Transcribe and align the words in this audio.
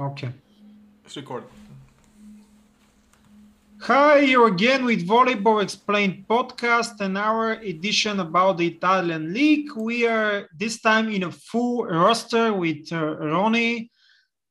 Okay. 0.00 0.30
It's 1.04 1.16
recorded. 1.16 1.48
Hi, 3.80 4.18
you 4.18 4.44
again 4.44 4.84
with 4.84 5.08
Volleyball 5.08 5.60
Explained 5.60 6.24
podcast 6.28 7.00
and 7.00 7.18
our 7.18 7.54
edition 7.54 8.20
about 8.20 8.58
the 8.58 8.68
Italian 8.68 9.32
League. 9.32 9.74
We 9.74 10.06
are 10.06 10.48
this 10.56 10.80
time 10.80 11.08
in 11.08 11.24
a 11.24 11.32
full 11.32 11.84
roster 11.84 12.52
with 12.52 12.92
uh, 12.92 13.16
Ronnie, 13.16 13.90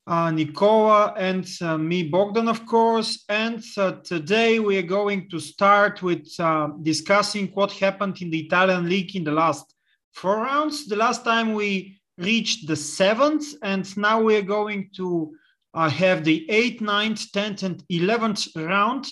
uh, 0.05 0.31
Nicola, 0.31 1.13
and 1.17 1.47
uh, 1.61 1.77
me, 1.77 2.03
Bogdan, 2.03 2.49
of 2.49 2.65
course. 2.65 3.23
And 3.29 3.63
uh, 3.77 3.93
today 4.03 4.59
we 4.59 4.77
are 4.77 4.89
going 4.97 5.29
to 5.29 5.39
start 5.39 6.03
with 6.03 6.27
uh, 6.39 6.71
discussing 6.83 7.47
what 7.53 7.71
happened 7.71 8.21
in 8.21 8.31
the 8.31 8.39
Italian 8.39 8.89
League 8.89 9.15
in 9.15 9.23
the 9.23 9.31
last 9.31 9.73
four 10.13 10.41
rounds. 10.41 10.87
The 10.87 10.97
last 10.97 11.23
time 11.23 11.53
we 11.53 11.96
reached 12.17 12.67
the 12.67 12.75
seventh, 12.75 13.45
and 13.63 13.95
now 13.97 14.21
we 14.21 14.35
are 14.35 14.41
going 14.41 14.89
to 14.95 15.35
uh, 15.73 15.89
have 15.89 16.23
the 16.23 16.49
eighth, 16.49 16.81
ninth, 16.81 17.31
tenth, 17.31 17.63
and 17.63 17.83
eleventh 17.89 18.47
round. 18.55 19.07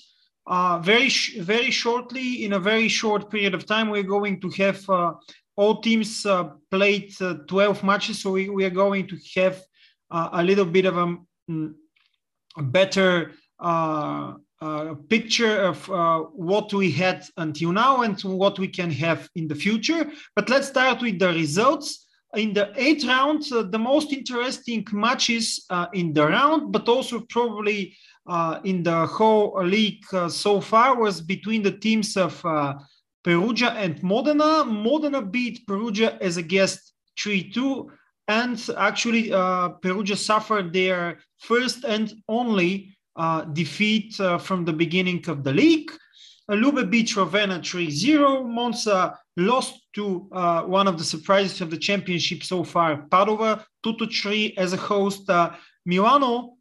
Uh, 0.48 0.80
very, 0.80 1.09
sh- 1.09 1.38
very 1.40 1.72
shortly, 1.72 2.45
in 2.45 2.54
a 2.54 2.59
very 2.59 2.88
short 2.88 3.31
period 3.31 3.54
of 3.54 3.66
time, 3.66 3.90
we're 3.90 4.04
going 4.04 4.40
to 4.40 4.50
have 4.52 4.88
uh, 4.90 5.14
all 5.55 5.81
teams 5.81 6.26
uh, 6.26 6.50
played 6.70 7.12
uh, 7.22 7.36
12 7.48 7.84
matches. 7.84 8.22
So 8.22 8.31
we, 8.31 8.50
we 8.50 8.66
are 8.66 8.70
going 8.70 9.08
to 9.08 9.17
have 9.36 9.62
uh, 10.12 10.30
a 10.34 10.44
little 10.44 10.66
bit 10.66 10.86
of 10.86 10.98
a, 10.98 11.17
mm, 11.50 11.73
a 12.58 12.64
better 12.64 13.31
picture 15.09 15.62
of 15.62 15.88
what 16.34 16.73
we 16.73 16.92
had 16.92 17.23
until 17.38 17.72
now 17.72 18.02
and 18.02 18.20
what 18.22 18.59
we 18.59 18.67
can 18.67 18.92
have 18.92 19.30
in 19.36 19.48
the 19.48 19.56
future. 19.56 20.12
But 20.36 20.50
let's 20.50 20.67
start 20.67 21.02
with 21.02 21.20
the 21.20 21.30
results 21.30 22.05
in 22.35 22.53
the 22.53 22.71
eighth 22.75 23.05
round, 23.05 23.44
uh, 23.52 23.63
the 23.63 23.80
most 23.80 24.13
interesting 24.13 24.85
matches 24.91 25.66
uh, 25.70 25.88
in 25.94 26.13
the 26.13 26.27
round, 26.27 26.71
but 26.71 26.88
also 26.88 27.21
probably 27.30 27.95
uh, 28.27 28.59
in 28.63 28.84
the 28.84 29.05
whole 29.05 29.63
league 29.63 30.03
so 30.30 30.59
far 30.59 30.95
was 31.00 31.22
between 31.22 31.61
the 31.61 31.72
teams 31.72 32.17
of 32.17 32.44
Perugia 33.25 33.72
and 33.72 34.02
Modena. 34.03 34.64
Modena 34.64 35.22
beat 35.22 35.66
Perugia 35.66 36.17
as 36.22 36.38
a 36.38 36.44
guest 36.44 36.94
3 37.19 37.50
2. 37.52 37.92
And 38.27 38.70
actually, 38.77 39.33
uh, 39.33 39.70
Perugia 39.70 40.16
suffered 40.16 40.72
their 40.72 41.20
first 41.39 41.83
and 41.86 42.14
only 42.27 42.95
uh, 43.16 43.42
defeat 43.45 44.20
uh, 44.20 44.38
from 44.38 44.64
the 44.66 44.73
beginning 44.73 45.27
of 45.27 45.44
the 45.44 45.53
league. 45.53 45.92
Lube 46.47 46.89
beat 46.92 47.16
Ravenna 47.16 47.61
3 47.64 47.89
0. 47.89 48.44
Monza 48.44 49.17
lost 49.38 49.81
to 49.94 50.28
one 50.66 50.88
of 50.88 50.97
the 50.97 51.03
surprises 51.03 51.61
of 51.61 51.69
the 51.69 51.78
championship 51.78 52.44
so 52.44 52.64
far, 52.64 53.05
Padova 53.09 53.64
2 53.83 54.08
3 54.08 54.55
as 54.58 54.73
a 54.73 54.77
host. 54.77 55.30
Milano 55.86 56.58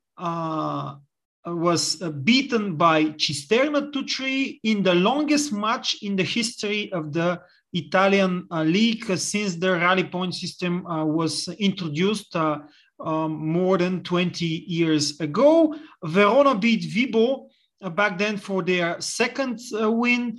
was 1.47 2.01
uh, 2.01 2.11
beaten 2.11 2.77
by 2.77 3.05
Cisterna 3.05 3.93
2-3 3.93 4.61
in 4.63 4.83
the 4.83 4.95
longest 4.95 5.53
match 5.53 5.97
in 6.03 6.17
the 6.17 6.23
history 6.23 6.91
of 6.93 7.13
the 7.13 7.41
Italian 7.73 8.47
uh, 8.51 8.63
league 8.63 9.05
since 9.17 9.57
the 9.57 9.73
rally 9.73 10.05
point 10.05 10.35
system 10.35 10.87
uh, 10.87 11.05
was 11.05 11.49
introduced 11.59 12.35
um, 12.37 12.63
more 13.01 13.77
than 13.77 14.03
20 14.03 14.45
years 14.45 15.21
ago. 15.21 15.75
Verona 16.05 16.55
beat 16.55 16.83
Vibo 16.83 17.49
back 17.95 18.17
then 18.17 18.37
for 18.37 18.63
their 18.63 19.01
second 19.01 19.59
win. 19.73 20.39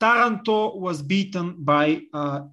Taranto 0.00 0.76
was 0.76 1.02
beaten 1.02 1.56
by 1.58 2.00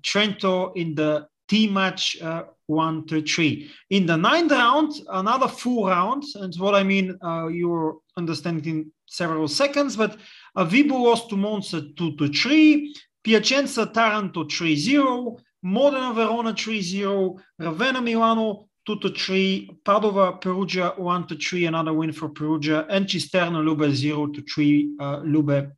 Trento 0.03 0.75
in 0.75 0.93
the 0.95 1.27
T 1.47 1.67
match 1.67 2.21
uh, 2.21 2.43
one 2.67 3.05
to 3.07 3.21
three. 3.21 3.71
In 3.89 4.05
the 4.05 4.17
ninth 4.17 4.51
round, 4.51 4.93
another 5.09 5.47
full 5.47 5.87
round, 5.87 6.23
and 6.35 6.53
what 6.55 6.75
I 6.75 6.83
mean, 6.83 7.17
uh, 7.23 7.47
you're 7.47 7.97
understanding 8.17 8.91
several 9.05 9.47
seconds, 9.47 9.95
but 9.95 10.17
uh, 10.55 10.65
Vibo 10.65 11.01
lost 11.03 11.29
to 11.29 11.37
Monza 11.37 11.81
2 11.81 12.17
to 12.17 12.27
3, 12.27 12.93
Piacenza 13.23 13.85
Taranto 13.93 14.43
3 14.43 14.75
0, 14.75 15.37
Modena 15.63 16.13
Verona 16.13 16.53
3 16.53 16.81
0, 16.81 17.37
Ravenna 17.59 18.01
Milano 18.01 18.67
2 18.85 18.99
to 18.99 19.09
3, 19.09 19.79
Padova 19.85 20.41
Perugia 20.41 20.93
1 20.97 21.27
to 21.27 21.35
3, 21.35 21.65
another 21.67 21.93
win 21.93 22.11
for 22.11 22.29
Perugia, 22.29 22.85
and 22.89 23.07
Cisterna 23.07 23.63
Lube 23.63 23.89
0 23.93 24.27
to 24.27 24.41
3, 24.41 24.95
uh, 24.99 25.17
Lube 25.23 25.71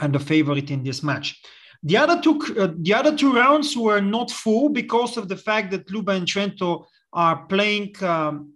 and 0.00 0.14
the 0.14 0.18
favorite 0.18 0.70
in 0.70 0.82
this 0.82 1.02
match. 1.02 1.40
The 1.82 1.96
other 1.96 2.20
two, 2.20 2.40
uh, 2.58 2.68
the 2.78 2.94
other 2.94 3.16
two 3.16 3.32
rounds 3.32 3.76
were 3.76 4.00
not 4.00 4.30
full 4.30 4.68
because 4.68 5.16
of 5.16 5.28
the 5.28 5.36
fact 5.36 5.72
that 5.72 5.90
Lube 5.90 6.10
and 6.10 6.26
Trento 6.26 6.84
are 7.12 7.44
playing 7.46 7.94
um, 8.02 8.52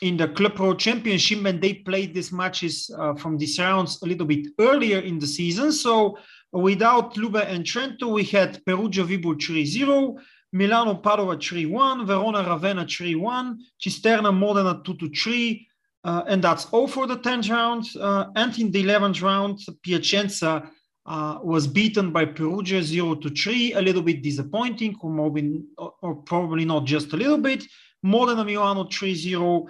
in 0.00 0.16
the 0.16 0.28
Club 0.28 0.54
Pro 0.54 0.74
Championship, 0.74 1.44
and 1.44 1.60
they 1.60 1.74
played 1.74 2.14
these 2.14 2.32
matches 2.32 2.90
uh, 2.98 3.14
from 3.14 3.36
these 3.36 3.58
rounds 3.58 4.02
a 4.02 4.06
little 4.06 4.26
bit 4.26 4.46
earlier 4.58 5.00
in 5.00 5.18
the 5.18 5.26
season. 5.26 5.72
So 5.72 6.16
without 6.52 7.16
Lube 7.18 7.36
and 7.36 7.64
Trento, 7.64 8.12
we 8.12 8.24
had 8.24 8.64
Perugia 8.64 9.04
Vibo 9.04 9.34
3-0, 9.34 10.18
Milano 10.52 10.94
Padova 10.94 11.36
3-1, 11.36 12.06
Verona 12.06 12.42
Ravenna 12.42 12.86
3-1, 12.86 13.56
Cisterna 13.78 14.32
Modena 14.32 14.82
2-3, 14.82 15.66
uh, 16.02 16.22
and 16.26 16.42
that's 16.42 16.64
all 16.72 16.88
for 16.88 17.06
the 17.06 17.18
10th 17.18 17.50
round. 17.50 17.84
Uh, 18.00 18.26
and 18.36 18.58
in 18.58 18.70
the 18.70 18.82
11th 18.82 19.22
round, 19.22 19.58
Piacenza 19.82 20.68
uh, 21.06 21.38
was 21.42 21.66
beaten 21.66 22.12
by 22.12 22.24
Perugia 22.24 22.82
0 22.82 23.16
to 23.16 23.30
3, 23.30 23.74
a 23.74 23.80
little 23.80 24.02
bit 24.02 24.22
disappointing, 24.22 24.96
or, 25.00 25.10
maybe, 25.10 25.62
or 25.76 26.16
probably 26.16 26.64
not 26.64 26.84
just 26.84 27.12
a 27.12 27.16
little 27.16 27.38
bit. 27.38 27.64
Modena 28.02 28.44
Milano 28.44 28.84
3 28.84 29.14
0, 29.14 29.66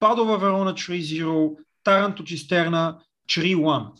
Padova 0.00 0.38
Verona 0.38 0.74
3 0.74 1.02
0, 1.02 1.56
Taranto 1.84 2.22
Cisterna 2.22 3.00
3 3.30 3.54
1. 3.54 3.92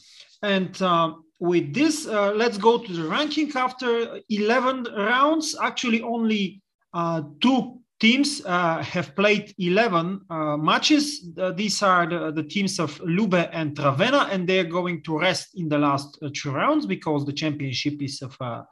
And 0.42 0.82
uh, 0.82 1.14
with 1.40 1.74
this, 1.74 2.06
uh, 2.06 2.32
let's 2.32 2.58
go 2.58 2.78
to 2.78 2.92
the 2.92 3.08
ranking 3.08 3.50
after 3.54 4.20
11 4.28 4.84
rounds. 4.96 5.56
Actually, 5.60 6.02
only 6.02 6.62
uh, 6.92 7.22
two 7.40 7.80
teams 8.04 8.42
uh, 8.44 8.82
have 8.82 9.16
played 9.16 9.54
11 9.56 10.20
uh, 10.28 10.58
matches. 10.58 11.30
Uh, 11.38 11.52
these 11.52 11.82
are 11.82 12.06
the, 12.06 12.30
the, 12.32 12.42
teams 12.42 12.78
of 12.78 13.00
Lube 13.00 13.48
and 13.50 13.78
Ravenna, 13.78 14.28
and 14.30 14.46
they're 14.46 14.70
going 14.78 15.02
to 15.04 15.18
rest 15.18 15.48
in 15.54 15.70
the 15.70 15.78
last 15.78 16.18
uh, 16.20 16.28
two 16.34 16.50
rounds 16.50 16.84
because 16.84 17.24
the 17.24 17.32
championship 17.32 18.02
is 18.02 18.20
of 18.20 18.36
uh, 18.42 18.62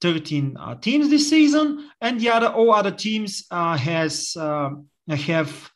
13 0.00 0.56
uh, 0.58 0.74
teams 0.74 1.08
this 1.08 1.30
season. 1.30 1.90
And 2.00 2.20
the 2.20 2.30
other 2.30 2.48
all 2.48 2.72
other 2.72 2.90
teams 2.90 3.44
has 3.52 4.36
have 4.36 5.70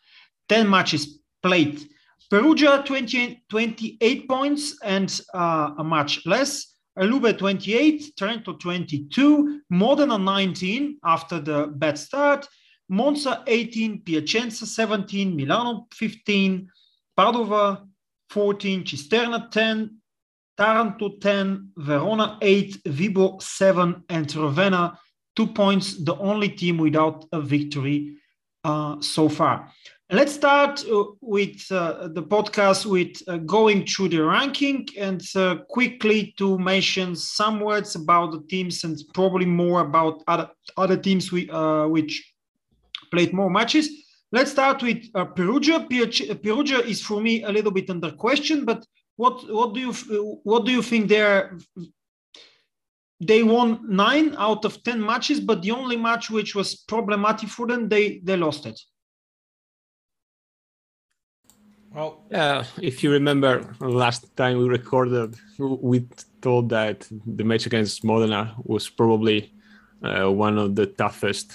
10 0.49 0.69
matches 0.69 1.21
played. 1.44 1.88
Perugia 2.28 2.83
20, 2.84 3.44
28 3.49 4.28
points 4.28 4.81
and 4.83 5.21
a 5.33 5.84
match 5.84 6.27
less. 6.27 6.75
Lube 6.97 7.38
28, 7.38 8.15
Trento 8.19 8.59
22, 8.59 9.61
Modena 9.71 10.19
19 10.19 10.99
after 11.05 11.38
the 11.38 11.67
bad 11.67 11.99
start, 11.99 12.49
Monza 12.88 13.42
18, 13.47 14.02
Piacenza 14.02 14.66
17, 14.66 15.34
Milano 15.34 15.86
15, 15.92 16.69
Padova 17.16 17.86
14, 18.30 18.84
Cisterna 18.84 19.50
10, 19.50 19.91
Taranto 20.56 21.19
10, 21.19 21.72
Verona 21.76 22.38
8, 22.41 22.82
Vibo 22.84 23.42
7, 23.42 24.04
and 24.08 24.34
Ravenna 24.34 24.98
2 25.36 25.46
points, 25.48 26.02
the 26.02 26.16
only 26.16 26.48
team 26.48 26.78
without 26.78 27.26
a 27.32 27.41
victory 27.41 28.16
uh, 28.64 29.00
so 29.00 29.28
far. 29.28 29.70
Let's 30.10 30.32
start 30.32 30.84
uh, 30.88 31.04
with 31.20 31.66
uh, 31.72 32.08
the 32.08 32.22
podcast 32.22 32.86
with 32.86 33.20
uh, 33.26 33.38
going 33.38 33.86
through 33.86 34.10
the 34.10 34.22
ranking 34.22 34.86
and 34.96 35.20
uh, 35.34 35.56
quickly 35.69 36.32
to 36.38 36.56
mention 36.60 37.16
some 37.16 37.58
words 37.58 37.96
about 37.96 38.30
the 38.30 38.42
teams 38.48 38.84
and 38.84 38.96
probably 39.14 39.46
more 39.46 39.80
about 39.80 40.22
other, 40.28 40.48
other 40.76 40.96
teams 40.96 41.32
we, 41.32 41.50
uh, 41.50 41.88
which 41.88 42.35
played 43.16 43.32
more 43.32 43.50
matches. 43.59 43.87
Let's 44.37 44.50
start 44.50 44.82
with 44.82 45.00
uh, 45.15 45.25
Perugia. 45.25 45.78
Perugia 46.44 46.81
is 46.93 47.00
for 47.08 47.19
me 47.26 47.35
a 47.44 47.50
little 47.56 47.73
bit 47.79 47.88
under 47.94 48.11
question, 48.12 48.64
but 48.70 48.81
what 49.23 49.35
what 49.58 49.70
do 49.75 49.81
you 49.87 49.93
what 50.50 50.62
do 50.67 50.73
you 50.76 50.82
think 50.82 51.08
there? 51.08 51.37
They 53.31 53.43
won 53.43 53.69
nine 54.05 54.29
out 54.46 54.62
of 54.69 54.73
ten 54.82 54.99
matches, 55.11 55.38
but 55.40 55.62
the 55.62 55.73
only 55.81 55.96
match 56.08 56.25
which 56.37 56.55
was 56.55 56.69
problematic 56.93 57.49
for 57.49 57.67
them, 57.67 57.88
they 57.88 58.05
they 58.26 58.37
lost 58.37 58.67
it. 58.67 58.79
Well, 61.94 62.12
yeah, 62.31 62.64
if 62.90 62.94
you 63.02 63.11
remember 63.19 63.50
last 63.81 64.37
time 64.37 64.55
we 64.58 64.69
recorded, 64.69 65.31
we 65.58 65.99
told 66.43 66.69
that 66.69 67.08
the 67.38 67.44
match 67.44 67.64
against 67.67 68.05
Modena 68.05 68.55
was 68.73 68.90
probably 68.90 69.38
uh, 70.02 70.31
one 70.46 70.58
of 70.58 70.75
the 70.75 70.87
toughest 71.02 71.49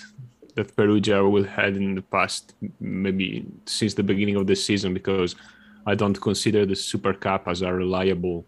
that 0.56 0.76
Perugia 0.76 1.28
will 1.28 1.44
had 1.44 1.76
in 1.76 1.96
the 1.96 2.02
past, 2.02 2.54
maybe 2.80 3.46
since 3.66 3.94
the 3.94 4.04
beginning 4.04 4.36
of 4.36 4.48
the 4.48 4.56
season, 4.56 4.94
because 4.94 5.36
I 5.86 5.96
don't 5.96 6.20
consider 6.20 6.66
the 6.66 6.76
Super 6.76 7.14
Cup 7.14 7.48
as 7.48 7.62
a 7.62 7.74
reliable 7.74 8.46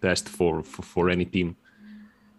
test 0.00 0.28
for 0.28 0.62
for, 0.62 0.82
for 0.82 1.10
any 1.10 1.24
team. 1.24 1.56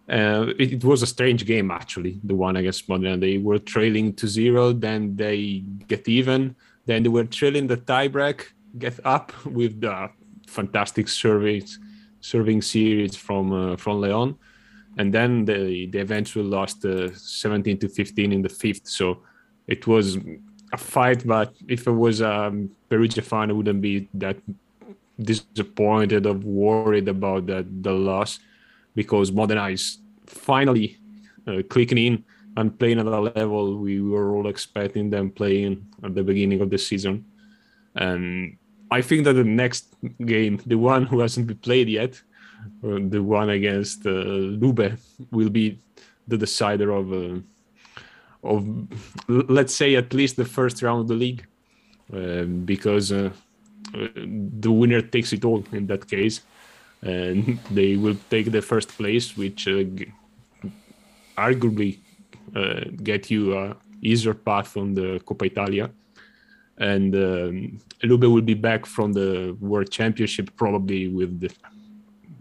Uh, 0.08 0.52
it, 0.58 0.74
it, 0.74 0.84
was 0.84 1.02
a 1.02 1.06
strange 1.06 1.46
game 1.46 1.70
actually, 1.70 2.20
the 2.24 2.34
one 2.34 2.56
against 2.56 2.88
Modena. 2.90 3.16
They 3.16 3.38
were 3.38 3.58
trailing 3.58 4.12
to 4.14 4.28
zero, 4.28 4.72
then 4.72 5.16
they 5.16 5.64
get 5.88 6.06
even, 6.06 6.56
Then 6.84 7.02
they 7.02 7.08
were 7.08 7.24
trailing 7.24 7.66
the 7.66 7.78
tiebreak, 7.78 8.42
get 8.78 9.00
up 9.04 9.32
with 9.46 9.80
the 9.80 10.10
fantastic 10.46 11.08
service 11.08 11.78
serving 12.20 12.62
series 12.62 13.16
from 13.16 13.52
uh, 13.52 13.76
from 13.76 14.00
Leon, 14.00 14.36
and 14.98 15.12
then 15.12 15.44
they 15.44 15.86
they 15.86 15.98
eventually 15.98 16.44
lost 16.44 16.84
uh, 16.84 17.14
17 17.14 17.78
to 17.78 17.88
15 17.88 18.32
in 18.32 18.42
the 18.42 18.48
fifth. 18.48 18.86
So 18.88 19.22
it 19.66 19.86
was 19.86 20.18
a 20.72 20.76
fight, 20.76 21.26
but 21.26 21.54
if 21.68 21.86
it 21.86 21.92
was 21.92 22.20
a 22.20 22.32
um, 22.32 22.70
Perugia 22.88 23.22
fan, 23.22 23.50
I 23.50 23.54
wouldn't 23.54 23.80
be 23.80 24.08
that 24.14 24.36
disappointed 25.20 26.26
or 26.26 26.34
worried 26.34 27.08
about 27.08 27.46
that 27.46 27.66
the 27.82 27.92
loss 27.92 28.40
because 28.94 29.30
Modena 29.30 29.68
is 29.68 29.98
finally 30.26 30.98
uh, 31.46 31.62
clicking 31.68 31.98
in 31.98 32.24
and 32.56 32.78
playing 32.78 32.98
at 32.98 33.06
a 33.06 33.20
level 33.20 33.78
we 33.78 34.00
were 34.00 34.32
all 34.34 34.48
expecting 34.48 35.10
them 35.10 35.30
playing 35.30 35.86
at 36.02 36.14
the 36.14 36.22
beginning 36.22 36.60
of 36.60 36.70
the 36.70 36.78
season. 36.78 37.24
And 37.96 38.56
I 38.90 39.02
think 39.02 39.24
that 39.24 39.34
the 39.34 39.44
next 39.44 39.94
game, 40.24 40.60
the 40.66 40.76
one 40.76 41.06
who 41.06 41.20
hasn't 41.20 41.46
been 41.46 41.58
played 41.58 41.88
yet, 41.88 42.20
the 42.82 43.22
one 43.22 43.50
against 43.50 44.06
uh, 44.06 44.10
Lube, 44.10 44.98
will 45.30 45.50
be 45.50 45.78
the 46.28 46.36
decider 46.36 46.90
of 46.90 47.12
uh, 47.12 47.38
of 48.42 48.66
let's 49.28 49.74
say 49.74 49.96
at 49.96 50.12
least 50.12 50.36
the 50.36 50.44
first 50.44 50.82
round 50.82 51.00
of 51.00 51.08
the 51.08 51.14
league, 51.14 51.46
um, 52.12 52.64
because 52.64 53.12
uh, 53.12 53.30
uh, 53.94 54.08
the 54.14 54.70
winner 54.70 55.00
takes 55.00 55.32
it 55.32 55.44
all 55.44 55.64
in 55.72 55.86
that 55.86 56.06
case, 56.08 56.42
and 57.02 57.58
they 57.70 57.96
will 57.96 58.16
take 58.30 58.52
the 58.52 58.62
first 58.62 58.88
place, 58.88 59.36
which 59.36 59.66
uh, 59.66 59.84
arguably 61.36 61.98
uh, 62.54 62.84
get 63.02 63.30
you 63.30 63.56
a 63.56 63.76
easier 64.02 64.34
path 64.34 64.76
on 64.76 64.94
the 64.94 65.20
Coppa 65.24 65.46
Italia. 65.46 65.90
And 66.76 67.14
um, 67.14 67.78
Lube 68.02 68.24
will 68.24 68.42
be 68.42 68.54
back 68.54 68.84
from 68.84 69.12
the 69.12 69.56
World 69.60 69.90
Championship 69.90 70.50
probably 70.56 71.08
with 71.08 71.40
the 71.40 71.50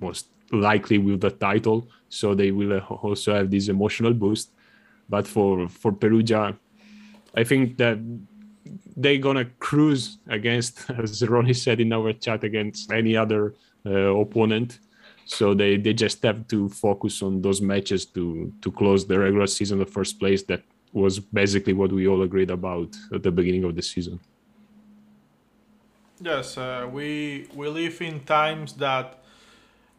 most 0.04 0.28
likely 0.52 0.98
with 0.98 1.22
the 1.22 1.32
title, 1.32 1.88
so 2.10 2.36
they 2.36 2.52
will 2.52 2.80
also 3.08 3.34
have 3.34 3.50
this 3.50 3.68
emotional 3.68 4.14
boost. 4.14 4.48
But 5.10 5.26
for 5.28 5.68
for 5.68 5.92
Perugia, 5.92 6.44
I 7.36 7.44
think 7.44 7.78
that 7.78 7.98
they're 8.96 9.24
gonna 9.28 9.46
cruise 9.60 10.18
against, 10.28 10.90
as 11.04 11.28
Ronnie 11.28 11.54
said 11.66 11.80
in 11.80 11.92
our 11.94 12.14
chat, 12.14 12.44
against 12.44 12.92
any 12.92 13.18
other 13.18 13.56
uh, 13.86 14.16
opponent. 14.24 14.80
So 15.26 15.54
they, 15.54 15.78
they 15.78 15.94
just 15.94 16.22
have 16.24 16.48
to 16.50 16.68
focus 16.68 17.22
on 17.22 17.42
those 17.42 17.62
matches 17.62 18.06
to 18.08 18.52
to 18.62 18.72
close 18.72 19.08
the 19.08 19.18
regular 19.20 19.48
season 19.48 19.80
in 19.80 19.86
the 19.86 19.92
first 19.92 20.20
place. 20.20 20.44
That 20.44 20.62
was 20.92 21.20
basically 21.20 21.74
what 21.74 21.92
we 21.92 22.08
all 22.08 22.22
agreed 22.22 22.52
about 22.52 22.90
at 23.14 23.24
the 23.24 23.32
beginning 23.32 23.64
of 23.64 23.76
the 23.76 23.82
season. 23.82 24.20
Yes, 26.22 26.58
uh, 26.58 26.88
we 26.92 27.48
we 27.56 27.68
live 27.68 28.02
in 28.02 28.22
times 28.22 28.74
that 28.74 29.23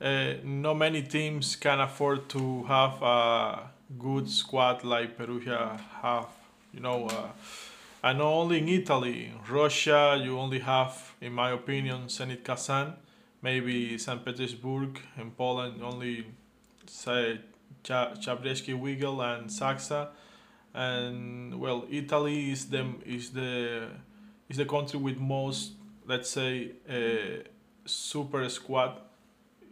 uh, 0.04 0.34
not 0.44 0.74
many 0.74 1.02
teams 1.02 1.56
can 1.56 1.80
afford 1.80 2.28
to 2.28 2.62
have 2.64 3.02
a 3.02 3.70
good 3.98 4.28
squad 4.28 4.84
like 4.84 5.16
Perugia 5.16 5.80
have. 6.02 6.28
You 6.72 6.80
know, 6.80 7.06
uh, 7.06 8.12
not 8.12 8.20
only 8.20 8.58
in 8.58 8.68
Italy, 8.68 9.26
in 9.26 9.38
Russia, 9.52 10.20
you 10.22 10.38
only 10.38 10.58
have, 10.58 11.14
in 11.20 11.32
my 11.32 11.50
opinion, 11.50 12.06
Zenit 12.08 12.44
Kazan 12.44 12.94
maybe 13.44 13.98
St. 13.98 14.24
Petersburg 14.24 14.98
in 15.18 15.30
Poland 15.30 15.82
only 15.82 16.26
say 16.86 17.40
Jastrzębski 17.84 18.72
Węgiel 18.74 19.20
and 19.20 19.50
ZAKSA 19.50 20.08
and 20.72 21.60
well 21.60 21.84
Italy 21.90 22.50
is 22.50 22.70
the 22.70 22.82
is 23.04 23.30
the 23.30 23.88
is 24.48 24.56
the 24.56 24.64
country 24.64 24.98
with 24.98 25.18
most 25.18 25.72
let's 26.06 26.30
say 26.30 26.72
a 26.88 27.42
super 27.84 28.48
squad 28.48 28.92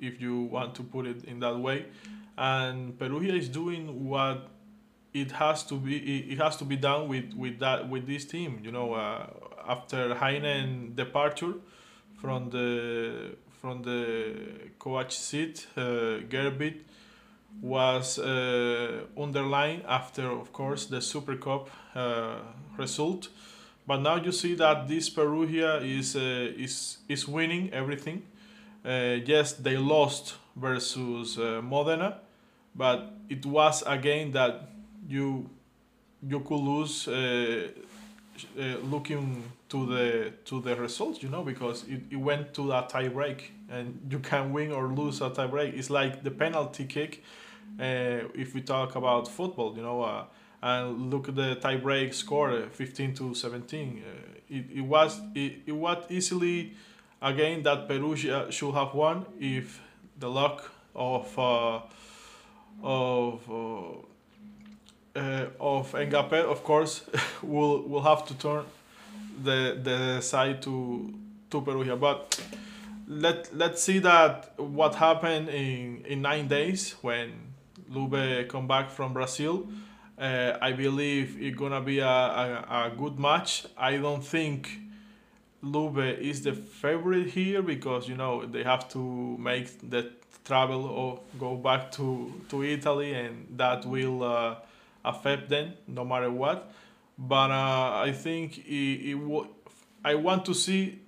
if 0.03 0.21
you 0.21 0.43
want 0.43 0.75
to 0.75 0.83
put 0.83 1.07
it 1.07 1.25
in 1.25 1.41
that 1.41 1.59
way 1.59 1.87
and 2.37 2.99
Perugia 2.99 3.35
is 3.35 3.49
doing 3.49 4.09
what 4.09 4.49
it 5.15 5.31
has 5.33 5.63
to 5.65 5.75
be 5.75 5.97
it 6.33 6.39
has 6.39 6.57
to 6.57 6.65
be 6.65 6.77
done 6.77 7.09
with 7.09 7.33
with 7.35 7.59
that 7.59 7.89
with 7.89 8.07
this 8.07 8.25
team 8.25 8.61
you 8.63 8.73
know 8.73 8.95
uh, 8.95 9.27
after 9.67 10.15
Heynen 10.15 10.95
departure 10.97 11.55
from 12.23 12.51
the 12.51 13.37
from 13.63 13.83
the 13.83 14.35
coach 14.81 15.17
seat, 15.17 15.69
uh, 15.77 16.19
Grbić, 16.29 16.81
was 17.61 18.19
uh, 18.19 19.03
underlined 19.17 19.85
after, 19.87 20.29
of 20.29 20.53
course, 20.53 20.87
the 20.87 21.01
Super 21.01 21.37
Cup 21.37 21.71
uh, 21.95 22.39
result. 22.77 23.29
But 23.87 24.01
now 24.01 24.17
you 24.17 24.33
see 24.33 24.55
that 24.57 24.89
this 24.89 25.09
Perugia 25.09 25.77
is 25.79 26.17
uh, 26.17 26.21
is 26.57 26.99
is 27.09 27.29
winning 27.29 27.73
everything. 27.73 28.23
Uh, 28.85 29.19
yes, 29.25 29.53
they 29.55 29.77
lost 29.77 30.35
versus 30.57 31.39
uh, 31.39 31.61
Modena, 31.63 32.19
but 32.75 33.15
it 33.29 33.47
was 33.47 33.83
a 33.87 33.97
game 33.97 34.33
that 34.33 34.69
you 35.09 35.49
you 36.27 36.41
could 36.41 36.61
lose 36.61 37.09
uh, 37.09 37.69
looking 38.85 39.43
to 39.69 39.87
the 39.87 40.33
to 40.45 40.61
the 40.61 40.75
results, 40.77 41.23
you 41.23 41.29
know, 41.29 41.43
because 41.43 41.85
it, 41.89 42.03
it 42.11 42.17
went 42.17 42.55
to 42.55 42.73
a 42.73 42.87
tie 42.89 43.09
break, 43.09 43.53
and 43.71 44.01
you 44.11 44.19
can 44.19 44.53
win 44.53 44.73
or 44.73 44.89
lose 44.89 45.21
a 45.21 45.31
tie 45.31 45.47
break. 45.47 45.75
It's 45.75 45.91
like 45.91 46.23
the 46.23 46.31
penalty 46.31 46.85
kick. 46.85 47.23
Uh, 47.79 48.29
if 48.35 48.55
we 48.55 48.61
talk 48.61 48.97
about 48.97 49.29
football, 49.29 49.75
you 49.77 49.83
know, 49.83 50.03
uh, 50.03 50.25
and 50.63 51.11
look 51.11 51.29
at 51.29 51.37
the 51.37 51.55
tie 51.57 51.77
break 51.77 52.13
score, 52.15 52.51
uh, 52.51 52.69
15 52.71 53.15
to 53.15 53.35
17. 53.35 54.03
Uh, 54.05 54.39
it, 54.49 54.65
it 54.75 54.81
was 54.83 55.21
it, 55.35 55.63
it 55.67 55.73
was 55.73 56.05
easily 56.11 56.75
a 57.23 57.33
game 57.33 57.63
that 57.63 57.89
Perugia 57.89 58.51
should 58.51 58.75
have 58.75 58.93
won 58.95 59.25
if 59.41 59.81
the 60.19 60.29
luck 60.29 60.71
of 60.95 61.39
uh, 61.39 61.81
of 62.83 63.49
uh, 65.15 65.45
of 65.61 65.93
Ngapeth, 65.93 66.45
of 66.45 66.65
course, 66.65 67.05
will 67.43 67.83
will 67.83 68.03
have 68.03 68.27
to 68.27 68.35
turn 68.35 68.65
the 69.43 69.79
the 69.83 70.21
side 70.21 70.61
to 70.63 71.15
to 71.51 71.61
Perugia. 71.61 71.97
But 71.97 72.41
let 73.07 73.55
let's 73.55 73.83
see 73.83 74.01
that 74.01 74.53
what 74.59 74.97
happened 74.97 75.49
in 75.49 76.05
in 76.07 76.23
nine 76.23 76.49
days 76.49 76.97
when 77.03 77.33
Lube 77.89 78.49
come 78.49 78.67
back 78.67 78.91
from 78.91 79.13
Brazil. 79.13 79.69
Uh, 80.19 80.57
I 80.61 80.73
believe 80.73 81.41
it's 81.41 81.57
gonna 81.57 81.81
be 81.81 81.99
a, 81.99 82.07
a, 82.07 82.91
a 82.91 82.93
good 82.97 83.19
match. 83.19 83.67
I 83.77 83.97
don't 83.97 84.25
think 84.25 84.82
Lube 85.63 86.19
is 86.21 86.43
the 86.43 86.53
favorite 86.53 87.29
here 87.29 87.63
because 87.63 88.09
you 88.09 88.17
know 88.17 88.45
they 88.47 88.65
have 88.65 88.89
to 88.91 89.37
make 89.39 89.89
the 89.89 90.11
travel 90.45 90.85
or 90.87 91.21
go 91.39 91.57
back 91.57 91.93
to 91.93 92.33
to 92.49 92.63
Italy 92.65 93.15
and 93.15 93.47
that 93.57 93.87
will. 93.87 94.23
Uh, 94.23 94.57
affect 95.05 95.49
them 95.49 95.75
no 95.87 96.05
matter 96.05 96.31
what. 96.31 96.73
But 97.19 97.51
uh, 97.51 98.03
I 98.05 98.13
think 98.13 98.59
it, 98.59 99.11
it 99.15 99.47
I 100.05 100.15
want 100.15 100.45
to 100.47 100.55
see 100.55 101.01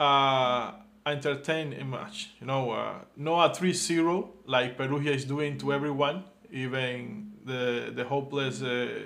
uh, 0.00 0.72
entertain 1.06 1.72
a 1.74 1.84
match. 1.84 2.30
You 2.40 2.46
know, 2.46 2.70
uh, 2.70 2.94
a 3.16 3.50
3-0 3.50 4.28
like 4.46 4.76
Perugia 4.76 5.12
is 5.12 5.24
doing 5.24 5.58
to 5.58 5.72
everyone, 5.72 6.24
even 6.50 7.32
the 7.44 7.92
the 7.94 8.04
hopeless 8.04 8.62
uh, 8.62 9.04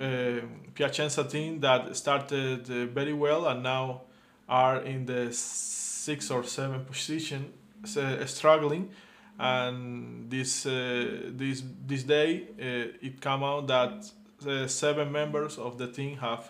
uh, 0.00 0.40
Piacenza 0.74 1.24
team 1.24 1.60
that 1.60 1.96
started 1.96 2.70
uh, 2.70 2.86
very 2.86 3.12
well 3.12 3.46
and 3.46 3.62
now 3.62 4.02
are 4.48 4.80
in 4.82 5.06
the 5.06 5.32
sixth 5.32 6.30
or 6.30 6.44
seventh 6.44 6.86
position, 6.86 7.52
uh, 7.96 8.24
struggling 8.26 8.90
and 9.38 10.30
this 10.30 10.66
uh, 10.66 11.30
this 11.30 11.62
this 11.86 12.02
day 12.02 12.48
uh, 12.60 13.06
it 13.06 13.20
came 13.20 13.42
out 13.42 13.66
that 13.66 14.10
seven 14.68 15.10
members 15.10 15.58
of 15.58 15.78
the 15.78 15.88
team 15.88 16.16
have 16.18 16.48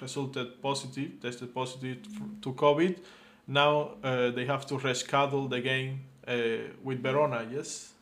resulted 0.00 0.62
positive, 0.62 1.20
tested 1.20 1.52
positive 1.52 1.98
to 2.40 2.52
COVID. 2.52 2.98
Now 3.48 3.96
they 4.02 4.44
have 4.46 4.64
to 4.66 4.74
reschedule 4.78 5.50
the 5.50 5.60
game 5.60 6.00
with 6.84 7.02
Verona. 7.02 7.44
Yes. 7.50 7.92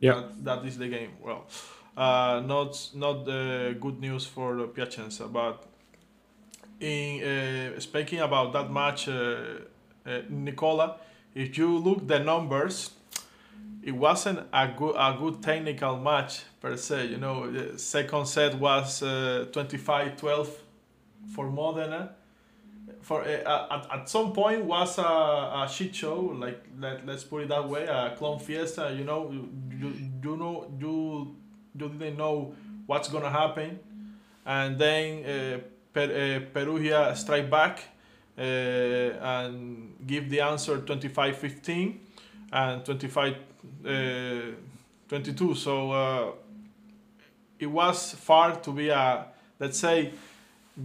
Yeah. 0.00 0.14
That, 0.14 0.44
that 0.44 0.64
is 0.64 0.78
the 0.78 0.88
game. 0.88 1.12
Well, 1.22 1.46
not 1.96 2.90
not 2.94 3.24
good 3.24 4.00
news 4.00 4.26
for 4.26 4.66
Piacenza, 4.68 5.26
but 5.26 5.66
in 6.82 7.22
uh, 7.22 7.80
speaking 7.80 8.20
about 8.20 8.52
that 8.52 8.70
match, 8.70 9.08
uh, 9.08 9.12
uh, 10.04 10.20
Nicola, 10.28 10.96
if 11.34 11.56
you 11.56 11.78
look 11.78 12.06
the 12.06 12.18
numbers, 12.18 12.90
it 13.82 13.92
wasn't 13.92 14.40
a 14.52 14.68
good 14.68 14.94
a 14.96 15.16
good 15.18 15.42
technical 15.42 15.96
match 15.96 16.42
per 16.60 16.76
se. 16.76 17.06
You 17.06 17.18
know, 17.18 17.50
the 17.50 17.78
second 17.78 18.26
set 18.26 18.54
was 18.56 19.02
uh, 19.02 19.46
25-12 19.52 20.48
for 21.34 21.50
Modena. 21.50 22.14
For 23.00 23.22
uh, 23.22 23.66
at, 23.70 24.00
at 24.00 24.08
some 24.08 24.32
point 24.32 24.64
was 24.64 24.98
a, 24.98 25.02
a 25.02 25.68
shit 25.72 25.94
show. 25.94 26.20
Like 26.20 26.64
let 26.78 27.06
let's 27.06 27.24
put 27.24 27.42
it 27.42 27.48
that 27.48 27.68
way, 27.68 27.84
a 27.86 28.14
clown 28.16 28.38
fiesta. 28.38 28.94
You 28.96 29.04
know, 29.04 29.30
you, 29.30 29.48
you 30.22 30.36
know 30.36 30.70
you 30.78 31.36
you 31.74 31.88
didn't 31.88 32.16
know 32.16 32.54
what's 32.86 33.08
gonna 33.08 33.30
happen, 33.30 33.78
and 34.44 34.78
then 34.78 35.24
uh, 35.24 35.58
per, 35.92 36.40
Perugia 36.52 37.14
strike 37.16 37.50
back 37.50 37.80
and 38.36 39.94
give 40.06 40.30
the 40.30 40.40
answer 40.40 40.78
25-15 40.78 41.98
and 42.52 42.84
25 42.84 43.36
22. 45.08 45.54
So 45.54 46.36
it 47.58 47.66
was 47.66 48.12
far 48.14 48.56
to 48.56 48.72
be 48.72 48.88
a 48.88 49.26
let's 49.62 49.78
say 49.78 50.12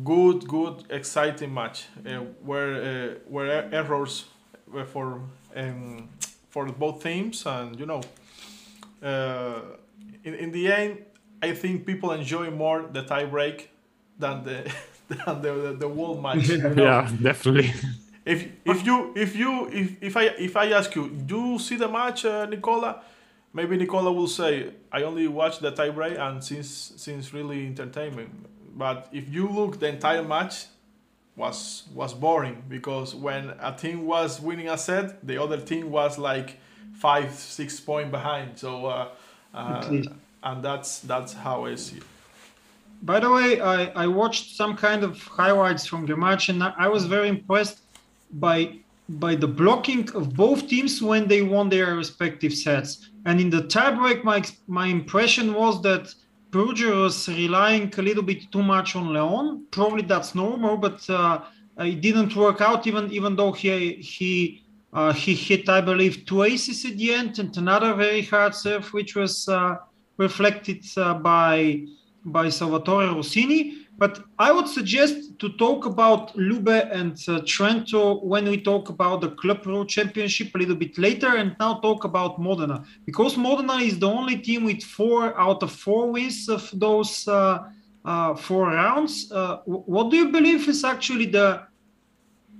good, 0.03 0.48
good, 0.48 0.84
exciting 0.89 1.53
match 1.53 1.86
uh, 2.06 2.20
where 2.44 2.74
uh, 2.75 3.13
where 3.27 3.74
errors 3.74 4.25
were 4.72 4.86
for 4.86 5.22
um, 5.56 6.10
for 6.50 6.65
both 6.67 7.01
teams, 7.01 7.46
and 7.46 7.79
you 7.79 7.86
know, 7.86 8.01
uh, 9.01 9.62
in 10.27 10.34
in 10.43 10.50
the 10.51 10.63
end, 10.72 10.91
I 11.41 11.53
think 11.62 11.86
people 11.86 12.10
enjoy 12.12 12.51
more 12.51 12.79
the 12.98 13.03
tie 13.03 13.25
break 13.25 13.72
than 14.19 14.43
the 14.43 14.57
than 15.10 15.41
the 15.43 15.51
the, 15.63 15.72
the 15.84 15.89
whole 15.89 16.19
match. 16.25 16.48
You 16.50 16.57
know? 16.75 16.84
Yeah, 16.84 17.10
definitely. 17.29 17.74
If 18.25 18.39
if 18.65 18.86
you 18.86 19.13
if 19.15 19.36
you 19.36 19.51
if, 19.81 19.88
if 20.10 20.13
I 20.17 20.24
if 20.48 20.53
I 20.57 20.65
ask 20.79 20.96
you, 20.96 21.10
do 21.10 21.39
you 21.51 21.60
see 21.60 21.77
the 21.77 21.88
match, 21.88 22.25
uh, 22.25 22.46
Nicola? 22.46 22.91
Maybe 23.53 23.77
Nicola 23.77 24.12
will 24.12 24.27
say, 24.27 24.74
I 24.91 25.01
only 25.03 25.27
watched 25.27 25.62
the 25.62 25.72
tie 25.72 25.89
break 25.89 26.17
and 26.17 26.43
since 26.43 26.69
since 26.98 27.34
really 27.34 27.65
entertainment 27.65 28.31
but 28.77 29.10
if 29.12 29.34
you 29.34 29.50
look 29.50 29.79
the 29.79 29.88
entire 29.88 30.24
match 30.24 30.67
was 31.36 31.84
was 31.93 32.13
boring 32.13 32.63
because 32.69 33.15
when 33.15 33.53
a 33.60 33.75
team 33.75 34.05
was 34.05 34.39
winning 34.39 34.69
a 34.69 34.77
set, 34.77 35.25
the 35.25 35.41
other 35.41 35.60
team 35.60 35.89
was 35.89 36.17
like 36.17 36.57
five 36.93 37.34
six 37.34 37.79
point 37.79 38.12
behind. 38.12 38.57
So 38.57 38.86
uh, 38.86 39.07
uh, 39.53 40.03
and 40.43 40.63
that's 40.63 40.99
that's 40.99 41.33
how 41.33 41.65
I 41.65 41.75
see 41.75 41.97
it. 41.97 42.03
By 43.03 43.19
the 43.19 43.29
way, 43.29 43.61
I, 43.61 43.85
I 44.03 44.07
watched 44.07 44.55
some 44.55 44.75
kind 44.75 45.03
of 45.03 45.21
highlights 45.21 45.85
from 45.85 46.05
the 46.05 46.17
match 46.17 46.49
and 46.49 46.63
I 46.63 46.87
was 46.87 47.05
very 47.05 47.29
impressed 47.29 47.81
by 48.33 48.79
by 49.09 49.35
the 49.35 49.47
blocking 49.47 50.09
of 50.11 50.35
both 50.35 50.67
teams 50.67 51.01
when 51.01 51.27
they 51.27 51.41
won 51.41 51.69
their 51.69 51.95
respective 51.95 52.53
sets. 52.53 53.09
And 53.25 53.39
in 53.39 53.49
the 53.49 53.63
tiebreak, 53.63 54.23
my 54.23 54.43
my 54.67 54.87
impression 54.87 55.53
was 55.53 55.81
that 55.83 56.13
Perugia 56.51 56.91
was 56.91 57.27
relying 57.27 57.93
a 57.97 58.01
little 58.01 58.23
bit 58.23 58.51
too 58.51 58.63
much 58.63 58.95
on 58.95 59.13
Leon. 59.13 59.65
Probably 59.71 60.01
that's 60.01 60.33
normal, 60.33 60.77
but 60.77 61.07
uh, 61.09 61.41
it 61.79 62.01
didn't 62.01 62.35
work 62.35 62.61
out. 62.61 62.87
Even 62.87 63.11
even 63.11 63.35
though 63.35 63.51
he 63.51 63.93
he 63.95 64.63
uh, 64.94 65.13
he 65.13 65.36
hit, 65.36 65.67
I 65.70 65.82
believe, 65.82 66.25
two 66.25 66.44
aces 66.44 66.86
at 66.86 66.98
the 66.98 67.13
end 67.13 67.39
and 67.39 67.56
another 67.58 67.94
very 67.94 68.22
hard 68.22 68.56
serve, 68.56 68.94
which 68.94 69.15
was 69.15 69.48
uh, 69.48 69.75
reflected 70.17 70.84
uh, 70.98 71.15
by 71.15 71.86
by 72.25 72.50
Salvatore 72.50 73.13
Rossini. 73.13 73.86
But 73.98 74.20
I 74.38 74.51
would 74.51 74.67
suggest 74.67 75.39
to 75.39 75.50
talk 75.58 75.86
about 75.86 76.36
Lube 76.36 76.67
and 76.70 77.13
uh, 77.27 77.39
Trento 77.41 78.24
when 78.24 78.46
we 78.46 78.62
talk 78.62 78.89
about 78.89 79.22
the 79.22 79.32
Club 79.32 79.63
Pro 79.63 79.86
Championship 79.86 80.53
a 80.53 80.58
little 80.58 80.75
bit 80.75 80.98
later, 80.98 81.36
and 81.38 81.56
now 81.60 81.79
talk 81.79 82.03
about 82.03 82.39
Modena 82.39 82.84
because 83.06 83.38
Modena 83.38 83.75
is 83.75 83.98
the 84.00 84.08
only 84.08 84.38
team 84.38 84.65
with 84.65 84.84
four 84.84 85.39
out 85.39 85.63
of 85.63 85.72
four 85.72 86.12
wins 86.12 86.48
of 86.48 86.70
those 86.74 87.27
uh, 87.27 87.63
uh, 88.06 88.36
four 88.36 88.67
rounds. 88.67 89.32
What 89.65 90.12
do 90.12 90.17
you 90.17 90.29
believe 90.32 90.67
is 90.67 90.84
actually 90.84 91.27
the 91.27 91.67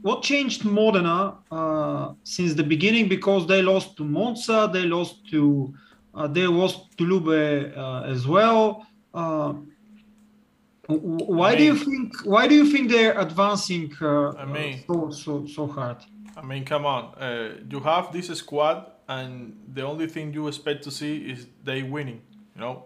what 0.02 0.22
changed 0.24 0.64
Modena 0.66 1.36
uh, 1.52 2.14
since 2.24 2.54
the 2.54 2.64
beginning? 2.64 3.08
Because 3.10 3.48
they 3.48 3.62
lost 3.62 3.98
to 3.98 4.04
Monza, 4.04 4.70
they 4.72 4.84
lost 4.84 5.30
to 5.32 5.74
uh, 6.14 6.28
they 6.28 6.48
lost 6.48 6.98
to 6.98 7.04
Lube 7.04 7.74
as 8.06 8.28
well. 8.28 8.88
Why 10.88 11.52
I 11.52 11.56
mean, 11.56 11.58
do 11.58 11.64
you 11.66 11.76
think? 11.76 12.26
Why 12.26 12.48
do 12.48 12.56
you 12.56 12.72
think 12.72 12.90
they're 12.90 13.20
advancing 13.20 13.94
uh, 14.02 14.32
I 14.32 14.46
mean, 14.46 14.84
so 14.88 15.12
so 15.12 15.46
so 15.46 15.68
hard? 15.68 15.98
I 16.36 16.42
mean, 16.42 16.64
come 16.64 16.86
on. 16.86 17.14
Uh, 17.16 17.56
you 17.70 17.82
have 17.82 18.14
this 18.14 18.28
squad, 18.28 18.90
and 19.10 19.58
the 19.74 19.82
only 19.82 20.08
thing 20.08 20.34
you 20.34 20.48
expect 20.48 20.84
to 20.84 20.92
see 20.92 21.30
is 21.30 21.48
they 21.64 21.84
winning. 21.84 22.22
You 22.56 22.62
know, 22.62 22.86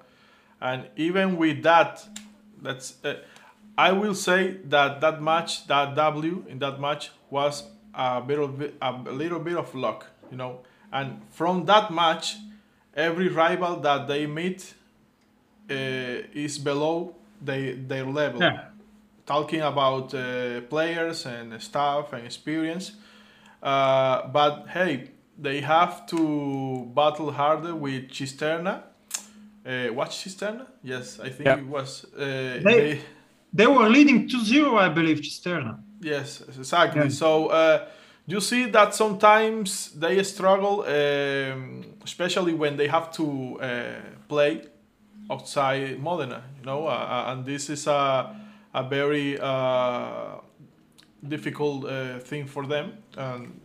and 0.59 0.87
even 0.95 1.37
with 1.37 1.61
that, 1.63 2.03
that's. 2.61 2.95
I 3.87 3.91
will 3.93 4.13
say 4.13 4.57
that 4.69 5.01
that 5.01 5.21
match, 5.23 5.65
that 5.67 5.95
W 5.95 6.45
in 6.47 6.59
that 6.59 6.79
match 6.79 7.09
was 7.31 7.63
a 7.95 8.21
bit 8.21 8.39
of 8.39 8.61
a 8.81 9.11
little 9.11 9.39
bit 9.39 9.57
of 9.57 9.73
luck. 9.73 10.05
You 10.29 10.37
know, 10.37 10.59
and 10.91 11.21
from 11.31 11.65
that 11.65 11.91
match, 11.91 12.37
every 12.93 13.27
rival 13.27 13.77
that 13.77 14.07
they 14.07 14.27
meet 14.27 14.75
uh, 15.69 15.73
is 16.45 16.59
below 16.59 17.15
they, 17.41 17.71
their 17.71 18.05
level. 18.05 18.39
Yeah. 18.41 18.65
Talking 19.25 19.61
about 19.61 20.13
uh, 20.13 20.61
players 20.69 21.25
and 21.25 21.59
staff 21.61 22.13
and 22.13 22.23
experience. 22.25 22.91
Uh, 23.63 24.27
but 24.27 24.67
hey, 24.67 25.09
they 25.39 25.61
have 25.61 26.05
to 26.07 26.87
battle 26.93 27.31
harder 27.31 27.73
with 27.75 28.09
Cisterna. 28.09 28.83
Uh, 29.65 29.87
what 29.87 30.09
Cisterna? 30.09 30.67
Yes, 30.83 31.19
I 31.19 31.29
think 31.29 31.45
yeah. 31.45 31.57
it 31.57 31.65
was. 31.65 32.05
Uh, 32.15 32.19
they, 32.19 32.61
they, 32.63 33.01
they, 33.53 33.67
were 33.67 33.89
leading 33.89 34.27
2 34.27 34.43
0, 34.43 34.75
I 34.77 34.89
believe, 34.89 35.19
Cisterna. 35.19 35.79
Yes, 36.01 36.41
exactly. 36.41 37.03
Yeah. 37.03 37.09
So 37.09 37.47
uh, 37.47 37.87
you 38.25 38.41
see 38.41 38.65
that 38.65 38.95
sometimes 38.95 39.91
they 39.91 40.23
struggle, 40.23 40.81
um, 40.81 41.85
especially 42.03 42.53
when 42.53 42.77
they 42.77 42.87
have 42.87 43.11
to 43.13 43.59
uh, 43.61 43.93
play 44.27 44.61
outside 45.29 45.99
Modena, 45.99 46.43
you 46.59 46.65
know, 46.65 46.87
uh, 46.87 46.91
uh, 46.91 47.31
and 47.31 47.45
this 47.45 47.69
is 47.69 47.87
a, 47.87 48.35
a 48.73 48.83
very 48.83 49.39
uh, 49.39 50.37
difficult 51.27 51.85
uh, 51.85 52.19
thing 52.19 52.47
for 52.47 52.65
them. 52.65 52.97
And 53.17 53.59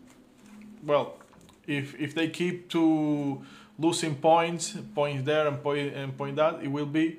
well, 0.85 1.19
if 1.67 1.95
if 1.99 2.15
they 2.15 2.29
keep 2.29 2.69
to 2.71 3.43
losing 3.79 4.15
points, 4.15 4.77
points 4.95 5.25
there 5.25 5.47
and 5.47 5.63
point 5.63 5.95
and 5.95 6.17
point 6.17 6.37
that, 6.37 6.63
it 6.63 6.69
will 6.69 6.87
be 6.87 7.19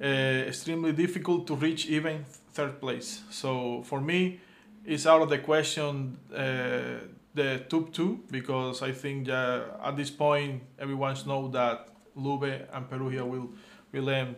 uh, 0.00 0.48
extremely 0.48 0.92
difficult 0.92 1.46
to 1.46 1.54
reach 1.54 1.86
even 1.86 2.24
third 2.52 2.80
place. 2.80 3.22
So 3.30 3.82
for 3.84 4.00
me, 4.00 4.40
it's 4.84 5.06
out 5.06 5.22
of 5.22 5.28
the 5.28 5.38
question 5.38 6.18
uh, 6.32 7.06
the 7.34 7.64
top 7.68 7.92
two 7.92 8.20
because 8.30 8.82
I 8.82 8.92
think 8.92 9.28
at 9.28 9.96
this 9.96 10.10
point 10.10 10.62
everyone 10.78 11.16
knows 11.26 11.52
that 11.52 11.88
Lube 12.16 12.66
and 12.72 12.88
Perugia 12.88 13.24
will 13.24 13.50
Willem 13.92 14.36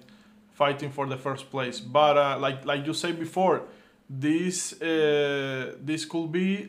fighting 0.53 0.91
for 0.91 1.07
the 1.07 1.17
first 1.17 1.51
place. 1.51 1.81
But 1.81 2.17
uh, 2.17 2.39
like 2.39 2.65
like 2.65 2.87
you 2.87 2.95
said 2.95 3.19
before, 3.19 3.63
this 4.09 4.81
uh, 4.81 5.75
this 5.81 6.05
could 6.05 6.33
be 6.33 6.69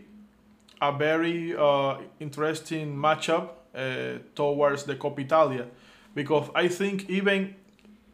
a 0.82 0.92
very 0.92 1.56
uh, 1.56 1.98
interesting 2.20 2.96
matchup 2.96 3.50
uh, 3.76 4.20
towards 4.36 4.84
the 4.84 4.96
Coppa 4.96 5.20
Italia, 5.20 5.66
because 6.14 6.50
I 6.56 6.68
think 6.68 7.10
even 7.10 7.56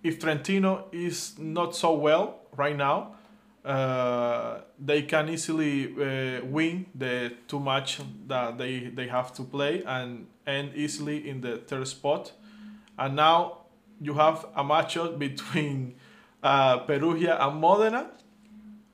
if 0.03 0.20
Trentino 0.20 0.86
is 0.91 1.38
not 1.38 1.75
so 1.75 1.94
well 1.94 2.39
right 2.56 2.75
now, 2.75 3.15
uh, 3.65 4.62
they 4.79 5.01
can 5.03 5.29
easily 5.29 5.94
uh, 5.94 6.46
win 6.46 6.86
the 6.96 7.34
two 7.48 7.60
match 7.60 8.00
that 8.27 8.58
they, 8.58 8.88
they 8.88 9.08
have 9.08 9.34
to 9.34 9.44
play 9.44 9.84
and 9.86 10.27
end 10.48 10.72
easily 10.75 11.29
in 11.29 11.41
the 11.41 11.58
third 11.58 11.88
spot. 11.88 12.32
And 12.98 13.15
now 13.15 13.65
you 14.00 14.13
have 14.13 14.46
a 14.56 14.63
matchup 14.63 15.20
between 15.27 15.96
uh, 16.41 16.79
Perugia 16.79 17.38
and 17.39 17.60
Modena 17.60 18.12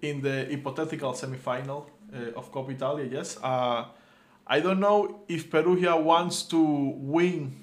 in 0.01 0.21
the 0.21 0.47
hypothetical 0.49 1.13
semifinal 1.13 1.85
uh, 2.13 2.37
of 2.37 2.51
Coppa 2.51 2.71
Italia. 2.71 3.05
Yes, 3.05 3.37
uh, 3.43 3.85
I 4.47 4.59
don't 4.59 4.79
know 4.79 5.21
if 5.27 5.49
Perugia 5.49 5.95
wants 5.95 6.43
to 6.43 6.59
win 6.97 7.55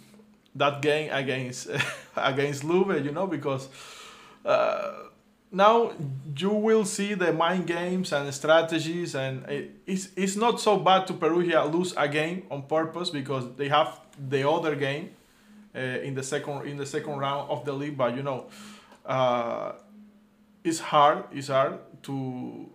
that 0.54 0.82
game 0.82 1.12
against 1.12 1.68
against 2.16 2.64
Lube, 2.64 3.04
you 3.04 3.12
know, 3.12 3.26
because 3.26 3.68
uh, 4.44 4.92
now 5.50 5.92
you 6.36 6.50
will 6.50 6.84
see 6.84 7.14
the 7.14 7.32
mind 7.32 7.66
games 7.66 8.12
and 8.12 8.32
strategies, 8.34 9.14
and 9.14 9.44
it's 9.86 10.08
it's 10.16 10.36
not 10.36 10.60
so 10.60 10.78
bad 10.78 11.06
to 11.06 11.12
Perugia 11.14 11.64
lose 11.64 11.94
a 11.96 12.08
game 12.08 12.44
on 12.50 12.62
purpose 12.62 13.10
because 13.10 13.44
they 13.56 13.68
have 13.68 14.00
the 14.28 14.48
other 14.48 14.74
game 14.74 15.10
uh, 15.74 15.78
in 15.78 16.14
the 16.14 16.22
second 16.22 16.66
in 16.66 16.76
the 16.76 16.86
second 16.86 17.18
round 17.18 17.50
of 17.50 17.64
the 17.64 17.72
league. 17.72 17.96
But 17.96 18.16
you 18.16 18.22
know, 18.22 18.46
uh, 19.04 19.72
it's 20.64 20.80
hard. 20.80 21.24
It's 21.32 21.48
hard 21.48 21.78
to 22.04 22.68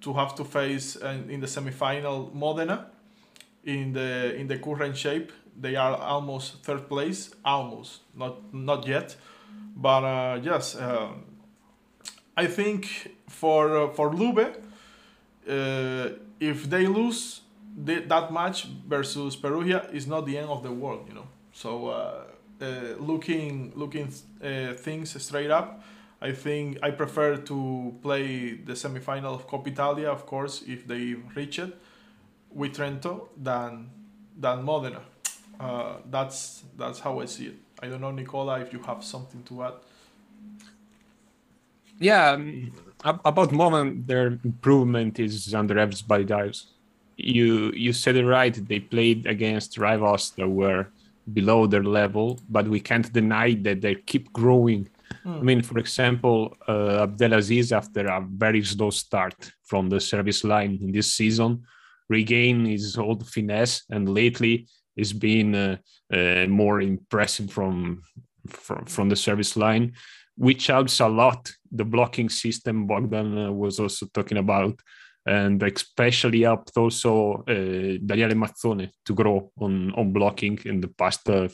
to 0.00 0.12
have 0.14 0.34
to 0.36 0.44
face 0.44 0.96
in 0.96 1.40
the 1.40 1.46
semifinal 1.46 2.32
Modena 2.34 2.86
in 3.64 3.92
the 3.92 4.34
in 4.36 4.48
the 4.48 4.58
current 4.58 4.96
shape. 4.96 5.32
They 5.60 5.76
are 5.76 5.96
almost 5.96 6.62
third 6.64 6.88
place, 6.88 7.30
almost 7.44 8.00
not 8.14 8.52
not 8.52 8.86
yet, 8.86 9.16
but 9.76 10.04
uh, 10.04 10.40
yes, 10.42 10.76
uh, 10.76 11.08
I 12.36 12.46
think 12.46 13.14
for 13.28 13.76
uh, 13.76 13.88
for 13.92 14.14
Lube, 14.14 14.56
if 16.40 16.70
they 16.70 16.86
lose 16.86 17.42
the, 17.76 18.00
that 18.00 18.32
match 18.32 18.66
versus 18.86 19.36
Perugia 19.36 19.88
is 19.92 20.06
not 20.06 20.26
the 20.26 20.38
end 20.38 20.48
of 20.48 20.62
the 20.62 20.72
world, 20.72 21.06
you 21.08 21.14
know. 21.14 21.28
So 21.52 21.88
uh, 21.88 22.24
uh, 22.60 22.64
looking 22.98 23.72
looking 23.74 24.12
uh, 24.42 24.74
things 24.74 25.22
straight 25.22 25.50
up, 25.50 25.82
I 26.20 26.32
think 26.32 26.78
I 26.82 26.90
prefer 26.90 27.36
to 27.36 27.94
play 28.02 28.54
the 28.54 28.72
semifinal 28.72 29.34
of 29.34 29.46
Coppa 29.48 29.68
Italia, 29.68 30.10
of 30.10 30.26
course, 30.26 30.62
if 30.66 30.86
they 30.86 31.14
reach 31.34 31.58
it, 31.58 31.76
with 32.50 32.76
Trento 32.76 33.28
than 33.36 33.90
than 34.38 34.62
Modena. 34.62 35.02
Uh, 35.60 35.96
that's 36.10 36.64
that's 36.76 36.98
how 37.00 37.20
I 37.20 37.26
see 37.26 37.46
it. 37.46 37.56
I 37.82 37.88
don't 37.88 38.00
know, 38.00 38.10
Nicola, 38.10 38.60
if 38.60 38.72
you 38.72 38.80
have 38.80 39.02
something 39.04 39.42
to 39.44 39.64
add. 39.64 39.74
Yeah, 41.98 42.30
um, 42.32 42.72
about 43.04 43.52
Modena, 43.52 43.92
their 43.94 44.38
improvement 44.44 45.18
is 45.18 45.54
under 45.54 45.78
everybody's 45.78 46.30
eyes. 46.30 46.66
You 47.16 47.72
you 47.72 47.92
said 47.92 48.16
it 48.16 48.26
right. 48.26 48.54
They 48.54 48.80
played 48.80 49.26
against 49.26 49.78
rivals 49.78 50.30
that 50.30 50.48
were 50.48 50.88
below 51.32 51.66
their 51.66 51.84
level, 51.84 52.40
but 52.48 52.66
we 52.66 52.80
can't 52.80 53.12
deny 53.12 53.54
that 53.54 53.80
they 53.80 53.94
keep 53.94 54.32
growing. 54.32 54.88
Mm. 55.24 55.38
I 55.38 55.42
mean, 55.42 55.62
for 55.62 55.78
example, 55.78 56.56
uh, 56.66 57.02
Abdelaziz, 57.02 57.72
after 57.72 58.06
a 58.06 58.20
very 58.20 58.64
slow 58.64 58.90
start 58.90 59.52
from 59.62 59.88
the 59.88 60.00
service 60.00 60.42
line 60.42 60.78
in 60.82 60.90
this 60.90 61.12
season, 61.12 61.62
regained 62.08 62.66
his 62.66 62.98
old 62.98 63.28
finesse, 63.28 63.82
and 63.90 64.08
lately 64.08 64.66
is 64.96 65.12
being 65.12 65.54
uh, 65.54 65.76
uh, 66.12 66.46
more 66.48 66.80
impressive 66.80 67.50
from, 67.50 68.02
from 68.48 68.84
from 68.86 69.08
the 69.08 69.16
service 69.16 69.56
line, 69.56 69.92
which 70.36 70.66
helps 70.66 71.00
a 71.00 71.08
lot. 71.08 71.50
The 71.70 71.84
blocking 71.84 72.28
system 72.28 72.86
Bogdan 72.86 73.38
uh, 73.38 73.52
was 73.52 73.80
also 73.80 74.06
talking 74.12 74.38
about 74.38 74.80
and 75.24 75.62
especially 75.62 76.42
helped 76.42 76.76
also 76.76 77.44
uh, 77.48 77.98
Daniele 78.04 78.34
Mazzone 78.34 78.90
to 79.04 79.14
grow 79.14 79.52
on 79.60 79.92
on 79.92 80.12
blocking 80.12 80.58
in 80.64 80.80
the 80.80 80.88
past 80.88 81.28
uh, 81.28 81.48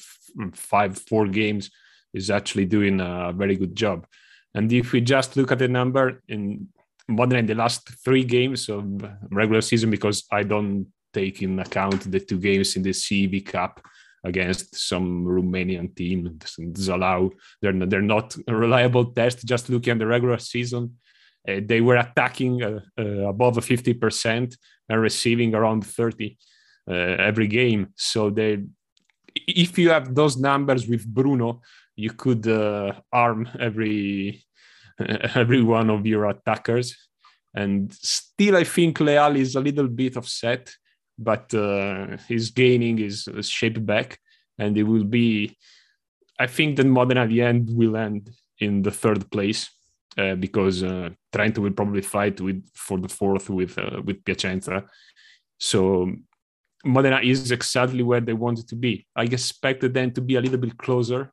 five 0.54 0.98
four 0.98 1.26
games 1.26 1.70
is 2.14 2.30
actually 2.30 2.64
doing 2.64 3.00
a 3.00 3.32
very 3.36 3.56
good 3.56 3.76
job 3.76 4.06
and 4.54 4.72
if 4.72 4.92
we 4.92 5.00
just 5.00 5.36
look 5.36 5.52
at 5.52 5.58
the 5.58 5.68
number 5.68 6.22
in 6.28 6.68
Modena 7.08 7.38
in 7.38 7.46
the 7.46 7.54
last 7.54 7.88
three 8.04 8.24
games 8.24 8.68
of 8.68 8.84
regular 9.30 9.60
season 9.60 9.90
because 9.90 10.24
I 10.30 10.42
don't 10.42 10.86
take 11.12 11.42
in 11.42 11.58
account 11.58 12.10
the 12.10 12.20
two 12.20 12.38
games 12.38 12.76
in 12.76 12.82
the 12.82 12.90
CEV 12.90 13.44
Cup 13.46 13.80
against 14.24 14.76
some 14.76 15.24
Romanian 15.24 15.94
team 15.94 16.38
Zalău 16.74 17.30
they're 17.62 17.72
not, 17.72 17.90
they're 17.90 18.02
not 18.02 18.36
a 18.48 18.54
reliable 18.54 19.06
test 19.12 19.46
just 19.46 19.68
looking 19.68 19.92
at 19.92 19.98
the 19.98 20.06
regular 20.06 20.38
season 20.38 20.96
uh, 21.48 21.60
they 21.64 21.80
were 21.80 21.96
attacking 21.96 22.62
uh, 22.62 22.80
uh, 22.98 23.28
above 23.28 23.56
50% 23.56 24.56
and 24.88 25.00
receiving 25.00 25.54
around 25.54 25.86
30 25.86 26.36
every 26.88 27.46
game. 27.46 27.88
So 27.96 28.30
they, 28.30 28.64
if 29.34 29.78
you 29.78 29.90
have 29.90 30.14
those 30.14 30.38
numbers 30.38 30.88
with 30.88 31.06
Bruno, 31.06 31.60
you 31.94 32.12
could 32.12 32.46
arm 33.12 33.48
every 33.60 34.44
every 35.34 35.62
one 35.62 35.90
of 35.90 36.06
your 36.06 36.24
attackers. 36.28 36.96
And 37.54 37.92
still, 37.92 38.56
I 38.56 38.64
think 38.64 39.00
Leal 39.00 39.36
is 39.36 39.54
a 39.54 39.60
little 39.60 39.88
bit 39.88 40.16
offset, 40.16 40.70
but 41.18 41.52
uh, 41.52 42.16
he's 42.28 42.50
gaining 42.50 42.98
his, 42.98 43.24
his 43.24 43.50
shape 43.50 43.84
back, 43.84 44.18
and 44.58 44.76
it 44.78 44.84
will 44.84 45.04
be. 45.04 45.56
I 46.38 46.46
think 46.46 46.76
that 46.76 46.86
Modena 46.86 47.22
at 47.22 47.30
the 47.30 47.42
end 47.42 47.68
will 47.72 47.96
end 47.96 48.30
in 48.60 48.82
the 48.82 48.92
third 48.92 49.28
place 49.30 49.68
uh, 50.16 50.36
because 50.36 50.82
uh, 50.82 51.10
Trento 51.32 51.58
will 51.58 51.72
probably 51.72 52.02
fight 52.02 52.40
with 52.40 52.64
for 52.74 52.98
the 52.98 53.08
fourth 53.08 53.50
with 53.50 53.76
uh, 53.78 54.00
with 54.04 54.24
Piacenza. 54.24 54.84
So 55.58 56.12
Modena 56.84 57.20
is 57.22 57.50
exactly 57.50 58.02
where 58.02 58.20
they 58.20 58.32
wanted 58.32 58.68
to 58.68 58.76
be. 58.76 59.06
I 59.16 59.24
expected 59.24 59.94
them 59.94 60.12
to 60.12 60.20
be 60.20 60.36
a 60.36 60.40
little 60.40 60.58
bit 60.58 60.78
closer 60.78 61.32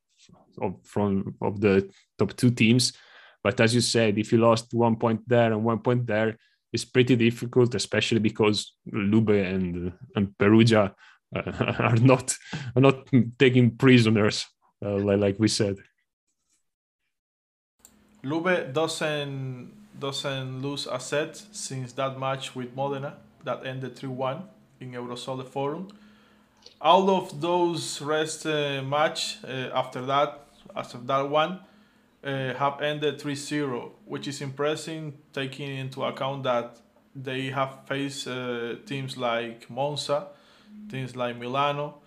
of, 0.59 0.75
from 0.83 1.35
of 1.41 1.61
the 1.61 1.87
top 2.17 2.35
two 2.35 2.49
teams, 2.49 2.93
but 3.43 3.59
as 3.61 3.75
you 3.75 3.81
said, 3.81 4.17
if 4.17 4.31
you 4.31 4.39
lost 4.39 4.73
one 4.73 4.95
point 4.95 5.21
there 5.27 5.53
and 5.53 5.63
one 5.63 5.79
point 5.79 6.07
there, 6.07 6.35
it's 6.75 6.85
pretty 6.85 7.15
difficult, 7.15 7.73
especially 7.73 8.19
because 8.19 8.57
Lube 8.91 9.29
and 9.53 9.93
and 10.15 10.37
Perugia 10.37 10.93
uh, 11.35 11.51
are 11.89 12.01
not 12.11 12.35
are 12.75 12.83
not 12.87 12.97
taking 13.39 13.77
prisoners, 13.77 14.45
uh, 14.85 14.97
like, 15.07 15.19
like 15.19 15.37
we 15.39 15.47
said. 15.47 15.75
Lube 18.23 18.73
doesn't 18.73 19.71
doesn't 19.99 20.61
lose 20.61 20.87
a 20.91 20.99
set 20.99 21.33
since 21.51 21.93
that 21.93 22.19
match 22.19 22.55
with 22.55 22.75
Modena 22.75 23.13
that 23.45 23.65
ended 23.65 23.95
3-1 23.95 24.41
in 24.81 24.91
Eurosuole 24.91 25.45
Forum. 25.47 25.87
All 26.81 27.09
of 27.09 27.39
those 27.39 28.01
rest 28.01 28.45
uh, 28.45 28.81
match 28.83 29.37
uh, 29.43 29.69
after 29.81 30.01
that, 30.05 30.29
after 30.75 30.97
that 30.97 31.29
one, 31.29 31.59
uh, 32.25 32.53
have 32.55 32.81
ended 32.81 33.19
3-0, 33.19 33.91
which 34.05 34.27
is 34.27 34.41
impressive 34.41 35.13
taking 35.31 35.77
into 35.77 36.03
account 36.03 36.43
that 36.43 36.77
they 37.15 37.45
have 37.45 37.79
faced 37.87 38.27
uh, 38.27 38.75
teams 38.85 39.15
like 39.15 39.69
Monza, 39.69 40.27
teams 40.89 41.15
like 41.15 41.37
Milano, 41.37 41.99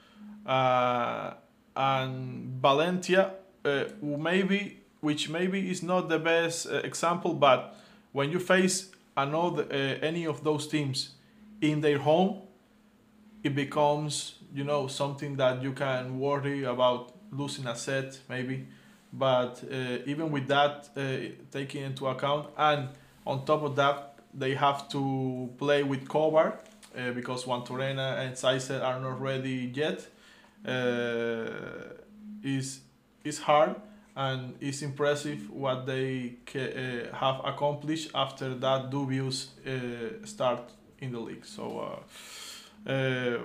uh, 0.45 1.35
and 1.77 2.61
Valentia, 2.61 3.33
uh, 3.65 3.85
maybe 4.03 4.81
which 5.01 5.29
maybe 5.29 5.71
is 5.71 5.83
not 5.83 6.09
the 6.09 6.19
best 6.19 6.67
uh, 6.67 6.79
example, 6.79 7.33
but 7.33 7.77
when 8.13 8.31
you 8.31 8.41
face 8.41 8.91
another 9.17 9.65
uh, 9.71 9.75
any 10.05 10.27
of 10.27 10.43
those 10.43 10.67
teams 10.67 11.11
in 11.61 11.81
their 11.81 11.99
home, 11.99 12.43
it 13.43 13.55
becomes 13.55 14.35
you 14.53 14.65
know 14.65 14.89
something 14.89 15.37
that 15.37 15.63
you 15.63 15.73
can 15.73 16.19
worry 16.19 16.65
about 16.65 17.13
losing 17.31 17.67
a 17.67 17.77
set 17.77 18.19
maybe. 18.29 18.67
But 19.13 19.65
uh, 19.71 19.99
even 20.07 20.31
with 20.31 20.49
that 20.49 20.89
uh, 20.97 21.35
taking 21.51 21.83
into 21.83 22.07
account, 22.09 22.49
and 22.57 22.89
on 23.27 23.45
top 23.45 23.63
of 23.63 23.77
that, 23.77 24.19
they 24.35 24.55
have 24.55 24.89
to 24.91 25.49
play 25.59 25.83
with 25.83 26.07
Kovar 26.09 26.59
uh, 26.97 27.13
because 27.13 27.45
Juantorena 27.45 28.19
and 28.19 28.37
Saiser 28.37 28.83
are 28.83 29.01
not 29.01 29.21
ready 29.21 29.73
yet. 29.75 30.07
Is 32.43 32.81
is 33.25 33.39
hard 33.39 33.75
and 34.17 34.55
it's 34.61 34.83
impressive 34.83 35.51
what 35.51 35.87
they 35.87 36.35
uh, 36.55 37.17
have 37.17 37.41
accomplished 37.45 38.11
after 38.15 38.55
that 38.55 38.91
dubious 38.91 39.51
uh, 39.67 40.25
start 40.25 40.71
in 41.01 41.13
the 41.13 41.21
league. 41.21 41.45
So 41.45 42.03
uh 42.87 43.39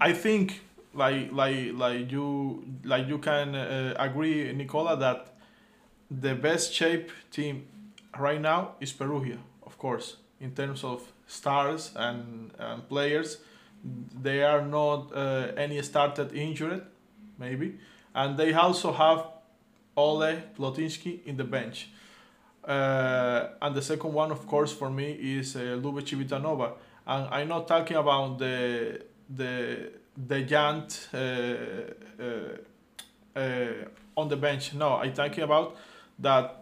I 0.00 0.12
think 0.14 0.62
like 0.94 1.32
like 1.32 1.72
like 1.74 2.10
you 2.10 2.64
like 2.84 3.06
you 3.08 3.18
can 3.18 3.54
uh, 3.54 3.94
agree, 3.98 4.52
Nicola, 4.52 4.96
that 4.96 5.34
the 6.10 6.34
best 6.34 6.72
shape 6.72 7.10
team 7.30 7.66
right 8.18 8.40
now 8.40 8.72
is 8.80 8.92
Perugia, 8.92 9.38
of 9.64 9.78
course, 9.78 10.16
in 10.40 10.52
terms 10.54 10.84
of 10.84 11.12
stars 11.26 11.92
and, 11.96 12.52
and 12.58 12.88
players. 12.88 13.38
They 14.22 14.42
are 14.42 14.62
not 14.62 15.12
uh, 15.14 15.52
any 15.56 15.80
started 15.82 16.32
injured, 16.34 16.82
maybe, 17.38 17.78
and 18.14 18.36
they 18.38 18.52
also 18.52 18.92
have 18.92 19.26
Ole 19.96 20.42
Plotnytskyi 20.58 21.24
in 21.24 21.36
the 21.36 21.44
bench. 21.44 21.88
Uh, 22.64 23.48
and 23.62 23.74
the 23.74 23.82
second 23.82 24.12
one, 24.12 24.30
of 24.30 24.46
course, 24.46 24.72
for 24.72 24.90
me 24.90 25.12
is 25.12 25.56
uh, 25.56 25.78
Lube. 25.82 26.02
And 27.06 27.28
I'm 27.30 27.48
not 27.48 27.66
talking 27.68 27.96
about 27.96 28.38
the 28.38 29.02
the 29.28 29.90
the 30.16 30.42
giant 30.42 31.08
uh, 31.14 31.18
uh, 31.18 32.56
uh, 33.36 33.68
on 34.16 34.28
the 34.28 34.36
bench. 34.36 34.74
No, 34.74 34.96
I'm 34.96 35.12
talking 35.12 35.44
about 35.44 35.76
that. 36.18 36.56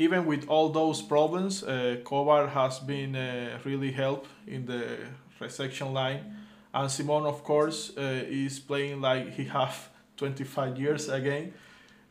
Even 0.00 0.26
with 0.26 0.48
all 0.48 0.68
those 0.68 1.02
problems, 1.02 1.64
uh, 1.64 1.96
Kovar 2.04 2.50
has 2.50 2.78
been 2.78 3.16
uh, 3.16 3.58
really 3.64 3.90
help 3.90 4.28
in 4.46 4.64
the 4.64 4.96
reception 5.40 5.92
line, 5.92 6.36
and 6.72 6.88
Simon, 6.88 7.26
of 7.26 7.42
course, 7.42 7.90
is 7.96 8.60
playing 8.60 9.00
like 9.00 9.34
he 9.34 9.44
have 9.44 9.88
25 10.16 10.78
years 10.78 11.08
again 11.08 11.52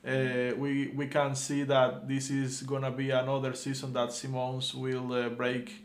uh, 0.07 0.53
we 0.57 0.87
we 0.95 1.07
can 1.07 1.35
see 1.35 1.63
that 1.63 2.07
this 2.07 2.29
is 2.29 2.61
gonna 2.61 2.91
be 2.91 3.09
another 3.09 3.53
season 3.53 3.91
that 3.93 4.13
Simons 4.13 4.73
will 4.73 5.11
uh, 5.11 5.29
break 5.29 5.83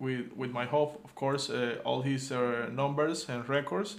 with 0.00 0.32
with 0.34 0.50
my 0.50 0.64
hope, 0.64 1.00
of 1.04 1.14
course, 1.14 1.50
uh, 1.50 1.76
all 1.84 2.02
his 2.02 2.32
uh, 2.32 2.68
numbers 2.72 3.28
and 3.28 3.48
records, 3.48 3.96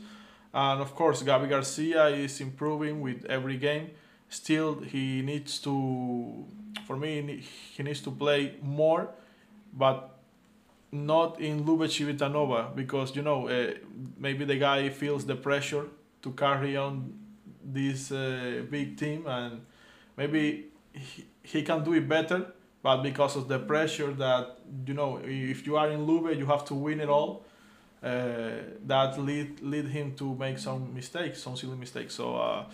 and 0.54 0.82
of 0.82 0.96
course 0.96 1.24
Gabi 1.24 1.50
Garcia 1.50 2.08
is 2.08 2.42
improving 2.42 3.02
with 3.02 3.26
every 3.26 3.58
game. 3.58 3.92
Still, 4.30 4.80
he 4.80 5.22
needs 5.22 5.60
to, 5.60 6.46
for 6.88 6.96
me, 6.96 7.44
he 7.76 7.84
needs 7.84 8.02
to 8.02 8.12
play 8.12 8.56
more, 8.62 9.10
but 9.74 10.12
not 10.92 11.40
in 11.40 11.66
Lube 11.66 11.88
Civitanova 11.88 12.76
because 12.76 13.16
you 13.16 13.22
know 13.22 13.48
uh, 13.48 13.74
maybe 14.18 14.46
the 14.46 14.58
guy 14.58 14.90
feels 14.90 15.26
the 15.26 15.36
pressure 15.36 15.86
to 16.22 16.32
carry 16.32 16.76
on 16.76 17.14
this 17.64 18.12
uh, 18.12 18.64
big 18.70 18.98
team 18.98 19.26
and 19.28 19.62
maybe 20.18 20.66
he, 20.94 21.26
he 21.44 21.64
can 21.64 21.84
do 21.84 21.94
it 21.94 22.08
better 22.08 22.54
but 22.84 23.02
because 23.04 23.36
of 23.36 23.48
the 23.48 23.60
pressure 23.60 24.12
that 24.14 24.58
you 24.86 24.94
know 24.94 25.20
if 25.24 25.66
you 25.66 25.78
are 25.78 25.90
in 25.90 26.04
Lube 26.06 26.36
you 26.38 26.46
have 26.46 26.66
to 26.66 26.74
win 26.76 27.00
it 27.00 27.10
all 27.10 27.46
uh, 28.04 28.52
that 28.86 29.20
lead 29.20 29.62
lead 29.62 29.88
him 29.88 30.16
to 30.16 30.36
make 30.36 30.58
some 30.58 30.94
mistakes 30.94 31.42
some 31.42 31.56
silly 31.56 31.78
mistakes 31.78 32.16
so 32.16 32.36
uh, 32.36 32.66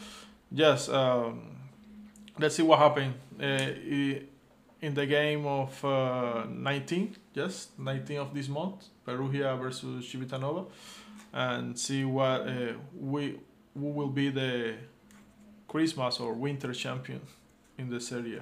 yes 0.51 0.89
um, 0.89 1.41
let's 2.39 2.55
see 2.55 2.63
what 2.63 2.79
happened 2.79 3.13
uh, 3.41 4.23
in 4.81 4.93
the 4.93 5.05
game 5.05 5.45
of 5.45 5.83
uh, 5.83 6.45
19, 6.49 7.15
yes, 7.33 7.69
19 7.77 8.17
of 8.17 8.33
this 8.33 8.47
month, 8.47 8.85
Perugia 9.05 9.55
versus 9.55 10.05
Civitanova, 10.05 10.65
and 11.33 11.77
see 11.77 12.05
what 12.05 12.47
uh, 12.47 12.73
we 12.99 13.39
who 13.73 13.89
will 13.89 14.09
be 14.09 14.29
the 14.29 14.75
Christmas 15.67 16.19
or 16.19 16.33
winter 16.33 16.73
champion 16.73 17.21
in 17.77 17.89
this 17.89 18.11
area. 18.11 18.41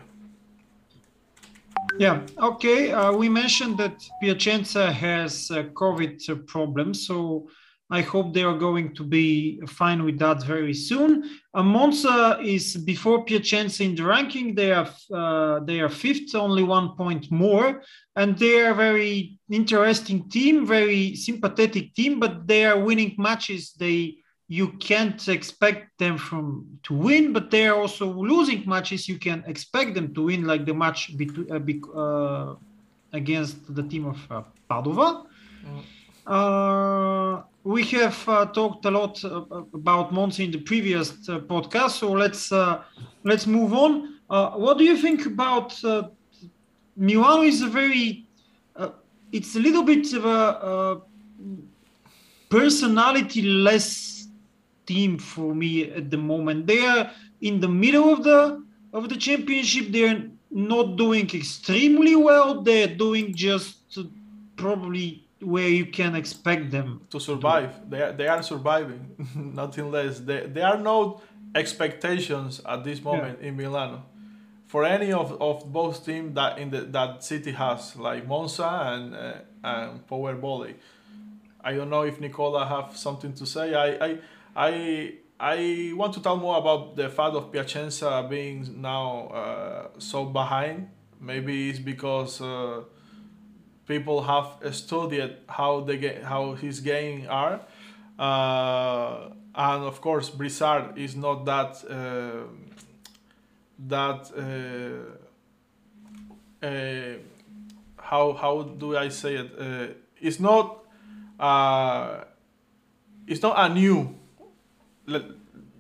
Yeah, 1.97 2.21
okay. 2.37 2.91
Uh, 2.91 3.13
we 3.13 3.29
mentioned 3.29 3.77
that 3.77 4.03
Piacenza 4.21 4.91
has 4.91 5.49
uh, 5.51 5.63
COVID 5.73 6.45
problems, 6.47 7.07
so 7.07 7.47
I 7.89 8.01
hope 8.01 8.33
they 8.33 8.43
are 8.43 8.57
going 8.57 8.95
to 8.95 9.03
be 9.03 9.61
fine 9.67 10.03
with 10.03 10.17
that 10.19 10.43
very 10.43 10.73
soon. 10.73 11.29
Uh, 11.53 11.63
Monza 11.63 12.39
is 12.43 12.75
before 12.77 13.23
Piacenza 13.23 13.83
in 13.83 13.95
the 13.95 14.03
ranking. 14.03 14.55
They 14.55 14.71
are 14.71 14.89
uh, 15.13 15.59
they 15.59 15.79
are 15.79 15.89
fifth, 15.89 16.33
only 16.35 16.63
one 16.63 16.95
point 16.95 17.31
more, 17.31 17.81
and 18.15 18.37
they 18.37 18.61
are 18.61 18.71
a 18.71 18.75
very 18.75 19.39
interesting 19.49 20.27
team, 20.29 20.65
very 20.65 21.15
sympathetic 21.15 21.93
team. 21.93 22.19
But 22.19 22.47
they 22.47 22.65
are 22.65 22.79
winning 22.79 23.15
matches. 23.17 23.73
They 23.73 24.17
you 24.47 24.69
can't 24.73 25.27
expect 25.27 25.97
them 25.97 26.17
from 26.17 26.65
to 26.83 26.93
win, 26.93 27.33
but 27.33 27.49
they 27.49 27.67
are 27.67 27.75
also 27.75 28.05
losing 28.05 28.63
matches. 28.67 29.09
You 29.09 29.17
can 29.17 29.43
expect 29.47 29.95
them 29.95 30.13
to 30.13 30.23
win, 30.23 30.45
like 30.45 30.65
the 30.65 30.73
match 30.73 31.17
between 31.17 31.51
uh, 31.51 31.99
uh, 31.99 32.55
against 33.13 33.73
the 33.73 33.83
team 33.83 34.05
of 34.05 34.31
uh, 34.31 34.43
Padova. 34.69 35.25
Mm. 35.65 35.83
Uh, 36.27 37.43
we 37.63 37.83
have 37.83 38.29
uh, 38.29 38.45
talked 38.45 38.85
a 38.85 38.91
lot 38.91 39.23
uh, 39.25 39.43
about 39.73 40.13
Monza 40.13 40.43
in 40.43 40.51
the 40.51 40.59
previous 40.59 41.11
uh, 41.29 41.39
podcast, 41.39 41.91
so 41.91 42.11
let's 42.11 42.51
uh, 42.51 42.83
let's 43.23 43.47
move 43.47 43.73
on. 43.73 44.19
Uh, 44.29 44.51
what 44.51 44.77
do 44.77 44.83
you 44.83 44.97
think 44.97 45.25
about 45.25 45.73
Milano? 46.95 47.41
Is 47.41 47.61
a 47.61 47.67
very 47.67 48.25
it's 49.31 49.55
a 49.55 49.59
little 49.59 49.83
bit 49.83 50.13
of 50.13 50.25
a, 50.25 51.01
personality-less 52.49 54.14
team 54.85 55.17
for 55.17 55.53
me 55.53 55.91
at 55.91 56.11
the 56.11 56.17
moment. 56.17 56.67
They 56.67 56.79
are 56.85 57.11
in 57.41 57.59
the 57.59 57.67
middle 57.67 58.13
of 58.13 58.23
the 58.23 58.63
of 58.93 59.09
the 59.09 59.17
championship. 59.17 59.87
They're 59.89 60.23
not 60.51 60.95
doing 60.95 61.29
extremely 61.33 62.15
well. 62.15 62.61
They're 62.61 62.95
doing 62.95 63.35
just 63.35 63.77
probably 64.55 65.25
where 65.41 65.67
you 65.67 65.85
can 65.85 66.15
expect 66.15 66.71
them 66.71 67.01
to 67.09 67.19
survive. 67.19 67.75
To... 67.75 67.89
They 67.89 68.01
are, 68.01 68.11
they 68.13 68.27
are 68.27 68.41
surviving, 68.41 69.15
nothing 69.35 69.91
less. 69.91 70.19
They, 70.19 70.45
there 70.47 70.65
are 70.65 70.77
no 70.77 71.21
expectations 71.53 72.61
at 72.65 72.83
this 72.83 73.01
moment 73.01 73.39
yeah. 73.41 73.47
in 73.49 73.57
Milano 73.57 74.03
for 74.67 74.83
any 74.83 75.13
of, 75.13 75.39
of 75.41 75.71
both 75.71 76.05
teams 76.05 76.35
that 76.35 76.57
in 76.57 76.69
the, 76.69 76.81
that 76.81 77.23
city 77.23 77.51
has, 77.51 77.95
like 77.95 78.27
Monza 78.27 78.67
and 78.67 79.15
uh, 79.15 79.33
and 79.63 80.07
Power 80.07 80.35
Volley. 80.35 80.75
I 81.63 81.73
don't 81.73 81.89
know 81.89 82.03
if 82.03 82.19
Nicola 82.19 82.65
have 82.65 82.97
something 82.97 83.33
to 83.33 83.45
say. 83.45 83.73
I 83.73 84.05
I 84.05 84.17
I. 84.55 85.15
I 85.37 85.91
want 85.95 86.13
to 86.13 86.21
tell 86.21 86.37
more 86.37 86.57
about 86.57 86.95
the 86.95 87.09
fact 87.09 87.35
of 87.35 87.51
Piacenza 87.51 88.25
being 88.29 88.81
now 88.81 89.27
uh, 89.27 89.87
so 89.97 90.23
behind. 90.23 90.87
Maybe 91.19 91.69
it's 91.69 91.79
because 91.79 92.39
uh, 92.39 92.83
people 93.85 94.23
have 94.23 94.59
studied 94.73 95.35
how 95.49 95.81
the 95.81 95.97
ga- 95.97 96.21
how 96.23 96.53
his 96.53 96.79
game 96.79 97.27
are, 97.29 97.59
uh, 98.17 99.29
and 99.53 99.83
of 99.83 99.99
course 99.99 100.29
Brizard 100.29 100.97
is 100.97 101.17
not 101.17 101.43
that 101.45 101.83
uh, 101.89 102.45
that 103.87 104.31
uh, 104.37 105.15
uh 106.65 107.17
how 107.97 108.33
how 108.33 108.63
do 108.63 108.95
I 108.95 109.09
say 109.09 109.35
it? 109.35 109.51
It's 110.21 110.39
not 110.39 110.85
it's 113.27 113.41
not 113.41 113.55
a 113.57 113.67
new. 113.73 114.15
Let, 115.05 115.23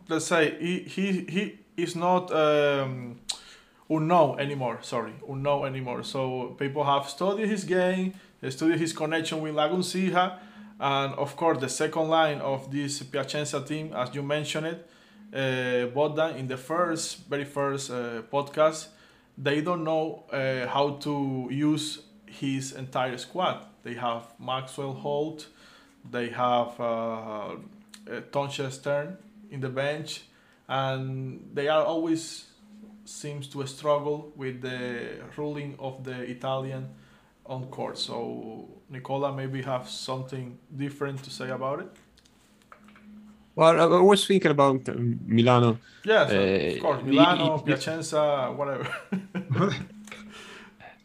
let's 0.07 0.25
say 0.25 0.55
he 0.59 0.79
he 0.79 1.25
he 1.25 1.59
is 1.77 1.95
not. 1.95 2.31
Um, 2.31 3.19
unknown 3.89 4.39
anymore. 4.39 4.79
Sorry, 4.81 5.13
unknown 5.27 5.67
anymore. 5.67 6.03
So 6.03 6.55
people 6.57 6.83
have 6.83 7.07
studied 7.07 7.47
his 7.47 7.63
game, 7.63 8.13
studied 8.49 8.79
his 8.79 8.93
connection 8.93 9.41
with 9.41 9.53
Lagumdzija, 9.53 10.39
and 10.79 11.13
of 11.13 11.35
course 11.35 11.59
the 11.59 11.69
second 11.69 12.09
line 12.09 12.39
of 12.39 12.71
this 12.71 13.01
Piacenza 13.03 13.65
team, 13.65 13.93
as 13.93 14.13
you 14.13 14.23
mentioned 14.23 14.67
it, 14.67 14.89
uh, 15.33 16.29
in 16.37 16.47
the 16.47 16.57
first, 16.57 17.27
very 17.27 17.45
first 17.45 17.91
uh, 17.91 18.21
podcast, 18.31 18.87
they 19.37 19.61
don't 19.61 19.83
know 19.83 20.23
uh, 20.31 20.67
how 20.67 20.91
to 21.01 21.47
use 21.51 22.01
his 22.25 22.71
entire 22.73 23.17
squad. 23.17 23.65
They 23.83 23.95
have 23.95 24.23
Maxwell 24.39 24.93
Holt, 24.93 25.47
they 26.09 26.29
have 26.29 26.79
uh, 26.79 27.55
uh, 28.09 28.21
Tonche 28.31 28.71
Stern 28.71 29.17
in 29.49 29.59
the 29.59 29.69
bench, 29.69 30.23
and 30.67 31.49
they 31.53 31.67
are 31.67 31.83
always 31.83 32.45
seems 33.05 33.47
to 33.47 33.65
struggle 33.67 34.31
with 34.35 34.61
the 34.61 35.21
ruling 35.37 35.75
of 35.79 36.03
the 36.03 36.21
Italian 36.23 36.89
on 37.45 37.67
court. 37.67 37.97
So 37.97 38.67
Nicola 38.89 39.31
maybe 39.31 39.61
have 39.61 39.87
something 39.89 40.57
different 40.75 41.23
to 41.23 41.29
say 41.29 41.49
about 41.49 41.79
it. 41.79 41.91
Well, 43.55 43.79
I 43.79 44.01
was 44.01 44.27
thinking 44.27 44.51
about 44.51 44.89
um, 44.89 45.19
Milano. 45.25 45.79
Yes, 46.03 46.31
uh, 46.31 46.75
of 46.75 46.81
course, 46.81 47.03
Milano, 47.03 47.59
Piacenza, 47.59 48.53
whatever. 48.53 48.85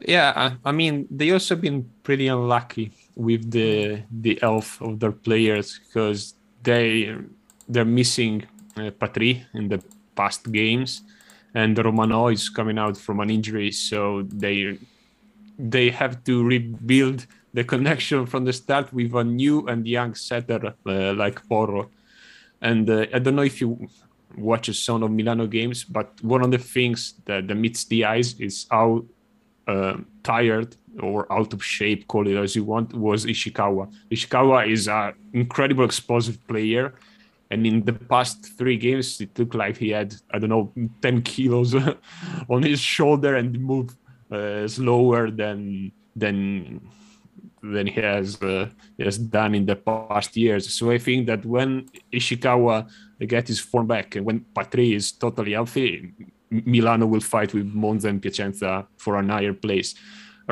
yeah, 0.00 0.32
I, 0.34 0.68
I, 0.68 0.72
mean 0.72 1.06
they 1.10 1.30
also 1.30 1.54
been 1.54 1.88
pretty 2.02 2.26
unlucky 2.26 2.90
with 3.14 3.52
the 3.52 4.02
the 4.10 4.38
health 4.42 4.82
of 4.82 4.98
their 4.98 5.12
players 5.12 5.78
because 5.78 6.34
they 6.62 7.14
they're 7.68 7.84
missing 7.84 8.46
uh, 8.76 8.90
Patry 8.90 9.44
in 9.54 9.68
the 9.68 9.82
past 10.14 10.50
games 10.52 11.02
and 11.54 11.76
Romano 11.78 12.28
is 12.28 12.48
coming 12.48 12.78
out 12.78 12.96
from 12.96 13.20
an 13.20 13.30
injury, 13.30 13.72
so 13.72 14.22
they 14.22 14.78
they 15.58 15.90
have 15.90 16.24
to 16.24 16.44
rebuild 16.44 17.26
the 17.52 17.64
connection 17.64 18.26
from 18.26 18.44
the 18.44 18.52
start 18.52 18.92
with 18.92 19.14
a 19.14 19.24
new 19.24 19.66
and 19.66 19.86
young 19.86 20.14
setter 20.14 20.74
uh, 20.86 21.12
like 21.14 21.46
Porro. 21.48 21.90
And 22.62 22.88
uh, 22.88 23.06
I 23.12 23.18
don't 23.18 23.36
know 23.36 23.42
if 23.42 23.60
you 23.60 23.88
watch 24.36 24.74
some 24.76 25.02
of 25.02 25.10
Milano 25.10 25.46
games, 25.46 25.84
but 25.84 26.12
one 26.22 26.42
of 26.42 26.50
the 26.50 26.58
things 26.58 27.14
that, 27.24 27.48
that 27.48 27.54
meets 27.54 27.84
the 27.84 28.04
eyes 28.04 28.38
is 28.38 28.66
how 28.70 29.04
uh, 29.66 29.96
tired 30.22 30.76
or 31.00 31.30
out 31.32 31.52
of 31.52 31.64
shape, 31.64 32.06
call 32.08 32.26
it 32.26 32.36
as 32.36 32.54
you 32.54 32.64
want, 32.64 32.94
was 32.94 33.26
Ishikawa. 33.26 33.92
Ishikawa 34.10 34.70
is 34.70 34.88
an 34.88 35.14
incredible 35.32 35.84
explosive 35.84 36.46
player 36.46 36.94
and 37.50 37.66
in 37.66 37.84
the 37.84 37.92
past 37.92 38.56
three 38.56 38.76
games 38.76 39.20
it 39.20 39.36
looked 39.38 39.54
like 39.54 39.76
he 39.76 39.90
had 39.90 40.14
i 40.32 40.38
don't 40.38 40.50
know 40.50 40.72
10 41.02 41.22
kilos 41.30 41.74
on 42.48 42.62
his 42.62 42.80
shoulder 42.80 43.36
and 43.36 43.60
moved 43.60 43.96
uh, 44.30 44.66
slower 44.66 45.30
than 45.30 45.92
than 46.14 46.80
than 47.62 47.86
he 47.86 48.00
has 48.00 48.40
uh, 48.42 48.68
has 48.98 49.18
done 49.18 49.54
in 49.54 49.66
the 49.66 49.76
past 49.76 50.36
years 50.36 50.72
so 50.72 50.90
i 50.90 50.98
think 50.98 51.26
that 51.26 51.44
when 51.44 51.86
ishikawa 52.12 52.88
get 53.26 53.48
his 53.48 53.60
form 53.60 53.86
back 53.86 54.16
and 54.16 54.24
when 54.24 54.40
patry 54.54 54.94
is 54.94 55.12
totally 55.12 55.52
healthy 55.52 56.12
milano 56.50 57.06
will 57.06 57.20
fight 57.20 57.52
with 57.52 57.66
monza 57.66 58.08
and 58.08 58.22
piacenza 58.22 58.86
for 58.96 59.16
an 59.16 59.28
higher 59.28 59.52
place 59.52 59.94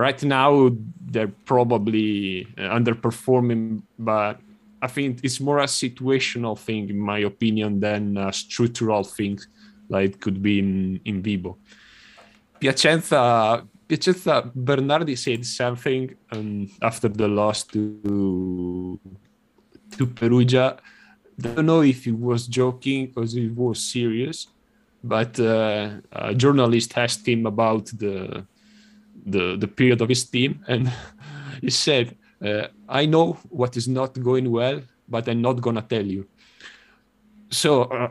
right 0.01 0.23
now 0.23 0.71
they're 1.07 1.33
probably 1.45 2.47
uh, 2.57 2.63
underperforming 2.79 3.83
but 3.99 4.41
I 4.81 4.87
think 4.87 5.21
it's 5.23 5.41
more 5.41 5.59
a 5.59 5.65
situational 5.65 6.59
thing, 6.59 6.89
in 6.89 6.99
my 6.99 7.19
opinion, 7.19 7.81
than 7.81 8.17
a 8.17 8.33
structural 8.33 9.03
thing, 9.03 9.39
like 9.89 10.11
it 10.11 10.21
could 10.21 10.41
be 10.41 10.61
in, 10.61 11.01
in 11.05 11.23
Vibo. 11.23 11.57
Piacenza, 12.61 13.67
Piacenza 13.89 14.51
Bernardi 14.55 15.17
said 15.17 15.45
something 15.45 16.15
um, 16.31 16.71
after 16.83 17.09
the 17.09 17.29
loss 17.29 17.65
to 17.65 19.01
to 19.97 20.07
Perugia. 20.07 20.79
Don't 21.41 21.67
know 21.67 21.83
if 21.83 22.05
he 22.05 22.13
was 22.13 22.47
joking 22.47 23.13
or 23.17 23.25
he 23.25 23.49
was 23.49 23.83
serious, 23.83 24.49
but 25.03 25.39
uh, 25.41 25.91
a 26.13 26.35
journalist 26.35 26.97
asked 26.99 27.27
him 27.27 27.47
about 27.47 27.87
the 27.87 28.45
the 29.31 29.57
the 29.57 29.69
period 29.69 30.01
of 30.01 30.09
his 30.09 30.25
team, 30.25 30.65
and 30.69 30.93
he 31.61 31.71
said 31.71 32.17
uh, 32.45 32.69
I 32.89 33.07
know 33.07 33.35
what 33.49 33.77
is 33.77 33.89
not 33.89 34.21
going 34.21 34.51
well, 34.51 34.81
but 35.09 35.29
I'm 35.29 35.43
not 35.43 35.61
gonna 35.61 35.83
tell 35.83 36.05
you. 36.05 36.27
So 37.51 37.83
uh, 37.83 38.11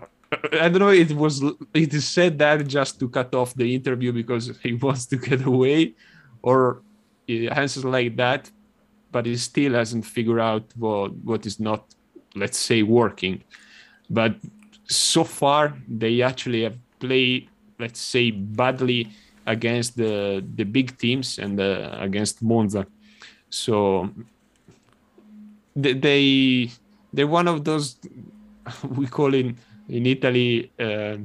I 0.53 0.69
don't 0.69 0.79
know. 0.79 0.89
It 0.89 1.11
was 1.11 1.43
it 1.73 1.93
is 1.93 2.07
said 2.07 2.37
that 2.39 2.67
just 2.67 2.99
to 2.99 3.09
cut 3.09 3.33
off 3.33 3.53
the 3.55 3.73
interview 3.73 4.11
because 4.11 4.57
he 4.63 4.73
wants 4.73 5.05
to 5.07 5.17
get 5.17 5.45
away, 5.45 5.93
or 6.41 6.81
answers 7.27 7.85
like 7.85 8.15
that, 8.17 8.49
but 9.11 9.25
he 9.25 9.35
still 9.37 9.73
hasn't 9.73 10.05
figured 10.05 10.39
out 10.39 10.65
what 10.75 11.13
what 11.23 11.45
is 11.45 11.59
not, 11.59 11.83
let's 12.35 12.57
say, 12.57 12.83
working. 12.83 13.43
But 14.09 14.35
so 14.85 15.23
far 15.23 15.73
they 15.87 16.21
actually 16.21 16.63
have 16.63 16.77
played 16.99 17.49
let's 17.79 17.99
say, 17.99 18.31
badly 18.31 19.09
against 19.47 19.95
the 19.95 20.43
the 20.55 20.63
big 20.63 20.97
teams 20.99 21.39
and 21.39 21.59
uh, 21.59 21.95
against 21.99 22.43
Monza. 22.43 22.85
So 23.49 24.11
they 25.75 26.69
they're 27.13 27.27
one 27.27 27.47
of 27.47 27.63
those 27.63 27.97
we 28.95 29.07
call 29.07 29.33
in 29.33 29.57
in 29.89 30.05
Italy. 30.05 30.71
Uh, 30.79 31.17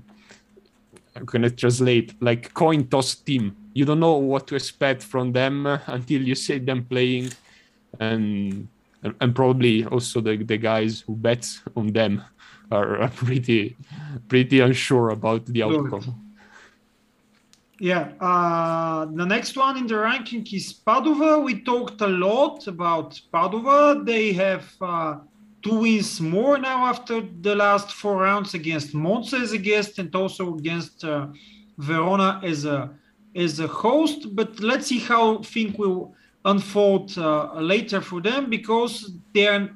I'm 1.14 1.26
gonna 1.26 1.50
translate 1.50 2.14
like 2.22 2.54
coin 2.54 2.86
toss 2.86 3.14
team. 3.16 3.56
You 3.74 3.84
don't 3.84 4.00
know 4.00 4.16
what 4.16 4.46
to 4.48 4.54
expect 4.54 5.02
from 5.02 5.32
them 5.32 5.66
until 5.86 6.22
you 6.22 6.34
see 6.34 6.58
them 6.58 6.84
playing, 6.84 7.32
and 8.00 8.68
and 9.02 9.34
probably 9.34 9.84
also 9.84 10.20
the, 10.20 10.36
the 10.36 10.56
guys 10.56 11.00
who 11.00 11.16
bet 11.16 11.44
on 11.76 11.92
them 11.92 12.22
are 12.70 13.08
pretty 13.08 13.76
pretty 14.28 14.60
unsure 14.60 15.10
about 15.10 15.44
the 15.46 15.62
outcome. 15.64 16.31
Yeah, 17.82 18.12
uh, 18.20 19.06
the 19.06 19.26
next 19.26 19.56
one 19.56 19.76
in 19.76 19.88
the 19.88 19.98
ranking 19.98 20.46
is 20.52 20.72
Padova. 20.72 21.42
We 21.42 21.62
talked 21.62 22.00
a 22.00 22.06
lot 22.06 22.68
about 22.68 23.20
Padova. 23.34 24.06
They 24.06 24.32
have 24.34 24.72
uh, 24.80 25.16
two 25.62 25.80
wins 25.80 26.20
more 26.20 26.58
now 26.58 26.86
after 26.86 27.22
the 27.40 27.56
last 27.56 27.90
four 27.90 28.18
rounds 28.18 28.54
against 28.54 28.94
Monza 28.94 29.38
as 29.38 29.50
a 29.52 29.58
guest 29.58 29.98
and 29.98 30.14
also 30.14 30.54
against 30.54 31.02
uh, 31.02 31.26
Verona 31.76 32.40
as 32.44 32.66
a 32.66 32.88
as 33.34 33.58
a 33.58 33.66
host. 33.66 34.36
But 34.36 34.60
let's 34.60 34.86
see 34.86 35.00
how 35.00 35.38
things 35.38 35.76
will 35.76 36.14
unfold 36.44 37.18
uh, 37.18 37.52
later 37.54 38.00
for 38.00 38.20
them 38.20 38.48
because 38.48 39.10
they're 39.34 39.70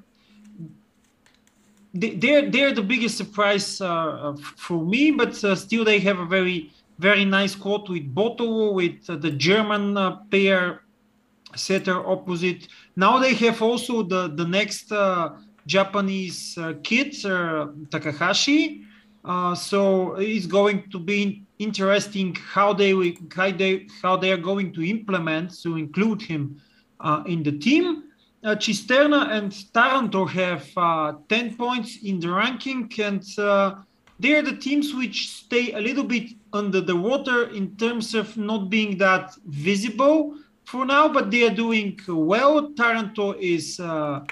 they're 1.93 2.49
they're 2.53 2.73
the 2.73 2.87
biggest 2.87 3.17
surprise 3.17 3.81
uh, 3.81 4.37
for 4.57 4.81
me. 4.85 5.11
But 5.11 5.43
uh, 5.43 5.57
still, 5.57 5.85
they 5.85 5.99
have 5.99 6.21
a 6.21 6.27
very 6.27 6.71
very 6.99 7.25
nice 7.25 7.55
quote 7.55 7.89
with 7.89 8.15
Boto, 8.15 8.73
with 8.73 9.09
uh, 9.09 9.17
the 9.17 9.31
German 9.31 9.97
uh, 9.97 10.17
pair 10.31 10.83
setter 11.55 12.07
opposite. 12.07 12.69
Now 12.97 13.19
they 13.19 13.35
have 13.35 13.63
also 13.63 14.03
the, 14.03 14.29
the 14.29 14.45
next 14.45 14.93
uh, 14.93 15.31
Japanese 15.67 16.57
uh, 16.59 16.75
kid, 16.83 17.15
uh, 17.25 17.69
Takahashi. 17.91 18.83
Uh, 19.25 19.55
so 19.55 20.15
it's 20.15 20.47
going 20.47 20.89
to 20.91 20.99
be 20.99 21.43
interesting 21.59 22.35
how 22.35 22.73
they, 22.73 22.93
how 23.35 23.51
they 23.51 23.87
how 24.03 24.17
they 24.17 24.31
are 24.31 24.37
going 24.37 24.73
to 24.73 24.83
implement 24.85 25.61
to 25.63 25.77
include 25.77 26.23
him 26.23 26.61
in 27.27 27.43
the 27.43 27.53
team. 27.53 28.05
Cisterna 28.45 29.33
and 29.33 29.53
Taranto 29.75 30.25
have 30.27 30.73
10 31.29 31.57
points 31.57 31.99
in 32.05 32.21
the 32.21 32.31
ranking 32.31 32.89
and 33.01 33.25
they're 34.21 34.43
the 34.43 34.57
teams 34.57 34.95
which 34.95 35.31
stay 35.31 35.73
a 35.73 35.81
little 35.81 36.05
bit 36.05 36.31
under 36.57 36.81
the 36.81 36.97
water 36.97 37.51
in 37.51 37.77
terms 37.77 38.15
of 38.15 38.37
not 38.37 38.71
being 38.71 38.99
that 38.99 39.35
visible 39.47 40.35
for 40.65 40.85
now, 40.85 41.09
but 41.09 41.31
they 41.31 41.47
are 41.47 41.55
doing 41.55 41.99
well. 42.09 42.73
Taranto 42.73 43.35
is 43.39 43.79
uh, 43.79 44.25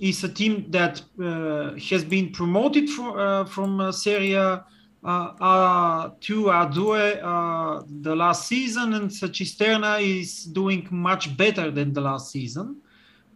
is 0.00 0.24
a 0.24 0.28
team 0.28 0.64
that 0.70 1.02
uh, 1.22 1.74
has 1.74 2.04
been 2.04 2.30
promoted 2.32 2.88
for, 2.88 3.20
uh, 3.20 3.44
from 3.44 3.80
uh, 3.80 3.92
Serie 3.92 4.34
uh, 4.34 4.60
uh, 5.04 6.10
to 6.20 6.44
A2 6.44 7.20
uh, 7.22 7.82
the 8.02 8.14
last 8.14 8.48
season, 8.48 8.94
and 8.94 9.10
Cisterna 9.10 10.00
is 10.00 10.44
doing 10.44 10.86
much 10.90 11.36
better 11.36 11.70
than 11.70 11.92
the 11.92 12.00
last 12.00 12.30
season. 12.30 12.76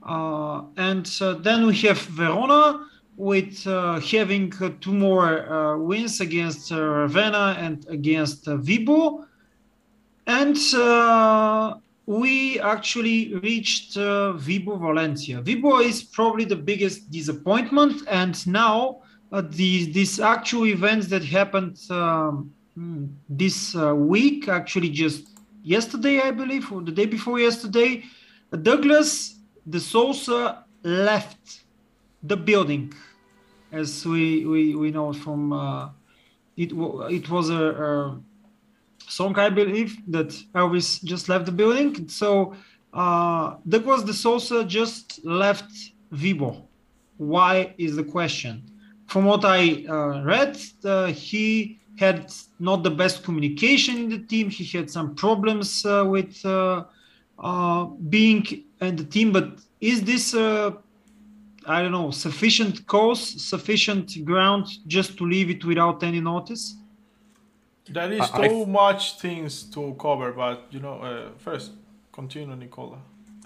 and 0.07 1.07
then 1.43 1.67
we 1.67 1.75
have 1.77 1.99
Verona 1.99 2.87
with 3.17 3.67
uh, 3.67 4.01
having 4.01 4.53
uh, 4.61 4.71
two 4.81 4.93
more 4.93 5.49
uh, 5.49 5.79
wins 5.79 6.21
against 6.21 6.73
uh, 6.73 6.83
Ravenna 6.83 7.57
and 7.59 7.87
against 7.89 8.49
uh, 8.49 8.57
Vibo. 8.57 9.27
And 10.27 10.57
uh, 10.75 11.75
we 12.07 12.59
actually 12.61 13.35
reached 13.37 13.95
Vibo 13.97 14.79
Valencia. 14.79 15.41
Vibo 15.43 15.83
is 15.83 16.03
probably 16.03 16.45
the 16.45 16.57
biggest 16.57 17.11
disappointment. 17.11 18.03
And 18.09 18.35
now, 18.47 19.03
the, 19.31 19.91
these 19.93 20.21
actual 20.21 20.67
events 20.67 21.09
that 21.09 21.25
happened 21.25 21.79
um, 21.91 22.53
this 23.29 23.75
week, 23.75 24.49
actually 24.49 24.91
just 24.91 25.29
yesterday, 25.63 26.21
I 26.21 26.31
believe, 26.31 26.71
or 26.73 26.83
the 26.83 26.93
day 26.93 27.07
before 27.07 27.39
yesterday, 27.39 28.05
Douglas 28.63 29.41
de 29.69 29.81
Sousa 29.81 30.65
left 30.83 31.64
the 32.25 32.37
building, 32.37 32.93
as 33.73 34.05
we 34.07 34.45
we, 34.47 34.75
we 34.75 34.91
know 34.91 35.13
from 35.13 35.53
uh, 35.53 35.89
it. 36.57 36.73
It 37.11 37.31
was 37.31 37.51
a, 37.51 37.65
a, 37.89 38.21
song, 39.07 39.39
I 39.39 39.51
believe, 39.51 39.99
that 40.09 40.31
Elvis 40.55 41.05
just 41.05 41.29
left 41.29 41.47
the 41.47 41.53
building. 41.53 42.09
So 42.09 42.55
uh, 42.93 43.57
Douglas 43.69 44.03
de 44.03 44.15
Sousa 44.15 44.65
just 44.65 45.25
left 45.25 45.71
Vibo. 46.13 46.63
Why 47.19 47.75
is 47.79 47.97
the 47.97 48.05
question? 48.05 48.63
From 49.07 49.27
what 49.27 49.45
I 49.45 49.85
uh, 49.89 50.23
read, 50.25 50.59
uh, 50.85 51.07
he 51.07 51.79
had 51.99 52.33
not 52.59 52.83
the 52.83 52.91
best 52.91 53.23
communication 53.23 53.97
in 53.97 54.09
the 54.09 54.19
team. 54.19 54.49
He 54.51 54.65
had 54.77 54.91
some 54.91 55.15
problems 55.15 55.85
uh, 55.85 56.05
with 56.07 56.45
uh, 56.45 56.85
uh, 57.39 57.85
being 57.85 58.65
in 58.81 58.97
the 58.97 59.05
team. 59.05 59.33
But 59.33 59.59
is 59.81 60.03
this 60.03 60.35
I 61.67 61.83
don't 61.83 61.93
know, 61.93 62.11
sufficient 62.11 62.87
cause, 62.87 63.43
sufficient 63.43 64.25
ground 64.25 64.67
just 64.87 65.17
to 65.19 65.27
leave 65.27 65.51
it 65.51 65.65
without 65.65 66.03
any 66.03 66.21
notice? 66.21 66.77
There 67.89 68.13
is 68.13 68.31
too 68.31 68.67
much 68.67 69.19
things 69.19 69.65
to 69.75 69.95
cover, 70.01 70.33
but 70.33 70.67
you 70.71 70.81
know, 70.81 71.01
uh, 71.01 71.31
first 71.39 71.73
continue, 72.13 72.57
Nicola. 72.57 72.99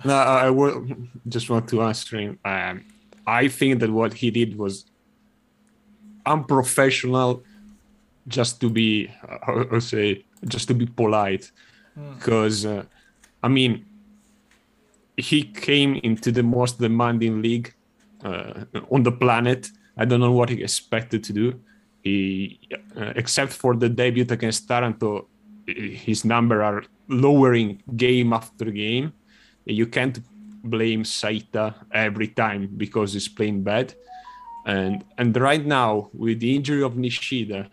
No, 0.04 0.14
I 0.14 0.50
will 0.50 0.86
just 1.26 1.50
want 1.50 1.68
to 1.70 1.82
answer 1.82 2.18
him. 2.18 2.38
Um, 2.44 2.84
I 3.26 3.48
think 3.48 3.80
that 3.80 3.90
what 3.90 4.14
he 4.14 4.30
did 4.30 4.56
was 4.56 4.84
unprofessional, 6.24 7.42
just 8.28 8.60
to 8.60 8.70
be, 8.70 9.10
uh, 9.48 9.80
say, 9.80 10.24
just 10.46 10.68
to 10.68 10.74
be 10.74 10.86
polite, 10.86 11.50
because 12.14 12.64
hmm. 12.64 12.78
uh, 12.78 12.82
I 13.42 13.48
mean, 13.48 13.84
he 15.16 15.42
came 15.42 15.96
into 15.96 16.30
the 16.30 16.44
most 16.44 16.78
demanding 16.78 17.42
league 17.42 17.74
uh, 18.24 18.64
on 18.90 19.02
the 19.02 19.12
planet. 19.12 19.68
I 19.96 20.04
don't 20.04 20.20
know 20.20 20.32
what 20.32 20.48
he 20.48 20.62
expected 20.62 21.24
to 21.24 21.32
do. 21.32 21.60
He, 22.02 22.60
uh, 22.96 23.12
except 23.16 23.52
for 23.52 23.74
the 23.74 23.88
debut 23.88 24.26
against 24.28 24.68
Taranto, 24.68 25.28
his 25.66 26.24
number 26.24 26.62
are 26.62 26.84
lowering 27.08 27.82
game 27.96 28.32
after 28.32 28.66
game. 28.66 29.12
You 29.64 29.86
can't 29.86 30.18
blame 30.64 31.02
Saitta 31.02 31.74
every 31.92 32.28
time 32.28 32.70
because 32.76 33.12
he's 33.12 33.28
playing 33.28 33.62
bad. 33.62 33.94
And 34.66 35.04
and 35.16 35.36
right 35.36 35.64
now, 35.64 36.10
with 36.12 36.40
the 36.40 36.54
injury 36.54 36.82
of 36.82 36.94
Nishida, 36.94 37.70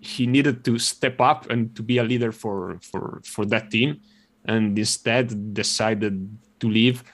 he 0.00 0.26
needed 0.26 0.64
to 0.64 0.78
step 0.78 1.20
up 1.20 1.50
and 1.50 1.74
to 1.76 1.82
be 1.82 1.98
a 1.98 2.04
leader 2.04 2.32
for 2.32 2.78
for 2.82 3.20
for 3.24 3.44
that 3.46 3.70
team, 3.70 4.00
and 4.44 4.78
instead 4.78 5.54
decided 5.54 6.38
to 6.60 6.68
leave. 6.68 7.04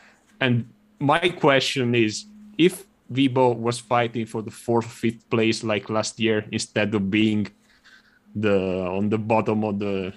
And 0.41 0.74
my 0.99 1.29
question 1.29 1.95
is 1.95 2.27
if 2.59 2.85
Vibo 3.13 3.57
was 3.57 3.79
fighting 3.79 4.27
for 4.27 4.43
the 4.43 4.51
fourth, 4.51 4.87
fifth 4.87 5.29
place 5.29 5.63
like 5.63 5.91
last 5.91 6.19
year 6.19 6.45
instead 6.53 6.95
of 6.95 7.11
being 7.11 7.47
the 8.35 8.87
on 8.87 9.09
the 9.09 9.19
bottom 9.19 9.65
of 9.65 9.79
the 9.79 10.13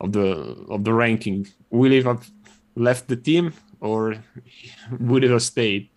of 0.00 0.12
the 0.12 0.64
of 0.68 0.84
the 0.84 0.92
ranking, 0.92 1.46
will 1.70 1.90
he 1.90 2.02
have 2.02 2.30
left 2.76 3.08
the 3.08 3.16
team 3.16 3.52
or 3.80 4.16
would 4.98 5.24
it 5.24 5.30
have 5.30 5.42
stayed? 5.42 5.88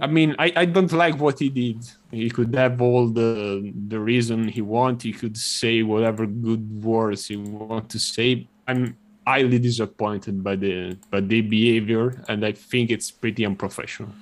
I 0.00 0.06
mean, 0.06 0.36
I, 0.38 0.52
I 0.54 0.64
don't 0.66 0.92
like 0.92 1.18
what 1.18 1.38
he 1.38 1.48
did. 1.48 1.88
He 2.10 2.28
could 2.28 2.54
have 2.54 2.82
all 2.82 3.08
the 3.08 3.72
the 3.88 3.98
reason 3.98 4.48
he 4.48 4.60
want. 4.60 5.02
He 5.02 5.12
could 5.12 5.36
say 5.36 5.82
whatever 5.82 6.26
good 6.26 6.82
words 6.82 7.28
he 7.28 7.36
want 7.36 7.88
to 7.90 7.98
say. 7.98 8.48
I'm 8.66 8.96
highly 9.28 9.58
disappointed 9.58 10.36
by 10.42 10.56
the 10.56 10.96
by 11.12 11.20
the 11.20 11.40
behavior, 11.56 12.04
and 12.28 12.38
I 12.50 12.52
think 12.70 12.90
it's 12.90 13.10
pretty 13.22 13.42
unprofessional. 13.50 14.12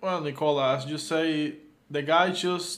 Well, 0.00 0.20
Nicola, 0.26 0.76
as 0.76 0.86
you 0.86 0.98
say, 0.98 1.28
the 1.90 2.02
guy 2.02 2.26
just 2.46 2.70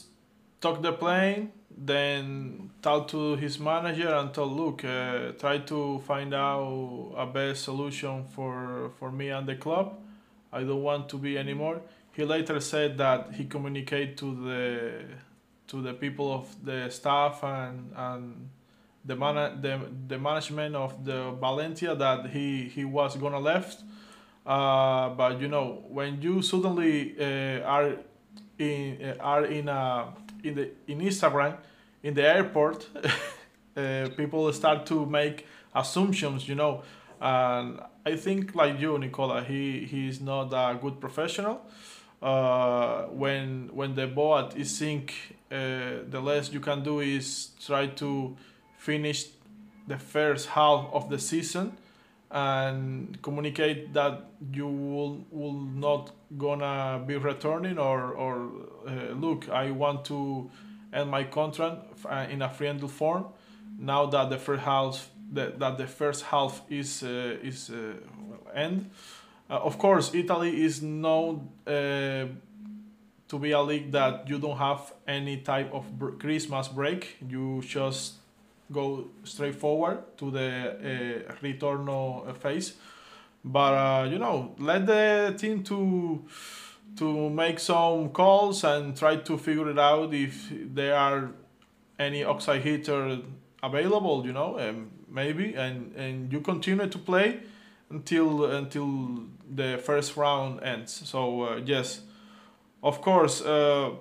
took 0.63 0.77
the 0.83 0.95
plane, 1.03 1.53
then 1.93 2.71
talked 2.87 3.11
to 3.11 3.37
his 3.45 3.55
manager 3.71 4.13
and 4.19 4.33
told, 4.37 4.53
"Look, 4.63 4.79
uh, 4.85 5.33
try 5.43 5.57
to 5.73 5.79
find 6.11 6.33
out 6.35 7.13
a 7.25 7.27
best 7.27 7.59
solution 7.69 8.15
for 8.35 8.57
for 8.99 9.09
me 9.19 9.27
and 9.37 9.47
the 9.47 9.57
club. 9.65 9.87
I 10.59 10.61
don't 10.69 10.85
want 10.91 11.05
to 11.13 11.17
be 11.27 11.33
anymore." 11.45 11.79
He 12.17 12.23
later 12.35 12.59
said 12.61 12.91
that 13.05 13.21
he 13.37 13.45
communicated 13.55 14.17
to 14.23 14.29
the 14.47 14.61
to 15.71 15.77
the 15.87 15.95
people 16.03 16.29
of 16.39 16.45
the 16.69 16.79
staff 16.99 17.35
and 17.45 17.77
and 18.09 18.25
the 19.05 19.17
man 19.17 19.61
the, 19.61 19.81
the 20.09 20.19
management 20.19 20.75
of 20.77 21.05
the 21.05 21.33
Valencia 21.33 21.95
that 21.95 22.31
he 22.31 22.69
he 22.69 22.85
was 22.85 23.17
gonna 23.17 23.41
left. 23.41 23.83
Uh, 24.45 25.11
but 25.11 25.41
you 25.41 25.49
know 25.49 25.85
when 25.89 26.21
you 26.21 26.43
suddenly 26.43 27.15
uh, 27.19 27.61
are 27.65 27.97
in 28.59 28.99
uh, 29.03 29.17
are 29.21 29.45
in 29.45 29.69
a 29.69 30.09
in 30.45 30.55
the 30.55 30.71
in 30.87 31.01
Instagram, 31.01 31.57
in 32.03 32.15
the 32.15 32.23
airport, 32.23 32.87
uh, 33.77 34.09
people 34.17 34.53
start 34.53 34.87
to 34.87 35.07
make 35.07 35.47
assumptions, 35.75 36.49
you 36.49 36.55
know. 36.55 36.83
And 37.21 37.81
I 38.05 38.17
think, 38.17 38.55
like 38.55 38.81
you, 38.81 38.99
Nicola, 38.99 39.43
he 39.45 39.85
he 39.85 40.09
is 40.09 40.21
not 40.21 40.53
a 40.53 40.77
good 40.79 41.01
professional. 41.01 41.63
Uh, 42.21 43.05
when 43.07 43.71
when 43.73 43.95
the 43.95 44.07
boat 44.07 44.57
is 44.57 44.77
sink, 44.77 45.37
uh, 45.51 46.03
the 46.09 46.21
less 46.21 46.53
you 46.53 46.61
can 46.61 46.83
do 46.83 47.01
is 47.01 47.51
try 47.65 47.87
to 47.87 48.37
finish 48.83 49.27
the 49.87 49.97
first 49.97 50.49
half 50.49 50.89
of 50.93 51.09
the 51.09 51.19
season 51.19 51.77
and 52.33 53.21
communicate 53.23 53.93
that 53.93 54.25
you 54.53 54.67
will 54.67 55.25
will 55.31 55.61
not 55.87 56.11
gonna 56.37 57.01
be 57.07 57.17
returning 57.17 57.79
or 57.79 58.13
or 58.13 58.51
uh, 58.89 59.13
look 59.15 59.49
I 59.49 59.71
want 59.71 60.05
to 60.07 60.51
end 60.93 61.11
my 61.11 61.25
contract 61.25 61.77
uh, 62.07 62.27
in 62.29 62.43
a 62.43 62.49
friendly 62.49 62.89
form 62.89 63.27
now 63.79 64.07
that 64.07 64.31
the 64.31 64.39
first 64.39 64.63
half 64.63 65.11
that, 65.33 65.59
that 65.61 65.79
the 65.79 65.87
first 65.87 66.25
half 66.25 66.63
is 66.69 67.03
uh, 67.03 67.37
is 67.43 67.71
uh, 67.71 67.95
end. 68.55 68.91
Uh, 69.49 69.59
of 69.69 69.79
course 69.79 70.15
Italy 70.15 70.65
is 70.65 70.83
known 70.83 71.49
uh, 71.67 72.27
to 73.29 73.39
be 73.39 73.53
a 73.53 73.63
league 73.63 73.93
that 73.93 74.29
you 74.29 74.39
don't 74.39 74.59
have 74.59 74.93
any 75.07 75.37
type 75.37 75.73
of 75.73 75.85
Christmas 76.19 76.69
break. 76.69 77.17
You 77.29 77.63
just 77.63 78.22
go 78.73 79.09
straight 79.25 79.55
forward 79.55 80.17
to 80.19 80.31
the 80.31 81.25
uh, 81.29 81.33
retorno 81.43 82.35
phase. 82.37 82.75
But 83.45 83.75
uh, 83.75 84.05
you 84.11 84.19
know, 84.19 84.55
let 84.59 84.87
the 84.87 85.35
team 85.37 85.63
to 85.65 86.25
to 86.97 87.31
make 87.31 87.59
some 87.59 88.11
calls 88.11 88.65
and 88.65 88.97
try 88.97 89.17
to 89.17 89.39
figure 89.39 89.71
it 89.71 89.79
out 89.79 90.13
if 90.15 90.49
there 90.51 90.95
are 90.95 91.31
any 91.99 92.25
outside 92.25 92.63
hitter 92.63 93.19
available. 93.63 94.27
You 94.27 94.33
know, 94.33 94.59
um, 94.59 94.91
maybe, 95.09 95.55
and 95.55 95.95
and 95.97 96.33
you 96.33 96.41
continue 96.41 96.89
to 96.89 96.99
play 96.99 97.41
until 97.91 98.45
until 98.45 99.25
the 99.51 99.79
first 99.79 100.17
round 100.17 100.63
ends. 100.63 101.03
So 101.09 101.43
uh, 101.43 101.61
yes, 101.65 102.03
of 102.83 103.01
course. 103.01 103.43
Uh, 103.43 103.93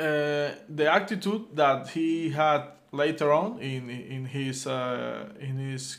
uh, 0.00 0.54
the 0.66 0.90
attitude 0.90 1.44
that 1.54 1.90
he 1.90 2.30
had 2.30 2.62
later 2.92 3.32
on 3.32 3.58
in 3.60 3.88
in 3.88 4.24
his 4.26 4.66
uh, 4.66 5.28
in 5.38 5.56
his 5.58 5.98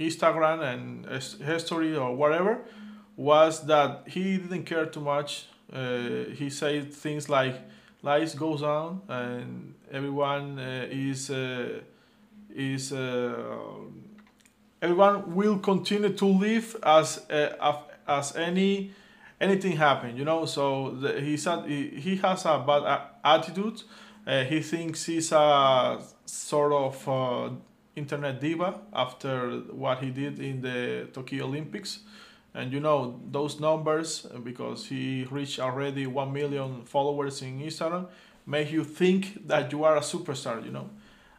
Instagram 0.00 0.60
and 0.62 1.06
history 1.42 1.96
or 1.96 2.14
whatever 2.16 2.60
was 3.16 3.66
that 3.66 4.04
he 4.08 4.38
didn't 4.38 4.64
care 4.64 4.86
too 4.86 5.00
much. 5.00 5.46
Uh, 5.72 6.24
he 6.34 6.50
said 6.50 6.92
things 6.92 7.28
like 7.28 7.54
life 8.02 8.36
goes 8.36 8.62
on 8.62 9.00
and 9.08 9.74
everyone 9.90 10.58
uh, 10.58 10.86
is 10.90 11.30
uh, 11.30 11.80
is 12.54 12.92
uh, 12.92 13.34
everyone 14.82 15.34
will 15.34 15.58
continue 15.58 16.10
to 16.10 16.26
live 16.26 16.76
as 16.82 17.24
uh, 17.30 17.76
as 18.06 18.36
any 18.36 18.90
anything 19.40 19.76
happen 19.76 20.16
you 20.16 20.24
know 20.24 20.44
so 20.44 20.90
the, 20.90 21.20
he 21.20 21.36
said 21.36 21.64
he, 21.66 21.88
he 21.88 22.16
has 22.16 22.44
a 22.44 22.58
bad 22.66 23.00
attitude 23.24 23.82
uh, 24.26 24.44
he 24.44 24.60
thinks 24.60 25.04
he's 25.04 25.32
a 25.32 26.00
sort 26.24 26.72
of 26.72 27.08
uh, 27.08 27.50
internet 27.96 28.40
diva 28.40 28.80
after 28.92 29.50
what 29.72 29.98
he 29.98 30.10
did 30.10 30.38
in 30.38 30.60
the 30.60 31.08
Tokyo 31.12 31.44
Olympics. 31.44 32.00
And 32.54 32.72
you 32.72 32.80
know, 32.80 33.20
those 33.30 33.60
numbers, 33.60 34.26
uh, 34.26 34.38
because 34.38 34.86
he 34.86 35.26
reached 35.30 35.58
already 35.58 36.06
1 36.06 36.32
million 36.32 36.82
followers 36.84 37.42
in 37.42 37.60
Instagram, 37.60 38.08
make 38.46 38.70
you 38.70 38.84
think 38.84 39.46
that 39.48 39.72
you 39.72 39.84
are 39.84 39.96
a 39.96 40.00
superstar, 40.00 40.64
you 40.64 40.70
know. 40.70 40.90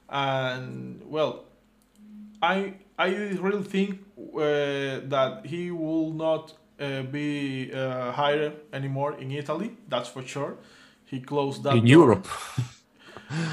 And 0.10 1.02
well, 1.06 1.46
I, 2.42 2.74
I 2.98 3.10
really 3.40 3.64
think 3.64 4.00
uh, 4.36 5.02
that 5.06 5.42
he 5.46 5.72
will 5.72 6.12
not 6.12 6.54
uh, 6.80 7.04
be 7.04 7.72
uh, 7.72 8.12
hired 8.12 8.54
anymore 8.74 9.14
in 9.20 9.32
Italy, 9.32 9.78
that's 9.88 10.10
for 10.10 10.24
sure 10.24 10.58
he 11.14 11.20
closed 11.22 11.64
that 11.64 11.76
in 11.76 11.86
door. 11.86 12.00
Europe. 12.00 12.28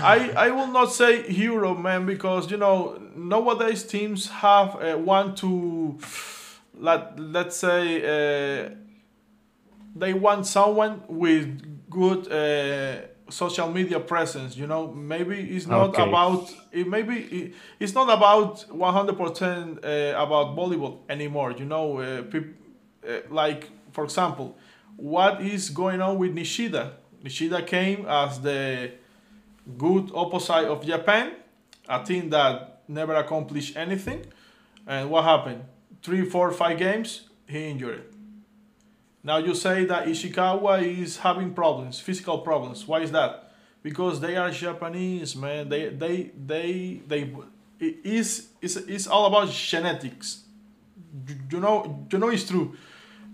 I 0.02 0.30
I 0.46 0.50
will 0.50 0.66
not 0.78 0.92
say 0.92 1.28
Europe, 1.28 1.78
man, 1.78 2.06
because 2.06 2.50
you 2.50 2.56
know 2.56 3.00
nowadays 3.14 3.84
teams 3.84 4.28
have 4.28 4.76
uh, 4.76 4.98
want 4.98 5.36
to 5.38 5.98
let 6.78 7.18
let's 7.18 7.56
say 7.56 7.82
uh, 8.14 8.70
they 9.94 10.14
want 10.14 10.46
someone 10.46 11.02
with 11.08 11.46
good 11.90 12.20
uh, 12.32 13.06
social 13.30 13.70
media 13.70 14.00
presence. 14.00 14.56
You 14.56 14.66
know, 14.66 14.92
maybe 14.92 15.36
it's 15.56 15.66
not 15.66 15.90
okay. 15.90 16.08
about 16.08 16.52
it. 16.72 16.86
Maybe 16.86 17.16
it, 17.16 17.54
it's 17.78 17.94
not 17.94 18.08
about 18.10 18.64
one 18.70 18.92
hundred 18.92 19.16
percent 19.18 19.84
uh, 19.84 20.24
about 20.24 20.56
volleyball 20.56 20.98
anymore. 21.08 21.52
You 21.52 21.66
know, 21.66 21.98
uh, 21.98 22.22
peop, 22.22 22.46
uh, 23.06 23.20
like 23.30 23.70
for 23.92 24.04
example, 24.04 24.56
what 24.96 25.40
is 25.40 25.70
going 25.70 26.00
on 26.00 26.18
with 26.18 26.34
Nishida? 26.34 26.99
Nishida 27.22 27.66
came 27.66 28.06
as 28.06 28.40
the 28.40 28.92
good 29.76 30.10
opposite 30.14 30.66
of 30.68 30.84
Japan, 30.84 31.32
a 31.88 32.02
team 32.02 32.30
that 32.30 32.82
never 32.88 33.14
accomplished 33.14 33.76
anything. 33.76 34.24
And 34.86 35.10
what 35.10 35.24
happened? 35.24 35.64
Three, 36.02 36.24
four, 36.24 36.50
five 36.50 36.78
games, 36.78 37.28
he 37.46 37.68
injured. 37.68 38.04
Now 39.22 39.36
you 39.36 39.54
say 39.54 39.84
that 39.84 40.06
Ishikawa 40.06 40.82
is 40.82 41.18
having 41.18 41.52
problems, 41.52 42.00
physical 42.00 42.38
problems. 42.38 42.86
Why 42.86 43.00
is 43.00 43.12
that? 43.12 43.52
Because 43.82 44.20
they 44.20 44.36
are 44.36 44.50
Japanese, 44.50 45.36
man. 45.36 45.68
They 45.68 45.88
they 45.88 46.30
they 46.46 47.00
they 47.06 47.34
it 47.78 47.96
is 48.04 48.48
it's, 48.62 48.76
it's 48.76 49.06
all 49.06 49.26
about 49.26 49.50
genetics. 49.50 50.44
You 51.50 51.60
know 51.60 52.06
you 52.10 52.18
know 52.18 52.28
it's 52.30 52.48
true. 52.48 52.76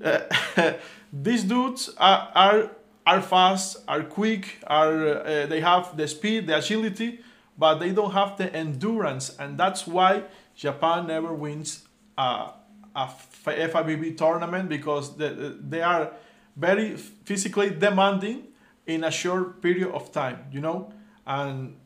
Uh, 0.04 0.20
these 1.12 1.44
dudes 1.44 1.90
are, 1.98 2.30
are 2.34 2.70
are 3.06 3.22
fast, 3.22 3.78
are 3.86 4.02
quick, 4.02 4.58
are 4.66 5.06
uh, 5.06 5.46
they 5.46 5.60
have 5.60 5.96
the 5.96 6.08
speed, 6.08 6.48
the 6.48 6.58
agility, 6.58 7.20
but 7.56 7.76
they 7.76 7.92
don't 7.92 8.12
have 8.12 8.36
the 8.36 8.52
endurance, 8.54 9.34
and 9.38 9.56
that's 9.56 9.86
why 9.86 10.24
Japan 10.56 11.06
never 11.06 11.32
wins 11.32 11.86
a, 12.18 12.50
FIVB 12.96 14.16
tournament 14.16 14.70
because 14.70 15.18
they, 15.18 15.28
they 15.60 15.82
are 15.82 16.12
very 16.56 16.96
physically 16.96 17.68
demanding 17.68 18.44
in 18.86 19.04
a 19.04 19.10
short 19.10 19.60
period 19.60 19.90
of 19.90 20.10
time, 20.12 20.46
you 20.50 20.62
know. 20.62 20.90
And 21.26 21.76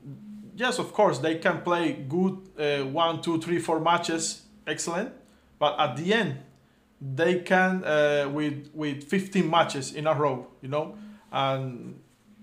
yes, 0.54 0.78
of 0.78 0.92
course, 0.92 1.18
they 1.18 1.34
can 1.34 1.62
play 1.62 1.94
good 2.08 2.38
uh, 2.56 2.86
one, 2.86 3.22
two, 3.22 3.40
three, 3.40 3.58
four 3.58 3.80
matches, 3.80 4.42
excellent, 4.68 5.10
but 5.58 5.78
at 5.80 5.96
the 5.96 6.14
end, 6.14 6.38
they 7.00 7.40
can 7.40 7.82
uh, 7.84 8.30
with 8.32 8.70
with 8.72 9.04
15 9.04 9.50
matches 9.50 9.92
in 9.92 10.06
a 10.06 10.14
row, 10.14 10.46
you 10.62 10.68
know 10.68 10.96
and 11.32 12.00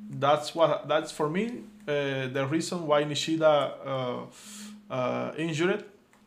that's 0.09 0.55
what 0.55 0.87
that's 0.87 1.11
for 1.11 1.29
me 1.29 1.63
uh, 1.87 2.27
the 2.27 2.45
reason 2.49 2.85
why 2.85 3.03
Nishida 3.03 3.71
uh, 3.85 4.93
uh, 4.93 5.31
injured. 5.37 5.85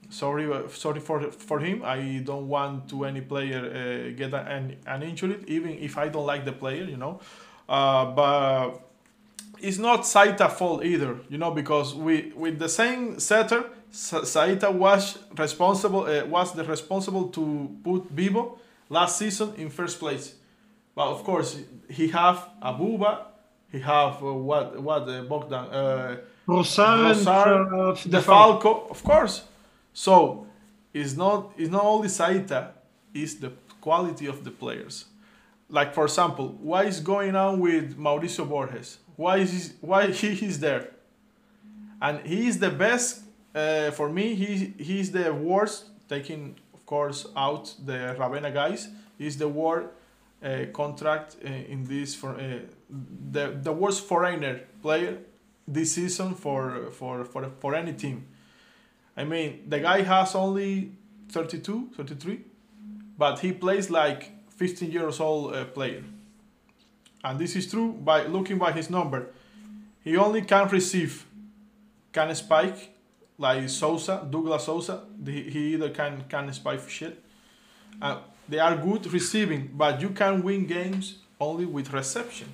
Sorry, 0.08 0.50
uh, 0.50 0.68
sorry 0.68 1.00
for 1.00 1.30
for 1.30 1.60
him. 1.60 1.82
I 1.84 2.22
don't 2.24 2.48
want 2.48 2.88
to 2.90 3.04
any 3.04 3.20
player 3.20 3.60
uh, 3.60 4.16
get 4.16 4.32
an 4.32 4.76
an 4.86 5.02
injury, 5.02 5.36
even 5.46 5.78
if 5.78 5.98
I 5.98 6.08
don't 6.08 6.26
like 6.26 6.44
the 6.44 6.52
player, 6.52 6.84
you 6.84 6.96
know. 6.96 7.20
Uh, 7.68 8.06
but 8.06 8.80
it's 9.60 9.78
not 9.78 10.02
Saitta 10.02 10.50
fault 10.50 10.82
either, 10.82 11.18
you 11.28 11.36
know, 11.36 11.50
because 11.50 11.94
we 11.94 12.32
with 12.34 12.58
the 12.58 12.68
same 12.68 13.20
setter, 13.20 13.64
Saitta 13.92 14.72
was 14.72 15.18
responsible 15.36 16.06
was 16.26 16.54
the 16.54 16.64
responsible 16.64 17.28
to 17.28 17.76
put 17.84 18.16
Vibo 18.16 18.58
last 18.88 19.18
season 19.18 19.52
in 19.58 19.68
first 19.68 20.00
place. 20.00 20.34
But 20.94 21.08
of 21.08 21.24
course, 21.24 21.58
he 21.88 22.08
have 22.08 22.48
Abouba, 22.62 23.26
he 23.70 23.80
have 23.80 24.22
uh, 24.22 24.32
what 24.32 24.80
what 24.80 25.08
uh, 25.08 25.22
Bogdan 25.22 25.66
uh, 25.70 26.16
Rosar, 26.46 27.14
Rosar 27.14 27.74
uh, 27.74 27.94
De 28.08 28.20
Falco, 28.20 28.86
of 28.90 29.02
course. 29.02 29.44
So 29.92 30.46
it's 30.92 31.16
not 31.16 31.52
it's 31.56 31.70
not 31.70 31.84
only 31.84 32.08
Saitta, 32.08 32.72
it's 33.14 33.34
the 33.34 33.52
quality 33.80 34.26
of 34.26 34.44
the 34.44 34.50
players. 34.50 35.04
Like 35.68 35.94
for 35.94 36.04
example, 36.04 36.48
what 36.60 36.86
is 36.86 37.00
going 37.00 37.36
on 37.36 37.60
with 37.60 37.96
Mauricio 37.96 38.48
Borges? 38.48 38.98
Why 39.16 39.38
is 39.38 39.52
he, 39.52 39.72
why 39.80 40.08
he 40.08 40.46
is 40.46 40.58
there? 40.58 40.90
And 42.02 42.26
he 42.26 42.48
is 42.48 42.58
the 42.58 42.70
best 42.70 43.22
uh, 43.54 43.92
for 43.92 44.08
me. 44.08 44.34
He 44.34 44.74
he's 44.78 45.12
the 45.12 45.32
worst, 45.32 45.86
taking 46.08 46.56
of 46.74 46.84
course 46.86 47.26
out 47.36 47.74
the 47.84 48.16
Ravenna 48.18 48.50
guys. 48.50 48.88
He's 49.16 49.36
the 49.36 49.48
worst 49.48 49.88
uh, 50.42 50.66
contract 50.72 51.36
uh, 51.44 51.48
in 51.48 51.84
this 51.84 52.14
for 52.14 52.34
uh, 52.34 52.60
the 53.32 53.58
the 53.62 53.72
worst 53.72 54.06
foreigner 54.06 54.60
player 54.82 55.18
this 55.68 55.94
season 55.94 56.34
for 56.34 56.90
for 56.92 57.24
for 57.24 57.50
for 57.60 57.74
any 57.74 57.92
team. 57.92 58.26
I 59.16 59.24
mean, 59.24 59.68
the 59.68 59.80
guy 59.80 60.02
has 60.02 60.34
only 60.34 60.92
32, 61.28 61.90
33, 61.96 62.40
but 63.18 63.40
he 63.40 63.52
plays 63.52 63.90
like 63.90 64.32
15 64.56 64.90
years 64.90 65.20
old 65.20 65.54
uh, 65.54 65.64
player. 65.66 66.02
And 67.22 67.38
this 67.38 67.54
is 67.54 67.70
true 67.70 67.92
by 67.92 68.24
looking 68.26 68.56
by 68.56 68.72
his 68.72 68.88
number. 68.88 69.26
he 70.02 70.16
only 70.16 70.42
can 70.42 70.68
receive, 70.68 71.26
can 72.12 72.34
spike, 72.34 72.94
like 73.38 73.68
Sousa, 73.68 74.26
Douglas 74.30 74.64
Sousa. 74.64 75.04
He, 75.24 75.42
he 75.50 75.74
either 75.74 75.90
can 75.90 76.24
can 76.28 76.52
spike 76.52 76.88
shit. 76.88 77.22
Uh, 78.00 78.20
they 78.50 78.58
are 78.58 78.76
good 78.76 79.10
receiving, 79.12 79.70
but 79.74 80.00
you 80.00 80.10
can 80.10 80.42
win 80.42 80.66
games 80.66 81.18
only 81.38 81.66
with 81.66 81.92
reception. 81.92 82.48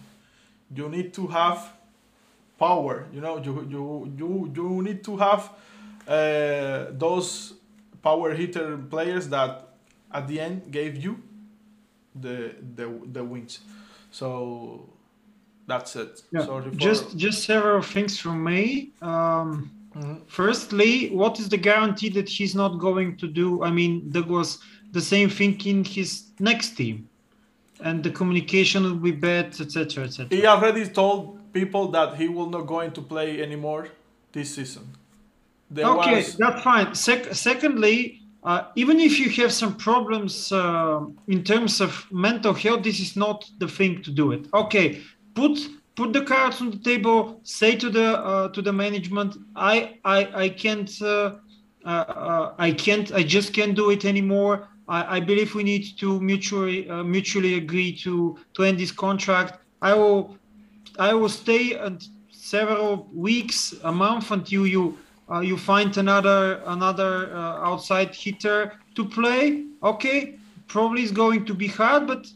You 0.74 0.88
need 0.88 1.14
to 1.14 1.26
have 1.28 1.72
power. 2.58 3.06
You 3.12 3.20
know, 3.20 3.38
you 3.38 3.66
you 3.68 4.12
you 4.18 4.52
you 4.54 4.82
need 4.82 5.02
to 5.04 5.16
have 5.16 5.50
uh, 6.06 6.86
those 6.90 7.54
power 8.02 8.34
hitter 8.34 8.76
players 8.76 9.28
that 9.28 9.68
at 10.12 10.28
the 10.28 10.40
end 10.40 10.70
gave 10.70 10.96
you 10.96 11.22
the 12.14 12.54
the 12.76 12.86
the 13.12 13.24
wins. 13.24 13.60
So 14.10 14.88
that's 15.66 15.96
it. 15.96 16.22
Yeah. 16.30 16.44
For... 16.46 16.62
Just 16.76 17.16
just 17.16 17.44
several 17.44 17.82
things 17.82 18.18
from 18.18 18.44
me. 18.44 18.92
Um, 19.02 19.70
mm-hmm. 19.94 20.14
Firstly, 20.26 21.10
what 21.10 21.40
is 21.40 21.48
the 21.48 21.56
guarantee 21.56 22.10
that 22.10 22.28
he's 22.28 22.54
not 22.54 22.78
going 22.78 23.16
to 23.16 23.26
do? 23.26 23.62
I 23.62 23.70
mean, 23.70 24.10
Douglas 24.10 24.58
the 24.96 25.06
same 25.14 25.28
thing 25.38 25.54
in 25.72 25.78
his 25.96 26.10
next 26.50 26.68
team, 26.78 26.96
and 27.86 27.96
the 28.06 28.12
communication 28.20 28.82
will 28.82 29.02
be 29.10 29.16
bad, 29.30 29.46
etc., 29.64 30.04
etc. 30.04 30.26
He 30.36 30.46
already 30.46 30.84
told 31.00 31.18
people 31.52 31.84
that 31.96 32.16
he 32.20 32.26
will 32.36 32.50
not 32.56 32.64
going 32.74 32.92
to 32.98 33.02
play 33.12 33.28
anymore 33.46 33.82
this 34.32 34.48
season. 34.56 34.84
There 35.70 35.86
okay, 35.96 36.16
was... 36.16 36.36
that's 36.42 36.62
fine. 36.62 36.94
Sec- 36.94 37.34
secondly, 37.34 37.96
uh, 38.50 38.62
even 38.82 38.96
if 39.08 39.12
you 39.20 39.28
have 39.42 39.52
some 39.52 39.74
problems 39.88 40.52
uh, 40.52 41.00
in 41.34 41.40
terms 41.52 41.80
of 41.80 41.90
mental 42.10 42.54
health, 42.54 42.82
this 42.88 42.98
is 43.06 43.16
not 43.16 43.38
the 43.62 43.68
thing 43.68 44.02
to 44.06 44.10
do 44.10 44.32
it. 44.36 44.42
Okay, 44.62 44.86
put 45.34 45.54
put 45.98 46.12
the 46.12 46.24
cards 46.32 46.60
on 46.62 46.70
the 46.70 46.82
table. 46.90 47.40
Say 47.42 47.76
to 47.82 47.88
the 47.90 48.08
uh, 48.30 48.48
to 48.54 48.60
the 48.62 48.72
management, 48.84 49.36
I 49.54 49.98
I 50.04 50.18
I 50.44 50.48
can't 50.62 50.92
uh, 51.02 51.34
uh, 51.84 51.88
uh, 51.88 52.54
I 52.58 52.70
can't 52.84 53.08
I 53.20 53.22
just 53.22 53.48
can't 53.52 53.74
do 53.74 53.90
it 53.90 54.04
anymore. 54.04 54.68
I, 54.88 55.16
I 55.16 55.20
believe 55.20 55.54
we 55.54 55.62
need 55.62 55.98
to 55.98 56.20
mutually 56.20 56.86
mutually 57.04 57.54
agree 57.54 57.96
to 58.04 58.38
to 58.54 58.62
end 58.64 58.78
this 58.78 58.92
contract. 58.92 59.58
I 59.82 59.94
will 59.94 60.36
I 60.98 61.12
will 61.14 61.28
stay 61.28 61.74
and 61.74 62.06
several 62.30 63.08
weeks, 63.12 63.74
a 63.82 63.90
month 63.90 64.30
until 64.30 64.66
you 64.66 64.96
uh, 65.30 65.40
you 65.40 65.56
find 65.56 65.96
another 65.96 66.62
another 66.66 67.34
uh, 67.34 67.68
outside 67.68 68.14
hitter 68.14 68.72
to 68.94 69.04
play 69.04 69.64
okay 69.82 70.38
probably 70.68 71.02
it's 71.02 71.12
going 71.12 71.44
to 71.44 71.54
be 71.54 71.66
hard 71.66 72.06
but 72.06 72.26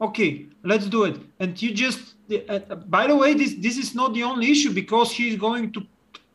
okay 0.00 0.46
let's 0.64 0.86
do 0.86 1.04
it 1.04 1.16
and 1.40 1.60
you 1.60 1.72
just 1.72 2.14
uh, 2.48 2.58
by 2.96 3.06
the 3.06 3.14
way 3.14 3.34
this 3.34 3.54
this 3.58 3.76
is 3.76 3.94
not 3.94 4.14
the 4.14 4.22
only 4.22 4.50
issue 4.50 4.72
because 4.72 5.12
he's 5.12 5.36
going 5.36 5.70
to 5.72 5.80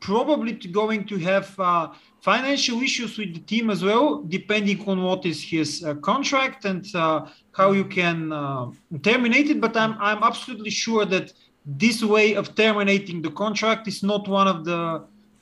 probably 0.00 0.52
going 0.52 1.04
to 1.04 1.16
have 1.18 1.58
uh, 1.58 1.88
financial 2.30 2.80
issues 2.88 3.12
with 3.18 3.30
the 3.36 3.40
team 3.52 3.66
as 3.74 3.80
well 3.88 4.06
depending 4.38 4.78
on 4.90 4.96
what 5.08 5.26
is 5.26 5.38
his 5.54 5.70
uh, 5.84 5.94
contract 6.10 6.64
and 6.64 6.82
uh, 6.94 7.26
how 7.52 7.68
you 7.78 7.84
can 7.84 8.18
terminate 9.02 9.48
it 9.54 9.60
but 9.60 9.76
i'm 9.76 9.94
i'm 10.08 10.22
absolutely 10.30 10.70
sure 10.70 11.04
that 11.04 11.26
this 11.82 12.02
way 12.14 12.34
of 12.40 12.54
terminating 12.54 13.20
the 13.20 13.34
contract 13.42 13.86
is 13.92 14.02
not 14.02 14.22
one 14.40 14.48
of 14.54 14.64
the 14.64 14.82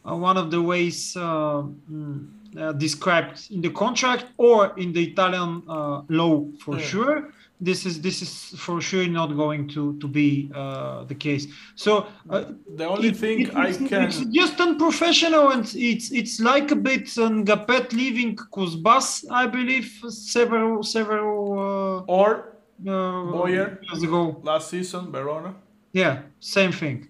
uh, 0.04 0.16
one 0.16 0.36
of 0.36 0.50
the 0.50 0.60
ways 0.60 1.16
uh, 1.16 1.62
mm, 1.90 2.26
uh, 2.58 2.72
described 2.72 3.36
in 3.52 3.60
the 3.60 3.70
contract 3.70 4.26
or 4.36 4.72
in 4.76 4.92
the 4.92 5.04
Italian 5.12 5.62
law 6.08 6.44
for 6.58 6.76
yeah. 6.76 6.84
sure 6.84 7.32
this 7.62 7.86
is 7.86 8.00
this 8.00 8.22
is 8.22 8.58
for 8.58 8.80
sure 8.80 9.06
not 9.06 9.36
going 9.36 9.68
to 9.68 9.98
to 10.00 10.08
be 10.08 10.50
uh, 10.54 11.04
the 11.04 11.14
case. 11.14 11.46
So 11.74 12.06
uh, 12.28 12.44
the 12.76 12.86
only 12.88 13.08
it, 13.08 13.16
thing 13.16 13.40
it, 13.42 13.56
I 13.56 13.68
it's, 13.68 13.78
can 13.78 14.02
it's 14.02 14.20
just 14.40 14.60
unprofessional 14.60 15.50
and 15.50 15.64
it's 15.76 16.10
it's 16.10 16.40
like 16.40 16.70
a 16.70 16.76
bit 16.76 17.06
um, 17.18 17.44
Ngapeth 17.44 17.92
leaving 17.92 18.36
Kuzbass, 18.36 19.24
I 19.30 19.46
believe, 19.46 19.88
several 20.08 20.82
several 20.82 22.04
uh, 22.06 22.12
or 22.12 22.52
Boyer 22.78 23.78
years 23.82 24.02
ago 24.02 24.40
last 24.42 24.70
season, 24.70 25.12
Verona. 25.12 25.54
Yeah, 25.92 26.22
same 26.40 26.72
thing. 26.72 27.08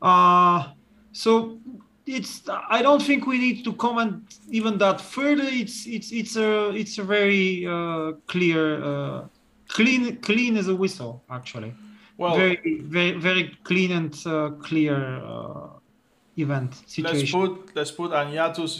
Uh, 0.00 0.68
so 1.12 1.58
it's 2.06 2.42
I 2.48 2.82
don't 2.82 3.02
think 3.02 3.26
we 3.26 3.38
need 3.38 3.64
to 3.64 3.72
comment 3.74 4.38
even 4.48 4.78
that 4.78 5.00
further. 5.00 5.44
It's 5.44 5.86
it's 5.86 6.12
it's 6.12 6.36
a 6.36 6.70
it's 6.70 6.98
a 6.98 7.02
very 7.02 7.66
uh, 7.66 8.12
clear, 8.26 8.82
uh, 8.82 9.24
clean 9.68 10.16
clean 10.16 10.56
as 10.56 10.68
a 10.68 10.74
whistle 10.74 11.22
actually. 11.30 11.74
Well, 12.16 12.34
very 12.36 12.80
very 12.80 13.12
very 13.12 13.56
clean 13.62 13.92
and 13.92 14.26
uh, 14.26 14.50
clear 14.62 14.96
uh, 15.24 15.68
event 16.36 16.74
situation. 16.86 17.18
Let's 17.20 17.32
put 17.32 17.76
let's 17.76 17.90
put 17.90 18.12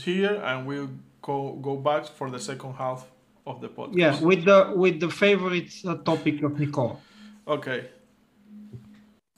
here, 0.02 0.40
and 0.44 0.66
we'll 0.66 0.90
go 1.22 1.52
go 1.62 1.76
back 1.76 2.06
for 2.06 2.30
the 2.30 2.40
second 2.40 2.74
half 2.74 3.06
of 3.46 3.60
the 3.60 3.68
podcast. 3.68 3.96
Yeah, 3.96 4.20
with 4.20 4.44
the 4.44 4.72
with 4.74 5.00
the 5.00 5.10
favorite 5.10 5.72
uh, 5.84 5.96
topic 5.96 6.42
of 6.42 6.58
Nicole. 6.58 7.00
Okay. 7.46 7.88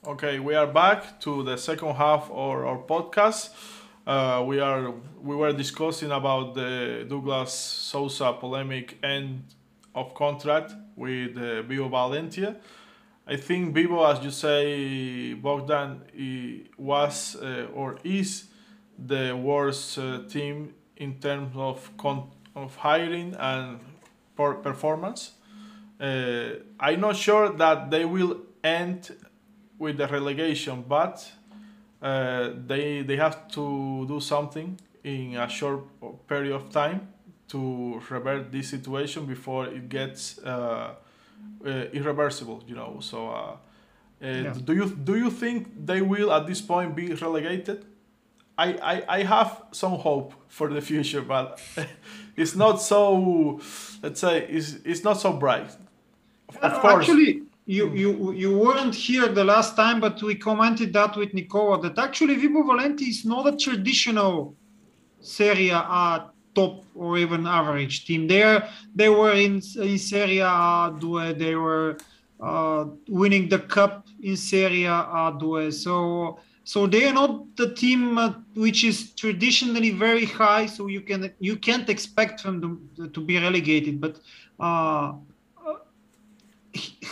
Okay, 0.06 0.38
we 0.38 0.54
are 0.54 0.66
back 0.66 1.20
to 1.20 1.42
the 1.42 1.58
second 1.58 1.94
half 1.94 2.24
of 2.30 2.64
our 2.64 2.82
podcast. 2.88 3.50
Uh, 4.06 4.42
we 4.46 4.58
are 4.58 4.94
we 5.22 5.36
were 5.36 5.52
discussing 5.52 6.10
about 6.10 6.54
the 6.54 7.04
Douglas 7.08 7.52
Sousa 7.52 8.32
polemic 8.32 8.96
end 9.02 9.44
of 9.94 10.14
contract 10.14 10.72
with 11.00 11.36
uh, 11.38 11.62
Vibo 11.66 11.88
Valentia. 11.90 12.56
I 13.26 13.36
think 13.36 13.74
Vibo, 13.74 13.98
as 14.12 14.22
you 14.22 14.30
say, 14.30 15.34
Bogdan, 15.34 16.02
was 16.76 17.36
uh, 17.36 17.66
or 17.74 17.98
is 18.04 18.44
the 18.98 19.32
worst 19.34 19.98
uh, 19.98 20.22
team 20.28 20.74
in 20.96 21.18
terms 21.20 21.56
of 21.56 21.90
of 22.54 22.76
hiring 22.76 23.34
and 23.38 23.80
performance. 24.36 25.32
Uh, 25.98 26.50
I'm 26.78 27.00
not 27.00 27.16
sure 27.16 27.50
that 27.50 27.90
they 27.90 28.04
will 28.04 28.38
end 28.62 29.16
with 29.78 29.96
the 29.96 30.06
relegation, 30.06 30.84
but 30.86 31.30
uh, 32.02 32.50
they 32.66 33.02
they 33.02 33.16
have 33.16 33.48
to 33.48 34.06
do 34.06 34.20
something 34.20 34.78
in 35.04 35.36
a 35.36 35.48
short 35.48 35.80
period 36.28 36.54
of 36.54 36.70
time 36.70 37.08
to 37.50 38.00
revert 38.10 38.50
this 38.52 38.68
situation 38.70 39.26
before 39.26 39.66
it 39.66 39.88
gets 39.88 40.38
uh, 40.38 40.94
uh, 41.64 41.68
irreversible. 41.92 42.62
You 42.66 42.76
know, 42.76 42.98
so. 43.00 43.28
Uh, 43.28 43.56
uh, 44.22 44.26
yeah. 44.26 44.54
Do 44.64 44.74
you 44.74 44.90
do 44.90 45.16
you 45.16 45.30
think 45.30 45.86
they 45.86 46.02
will 46.02 46.30
at 46.32 46.46
this 46.46 46.60
point 46.60 46.94
be 46.94 47.14
relegated? 47.14 47.86
I, 48.58 48.72
I, 48.82 49.18
I 49.18 49.22
have 49.22 49.62
some 49.72 49.92
hope 49.92 50.34
for 50.48 50.68
the 50.68 50.82
future, 50.82 51.22
but 51.22 51.58
it's 52.36 52.54
not 52.54 52.82
so. 52.82 53.60
Let's 54.02 54.20
say 54.20 54.46
it's, 54.46 54.74
it's 54.84 55.02
not 55.02 55.14
so 55.14 55.32
bright. 55.32 55.70
Of 56.60 56.72
course, 56.80 57.08
actually, 57.08 57.42
you, 57.64 57.94
you 57.94 58.32
you 58.32 58.58
weren't 58.58 58.94
here 58.94 59.28
the 59.28 59.44
last 59.44 59.76
time, 59.76 60.00
but 60.00 60.22
we 60.22 60.34
commented 60.34 60.92
that 60.92 61.16
with 61.16 61.32
Nicola 61.32 61.80
that 61.80 61.98
actually 61.98 62.36
Vibo 62.36 62.66
Valenti 62.66 63.04
is 63.04 63.24
not 63.24 63.46
a 63.46 63.56
traditional 63.56 64.54
Serie 65.20 65.70
A 65.70 66.29
top 66.54 66.84
or 66.94 67.18
even 67.18 67.46
average 67.46 68.06
team. 68.06 68.26
There 68.26 68.68
they 68.94 69.08
were 69.08 69.32
in, 69.32 69.62
in 69.76 69.98
Serie 69.98 70.38
A2, 70.38 71.38
they 71.38 71.54
were 71.54 71.98
uh, 72.40 72.86
winning 73.08 73.48
the 73.48 73.58
cup 73.58 74.06
in 74.22 74.36
Serie 74.36 74.82
A2. 74.82 75.72
So 75.72 76.38
so 76.64 76.86
they 76.86 77.08
are 77.08 77.12
not 77.14 77.56
the 77.56 77.74
team 77.74 78.18
uh, 78.18 78.34
which 78.54 78.84
is 78.84 79.12
traditionally 79.14 79.90
very 79.90 80.26
high. 80.26 80.66
So 80.66 80.86
you 80.86 81.00
can 81.00 81.32
you 81.38 81.56
can't 81.56 81.88
expect 81.88 82.42
them 82.42 82.88
to, 83.12 83.20
be 83.20 83.38
relegated, 83.38 84.00
but. 84.00 84.20
Uh, 84.58 85.14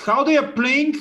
how 0.05 0.23
they 0.23 0.37
are 0.37 0.53
playing 0.53 0.95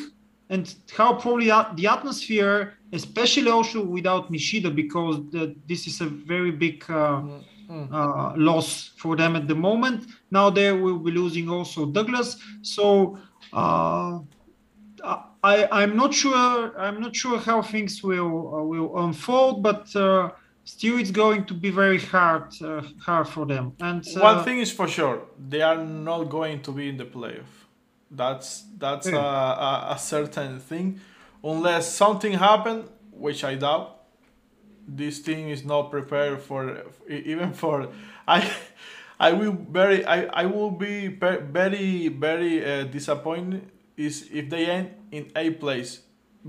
and 0.49 0.75
how 0.95 1.13
probably 1.13 1.47
the 1.75 1.87
atmosphere, 1.87 2.73
especially 2.93 3.49
also 3.49 3.83
without 3.83 4.31
Nishida, 4.31 4.73
because 4.73 5.17
the, 5.31 5.55
this 5.67 5.87
is 5.87 6.01
a 6.01 6.05
very 6.05 6.51
big 6.51 6.83
uh, 6.89 6.93
mm-hmm. 6.93 7.37
Uh, 7.69 8.33
loss 8.35 8.91
for 8.97 9.15
them 9.15 9.35
at 9.35 9.47
the 9.47 9.55
moment. 9.55 10.05
Now 10.31 10.49
they 10.49 10.71
will 10.71 10.99
be 10.99 11.11
losing 11.11 11.49
also 11.49 11.85
Douglas. 11.85 12.37
So 12.61 13.17
uh, 13.53 14.19
I, 15.43 15.67
I'm 15.71 15.95
not 15.95 16.13
sure. 16.13 16.77
I'm 16.77 16.99
not 16.99 17.15
sure 17.15 17.37
how 17.39 17.61
things 17.61 18.03
will 18.03 18.55
uh, 18.55 18.63
will 18.63 18.97
unfold, 19.05 19.63
but 19.63 19.95
uh, 19.95 20.31
still 20.63 20.97
it's 20.97 21.11
going 21.11 21.45
to 21.45 21.53
be 21.53 21.69
very 21.69 21.99
hard 21.99 22.53
uh, 22.61 22.81
hard 22.99 23.27
for 23.27 23.45
them. 23.45 23.73
And 23.79 24.05
one 24.17 24.43
thing 24.43 24.59
is 24.59 24.71
for 24.71 24.87
sure, 24.87 25.21
they 25.49 25.61
are 25.61 25.83
not 25.83 26.25
going 26.25 26.61
to 26.63 26.71
be 26.71 26.89
in 26.89 26.97
the 26.97 27.05
playoff. 27.05 27.53
That's 28.09 28.63
that's 28.77 29.07
a, 29.07 29.17
a, 29.17 29.87
a, 29.91 29.97
certain 29.99 30.59
thing, 30.59 31.01
unless 31.43 31.93
something 31.93 32.33
happened, 32.33 32.85
which 33.11 33.43
I 33.43 33.55
doubt. 33.55 33.96
This 34.87 35.21
team 35.21 35.49
is 35.49 35.65
not 35.65 35.91
prepared 35.91 36.41
for 36.41 36.83
even 37.09 37.53
for 37.53 37.89
I. 38.27 38.49
I 39.19 39.31
will 39.33 39.53
very 39.53 40.05
I, 40.05 40.25
I 40.25 40.45
will 40.45 40.69
be 40.69 41.07
very 41.07 42.07
very 42.09 42.63
uh, 42.63 42.83
disappointed 42.83 43.67
is 43.97 44.29
if 44.31 44.47
they 44.49 44.67
end 44.67 44.91
in 45.11 45.31
a 45.35 45.49
place 45.49 46.01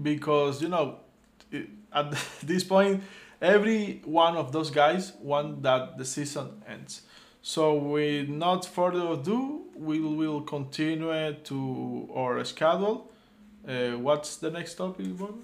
because 0.02 0.60
you 0.60 0.68
know 0.68 0.98
at 1.92 2.14
this 2.42 2.64
point, 2.64 3.02
every 3.40 4.02
one 4.04 4.36
of 4.36 4.52
those 4.52 4.70
guys 4.70 5.12
want 5.20 5.62
that 5.62 5.96
the 5.98 6.04
season 6.04 6.62
ends. 6.68 7.02
So, 7.42 7.74
with 7.74 8.28
not 8.28 8.66
further 8.66 9.12
ado, 9.12 9.62
we 9.74 10.00
will 10.00 10.42
continue 10.42 11.32
to 11.34 12.08
our 12.14 12.44
schedule. 12.44 13.10
Uh, 13.66 13.92
what's 13.92 14.36
the 14.36 14.50
next 14.50 14.74
topic, 14.74 15.16
Bob? 15.16 15.36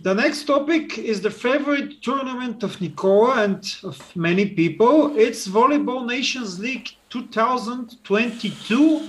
The 0.00 0.14
next 0.14 0.44
topic 0.44 0.98
is 0.98 1.22
the 1.22 1.30
favorite 1.30 2.02
tournament 2.02 2.62
of 2.62 2.80
Nicola 2.80 3.44
and 3.44 3.76
of 3.82 4.14
many 4.14 4.46
people. 4.46 5.16
It's 5.16 5.48
Volleyball 5.48 6.06
Nations 6.06 6.58
League 6.58 6.90
2022. 7.08 9.08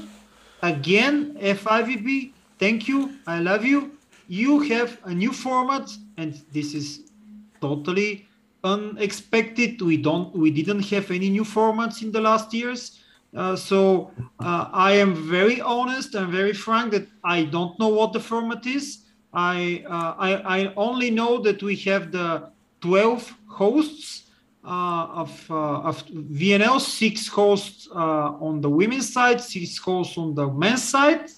Again, 0.61 1.35
FIVB, 1.35 2.31
thank 2.59 2.87
you. 2.87 3.17
I 3.27 3.39
love 3.39 3.65
you. 3.65 3.97
You 4.27 4.61
have 4.61 4.97
a 5.03 5.13
new 5.13 5.33
format, 5.33 5.91
and 6.17 6.41
this 6.53 6.73
is 6.73 7.11
totally 7.59 8.27
unexpected. 8.63 9.81
We 9.81 9.97
don't, 9.97 10.33
we 10.35 10.51
didn't 10.51 10.85
have 10.89 11.11
any 11.11 11.29
new 11.29 11.43
formats 11.43 12.01
in 12.01 12.11
the 12.11 12.21
last 12.21 12.53
years. 12.53 13.01
Uh, 13.35 13.55
so 13.55 14.11
uh, 14.39 14.69
I 14.71 14.93
am 14.93 15.13
very 15.13 15.59
honest 15.59 16.15
and 16.15 16.31
very 16.31 16.53
frank 16.53 16.93
that 16.93 17.07
I 17.23 17.43
don't 17.43 17.77
know 17.79 17.89
what 17.89 18.13
the 18.13 18.21
format 18.21 18.65
is. 18.65 19.04
I, 19.35 19.83
uh, 19.85 20.15
I, 20.17 20.59
I 20.59 20.73
only 20.75 21.11
know 21.11 21.39
that 21.39 21.61
we 21.61 21.75
have 21.77 22.11
the 22.11 22.49
12 22.81 23.35
hosts 23.47 24.31
uh, 24.63 25.07
of, 25.13 25.51
uh, 25.51 25.81
of 25.81 26.05
VNL, 26.07 26.79
six 26.79 27.27
hosts 27.27 27.87
uh, 27.93 27.97
on 28.39 28.61
the 28.61 28.69
women's 28.69 29.11
side, 29.11 29.41
six 29.41 29.77
hosts 29.77 30.17
on 30.17 30.33
the 30.33 30.47
men's 30.47 30.83
side. 30.83 31.29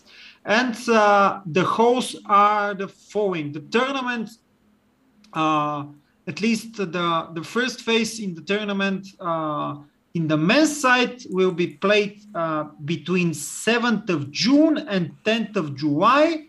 And 0.45 0.75
the 0.75 1.63
hosts 1.65 2.15
are 2.25 2.73
the 2.73 2.87
following. 2.87 3.51
The 3.51 3.59
tournament, 3.59 4.29
at 5.35 6.39
least 6.39 6.77
the, 6.77 6.85
the 7.33 7.43
first 7.43 7.81
phase 7.81 8.21
in 8.21 8.33
the 8.33 8.41
tournament, 8.41 9.07
in 10.13 10.27
the 10.27 10.37
men's 10.37 10.79
side 10.79 11.21
will 11.29 11.51
be 11.51 11.67
played 11.67 12.21
uh, 12.33 12.65
between 12.85 13.31
7th 13.31 14.09
of 14.09 14.31
June 14.31 14.77
and 14.77 15.11
10th 15.25 15.57
of 15.57 15.75
July 15.75 16.46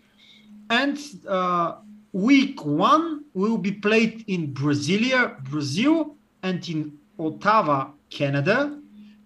and 0.69 0.99
uh, 1.27 1.75
week 2.13 2.63
one 2.65 3.23
will 3.33 3.57
be 3.57 3.71
played 3.71 4.23
in 4.27 4.53
Brasilia, 4.53 5.41
Brazil, 5.43 6.15
and 6.43 6.67
in 6.69 6.97
Ottawa, 7.17 7.91
Canada. 8.09 8.79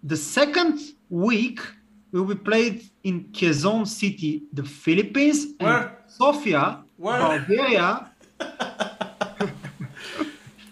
The 0.03 0.17
second 0.17 0.79
week 1.09 1.59
will 2.11 2.25
be 2.25 2.35
played 2.35 2.83
in 3.03 3.25
Quezon 3.31 3.87
City, 3.87 4.43
the 4.53 4.63
Philippines, 4.63 5.47
Where? 5.57 5.77
and 5.77 5.89
Sofia, 6.07 6.83
Where? 6.97 7.19
Bulgaria. 7.19 8.11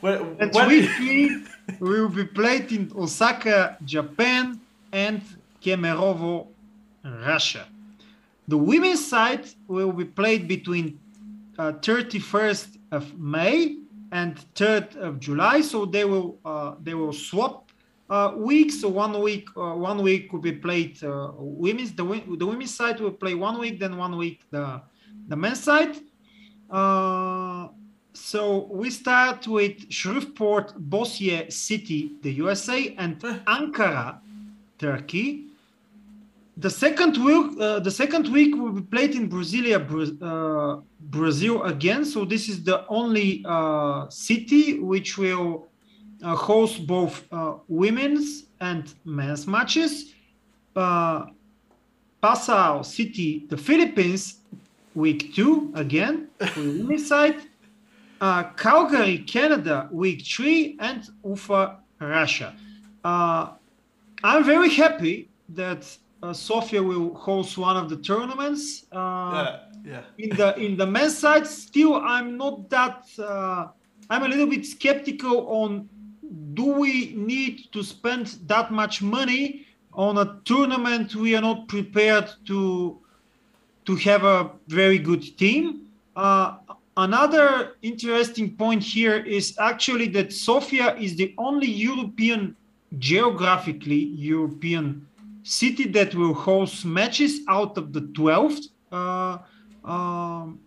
Where, 0.01 0.21
and 0.39 0.53
week 0.67 0.89
three 0.97 1.45
will 1.79 2.09
be 2.09 2.25
played 2.25 2.71
in 2.71 2.91
Osaka, 2.95 3.77
Japan, 3.85 4.59
and 4.91 5.21
Kemerovo, 5.63 6.47
Russia. 7.03 7.67
The 8.51 8.57
women's 8.57 9.05
side 9.07 9.47
will 9.67 9.93
be 9.93 10.03
played 10.03 10.45
between 10.45 10.99
uh, 11.57 11.71
31st 11.79 12.79
of 12.91 13.17
May 13.17 13.77
and 14.11 14.35
3rd 14.55 14.97
of 14.97 15.21
July. 15.21 15.61
So 15.61 15.85
they 15.85 16.03
will 16.03 16.37
uh, 16.43 16.75
they 16.83 16.93
will 16.93 17.13
swap 17.13 17.71
uh, 18.09 18.33
weeks. 18.35 18.81
So 18.81 18.89
one 18.89 19.21
week 19.21 19.47
uh, 19.55 19.75
one 19.91 20.03
week 20.03 20.33
will 20.33 20.41
be 20.41 20.51
played 20.51 21.01
uh, 21.01 21.31
women's. 21.37 21.93
The 21.93 22.03
the 22.41 22.45
women's 22.45 22.75
side 22.75 22.99
will 22.99 23.17
play 23.23 23.35
one 23.35 23.57
week, 23.57 23.79
then 23.79 23.95
one 23.95 24.17
week 24.17 24.41
the 24.51 24.81
the 25.29 25.37
men's 25.37 25.63
side. 25.63 25.95
Uh, 26.69 27.69
so 28.11 28.67
we 28.69 28.89
start 28.89 29.47
with 29.47 29.89
Shreveport, 29.89 30.73
Bossier 30.77 31.49
City, 31.49 32.17
the 32.21 32.33
USA, 32.33 32.93
and 32.97 33.17
Ankara, 33.47 34.19
Turkey. 34.77 35.50
The 36.61 36.69
second 36.69 37.17
week, 37.17 37.59
uh, 37.59 37.79
the 37.79 37.89
second 37.89 38.27
week 38.27 38.55
will 38.55 38.71
be 38.71 38.83
played 38.83 39.15
in 39.15 39.27
Brasilia, 39.27 39.79
uh, 39.81 40.81
Brazil 40.99 41.63
again. 41.63 42.05
So 42.05 42.23
this 42.23 42.47
is 42.47 42.63
the 42.63 42.85
only 42.87 43.43
uh, 43.47 44.07
city 44.09 44.79
which 44.79 45.17
will 45.17 45.65
uh, 46.23 46.35
host 46.35 46.85
both 46.85 47.23
uh, 47.31 47.55
women's 47.67 48.45
and 48.59 48.93
men's 49.05 49.47
matches. 49.47 50.13
Uh, 50.75 51.25
Pasao 52.21 52.85
City, 52.85 53.47
the 53.49 53.57
Philippines, 53.57 54.41
week 54.93 55.33
two 55.33 55.71
again 55.73 56.27
for 56.53 56.61
women's 56.61 57.07
side. 57.07 57.41
Calgary, 58.55 59.17
Canada, 59.17 59.89
week 59.91 60.23
three, 60.23 60.77
and 60.79 61.09
Ufa, 61.25 61.77
Russia. 61.99 62.53
I'm 63.03 64.43
very 64.43 64.69
happy 64.69 65.27
that 65.49 65.97
uh, 66.23 66.33
Sofia 66.33 66.81
will 66.81 67.13
host 67.15 67.57
one 67.57 67.77
of 67.77 67.89
the 67.89 67.97
tournaments. 67.97 68.85
Uh, 68.91 69.59
yeah, 69.83 70.01
yeah. 70.17 70.23
in 70.23 70.29
the 70.35 70.55
in 70.57 70.77
the 70.77 70.85
men's 70.85 71.17
side, 71.17 71.47
still 71.47 71.95
I'm 71.95 72.37
not 72.37 72.69
that. 72.69 73.07
Uh, 73.17 73.67
I'm 74.09 74.23
a 74.23 74.27
little 74.27 74.47
bit 74.47 74.65
skeptical 74.65 75.47
on 75.47 75.89
do 76.53 76.65
we 76.65 77.13
need 77.15 77.71
to 77.71 77.83
spend 77.83 78.39
that 78.47 78.71
much 78.71 79.01
money 79.01 79.65
on 79.93 80.17
a 80.17 80.39
tournament 80.45 81.15
we 81.15 81.35
are 81.35 81.41
not 81.41 81.67
prepared 81.67 82.29
to 82.45 82.97
to 83.85 83.95
have 83.95 84.23
a 84.23 84.51
very 84.67 84.99
good 84.99 85.37
team. 85.37 85.87
Uh, 86.15 86.57
another 86.97 87.73
interesting 87.81 88.55
point 88.55 88.83
here 88.83 89.17
is 89.17 89.57
actually 89.59 90.07
that 90.09 90.31
Sofia 90.31 90.95
is 90.97 91.15
the 91.15 91.33
only 91.37 91.67
European, 91.67 92.55
geographically 92.99 94.03
European 94.33 95.07
city 95.43 95.87
that 95.87 96.13
will 96.15 96.33
host 96.33 96.85
matches 96.85 97.41
out 97.47 97.77
of 97.77 97.93
the 97.93 98.01
12. 98.01 98.53
Uh, 98.91 99.37
um, 99.83 100.59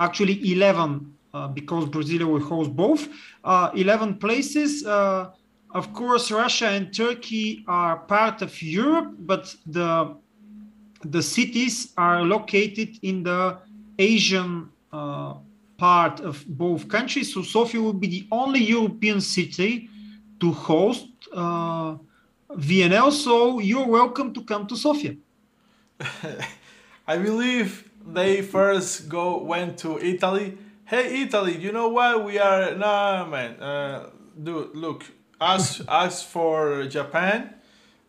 actually 0.00 0.52
11 0.52 1.14
uh, 1.32 1.48
because 1.48 1.88
Brazil 1.88 2.26
will 2.26 2.40
host 2.40 2.74
both. 2.74 3.08
Uh, 3.44 3.70
11 3.74 4.16
places. 4.18 4.84
Uh, 4.84 5.30
of 5.72 5.92
course, 5.92 6.30
Russia 6.32 6.68
and 6.68 6.92
Turkey 6.92 7.64
are 7.68 7.98
part 7.98 8.42
of 8.42 8.60
Europe, 8.60 9.14
but 9.20 9.54
the 9.66 10.16
the 11.02 11.22
cities 11.22 11.94
are 11.96 12.22
located 12.22 12.98
in 13.02 13.22
the 13.22 13.56
Asian 13.98 14.68
uh, 14.92 15.34
part 15.78 16.20
of 16.20 16.44
both 16.46 16.88
countries. 16.88 17.32
So 17.32 17.42
Sofia 17.42 17.80
will 17.80 17.94
be 17.94 18.08
the 18.08 18.26
only 18.30 18.60
European 18.60 19.20
city 19.20 19.88
to 20.40 20.52
host 20.52 21.08
uh, 21.32 21.96
VNL. 22.56 23.12
So 23.12 23.58
you're 23.58 23.86
welcome 23.86 24.32
to 24.34 24.42
come 24.42 24.66
to 24.66 24.76
Sofia. 24.76 25.16
I 27.06 27.16
believe 27.18 27.90
they 28.06 28.42
first 28.42 29.08
go 29.08 29.42
went 29.42 29.78
to 29.78 29.98
Italy. 29.98 30.58
Hey 30.84 31.22
Italy, 31.22 31.56
you 31.56 31.72
know 31.72 31.88
what? 31.88 32.24
We 32.24 32.38
are 32.38 32.74
nah 32.74 33.26
man. 33.26 33.60
Uh, 33.60 34.10
dude, 34.42 34.74
look, 34.74 35.04
as 35.40 35.82
as 35.88 36.22
for 36.22 36.86
Japan, 36.86 37.54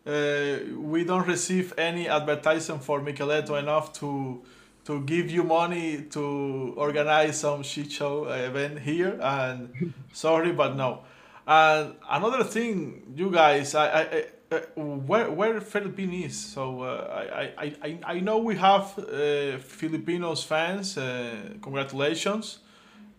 uh, 0.06 0.58
we 0.76 1.04
don't 1.04 1.26
receive 1.26 1.74
any 1.78 2.08
advertisement 2.08 2.82
for 2.82 3.00
Michieletto 3.00 3.58
enough 3.58 3.92
to 3.94 4.42
to 4.84 5.00
give 5.02 5.30
you 5.30 5.44
money 5.44 6.02
to 6.10 6.74
organize 6.76 7.38
some 7.38 7.62
shit 7.62 7.92
show 7.92 8.24
event 8.24 8.80
here. 8.80 9.18
And 9.22 9.94
sorry, 10.12 10.52
but 10.52 10.76
no. 10.76 11.04
And 11.46 11.94
another 12.08 12.44
thing, 12.44 13.14
you 13.16 13.30
guys, 13.30 13.74
I, 13.74 13.86
I, 13.86 14.00
I 14.02 14.24
uh, 14.52 14.60
where 14.76 15.30
where 15.30 15.60
Philippines 15.60 16.26
is. 16.26 16.36
So 16.36 16.82
uh, 16.82 17.24
I, 17.34 17.64
I, 17.64 17.74
I 17.82 17.98
I 18.04 18.20
know 18.20 18.38
we 18.38 18.56
have 18.56 18.98
uh, 18.98 19.58
Filipinos 19.58 20.44
fans. 20.44 20.98
Uh, 20.98 21.54
congratulations. 21.62 22.58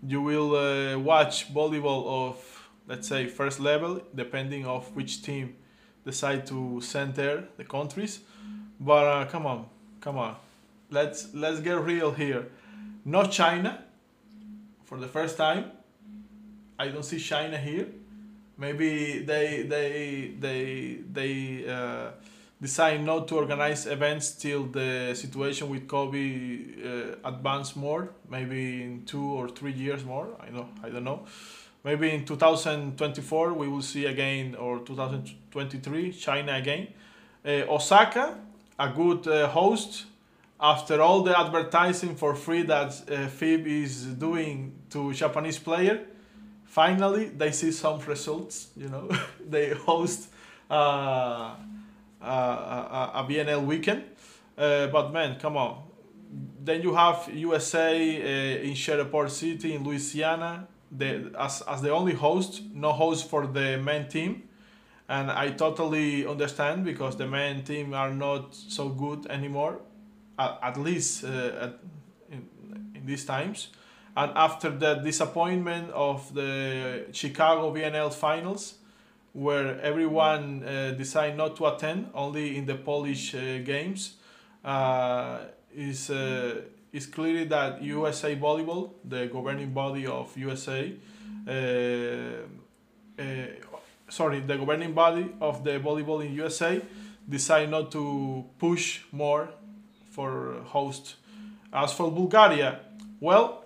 You 0.05 0.21
will 0.21 0.55
uh, 0.55 0.99
watch 0.99 1.53
volleyball 1.53 2.05
of 2.27 2.69
let's 2.87 3.07
say 3.07 3.25
first 3.27 3.59
level, 3.59 4.01
depending 4.13 4.65
of 4.65 4.95
which 4.95 5.23
team 5.23 5.55
decide 6.05 6.45
to 6.47 6.79
send 6.81 7.15
there 7.15 7.45
the 7.57 7.63
countries. 7.63 8.19
But 8.79 9.05
uh, 9.07 9.25
come 9.25 9.45
on, 9.45 9.65
come 10.01 10.17
on, 10.17 10.35
let's 10.91 11.33
let's 11.33 11.59
get 11.59 11.79
real 11.79 12.11
here. 12.11 12.47
No 13.05 13.23
China 13.25 13.83
for 14.85 14.99
the 14.99 15.07
first 15.07 15.35
time. 15.35 15.71
I 16.77 16.89
don't 16.89 17.05
see 17.05 17.19
China 17.19 17.57
here 17.57 17.87
maybe 18.57 19.19
they 19.19 19.63
they 19.63 20.33
they 20.39 20.99
they 21.11 21.67
uh, 21.67 22.11
decide 22.61 23.03
not 23.03 23.27
to 23.27 23.35
organize 23.35 23.85
events 23.85 24.31
till 24.31 24.65
the 24.65 25.13
situation 25.15 25.69
with 25.69 25.87
COVID 25.87 27.15
uh, 27.23 27.29
advance 27.29 27.75
more. 27.75 28.09
Maybe 28.29 28.83
in 28.83 29.05
two 29.05 29.23
or 29.23 29.49
three 29.49 29.73
years 29.73 30.03
more. 30.03 30.27
I 30.39 30.49
know 30.49 30.69
I 30.83 30.89
don't 30.89 31.03
know. 31.03 31.25
Maybe 31.83 32.11
in 32.11 32.25
2024 32.25 33.53
we 33.53 33.67
will 33.67 33.81
see 33.81 34.05
again 34.05 34.55
or 34.55 34.79
2023 34.79 36.13
China 36.13 36.55
again. 36.55 36.87
Uh, 37.45 37.65
Osaka, 37.67 38.37
a 38.79 38.89
good 38.89 39.27
uh, 39.27 39.49
host. 39.49 40.05
after 40.63 41.01
all 41.01 41.21
the 41.23 41.37
advertising 41.37 42.15
for 42.15 42.33
free 42.33 42.63
that 42.63 42.93
uh, 43.11 43.27
FIB 43.27 43.67
is 43.67 44.05
doing 44.05 44.71
to 44.89 45.11
Japanese 45.13 45.59
player, 45.59 46.05
finally 46.73 47.25
they 47.25 47.51
see 47.51 47.71
some 47.71 47.99
results. 48.01 48.69
You 48.75 48.89
know, 48.89 49.09
they 49.49 49.69
host 49.69 50.29
uh, 50.69 51.55
a, 52.21 52.25
a, 52.25 53.11
a 53.15 53.27
BNL 53.29 53.63
weekend. 53.65 54.03
Uh, 54.57 54.87
but 54.87 55.13
man, 55.13 55.37
come 55.39 55.55
on. 55.57 55.83
Then 56.63 56.81
you 56.81 56.95
have 56.95 57.29
USA 57.31 57.93
uh, 57.93 58.67
in 58.67 58.73
Shreveport 58.73 59.29
City 59.31 59.75
in 59.75 59.83
Louisiana, 59.83 60.67
the, 60.91 61.31
as, 61.37 61.61
as 61.61 61.81
the 61.81 61.91
only 61.91 62.13
host, 62.13 62.61
no 62.73 62.91
host 62.91 63.29
for 63.29 63.45
the 63.45 63.77
main 63.77 64.07
team. 64.07 64.43
And 65.07 65.29
I 65.29 65.51
totally 65.51 66.25
understand 66.25 66.85
because 66.85 67.17
the 67.17 67.27
main 67.27 67.63
team 67.63 67.93
are 67.93 68.11
not 68.11 68.55
so 68.55 68.89
good 68.89 69.27
anymore, 69.27 69.79
at, 70.39 70.57
at 70.63 70.77
least 70.77 71.23
uh, 71.23 71.27
at, 71.65 71.79
in, 72.31 72.47
in 72.95 73.05
these 73.05 73.25
times. 73.25 73.69
And 74.15 74.31
after 74.35 74.69
the 74.69 74.95
disappointment 74.95 75.89
of 75.91 76.33
the 76.33 77.05
Chicago 77.11 77.73
BNL 77.73 78.13
finals, 78.13 78.75
where 79.33 79.79
everyone 79.81 80.63
uh, 80.63 80.91
decided 80.91 81.35
not 81.37 81.55
to 81.57 81.65
attend, 81.65 82.09
only 82.13 82.55
in 82.57 82.65
the 82.65 82.75
Polish 82.75 83.33
uh, 83.33 83.57
games, 83.63 84.15
uh, 84.63 85.39
is 85.75 86.11
uh, 86.11 86.61
is 86.91 87.07
clearly 87.07 87.45
that 87.45 87.81
USA 87.81 88.35
Volleyball, 88.35 88.91
the 89.03 89.25
governing 89.25 89.73
body 89.73 90.05
of 90.05 90.37
USA, 90.37 90.93
uh, 91.47 91.51
uh, 91.51 93.23
sorry, 94.09 94.41
the 94.41 94.57
governing 94.57 94.93
body 94.93 95.31
of 95.41 95.63
the 95.63 95.79
volleyball 95.79 96.23
in 96.23 96.33
USA, 96.35 96.79
decided 97.27 97.71
not 97.71 97.91
to 97.91 98.45
push 98.59 99.01
more 99.11 99.49
for 100.11 100.61
host. 100.65 101.15
As 101.73 101.91
for 101.93 102.11
Bulgaria, 102.11 102.79
well, 103.19 103.62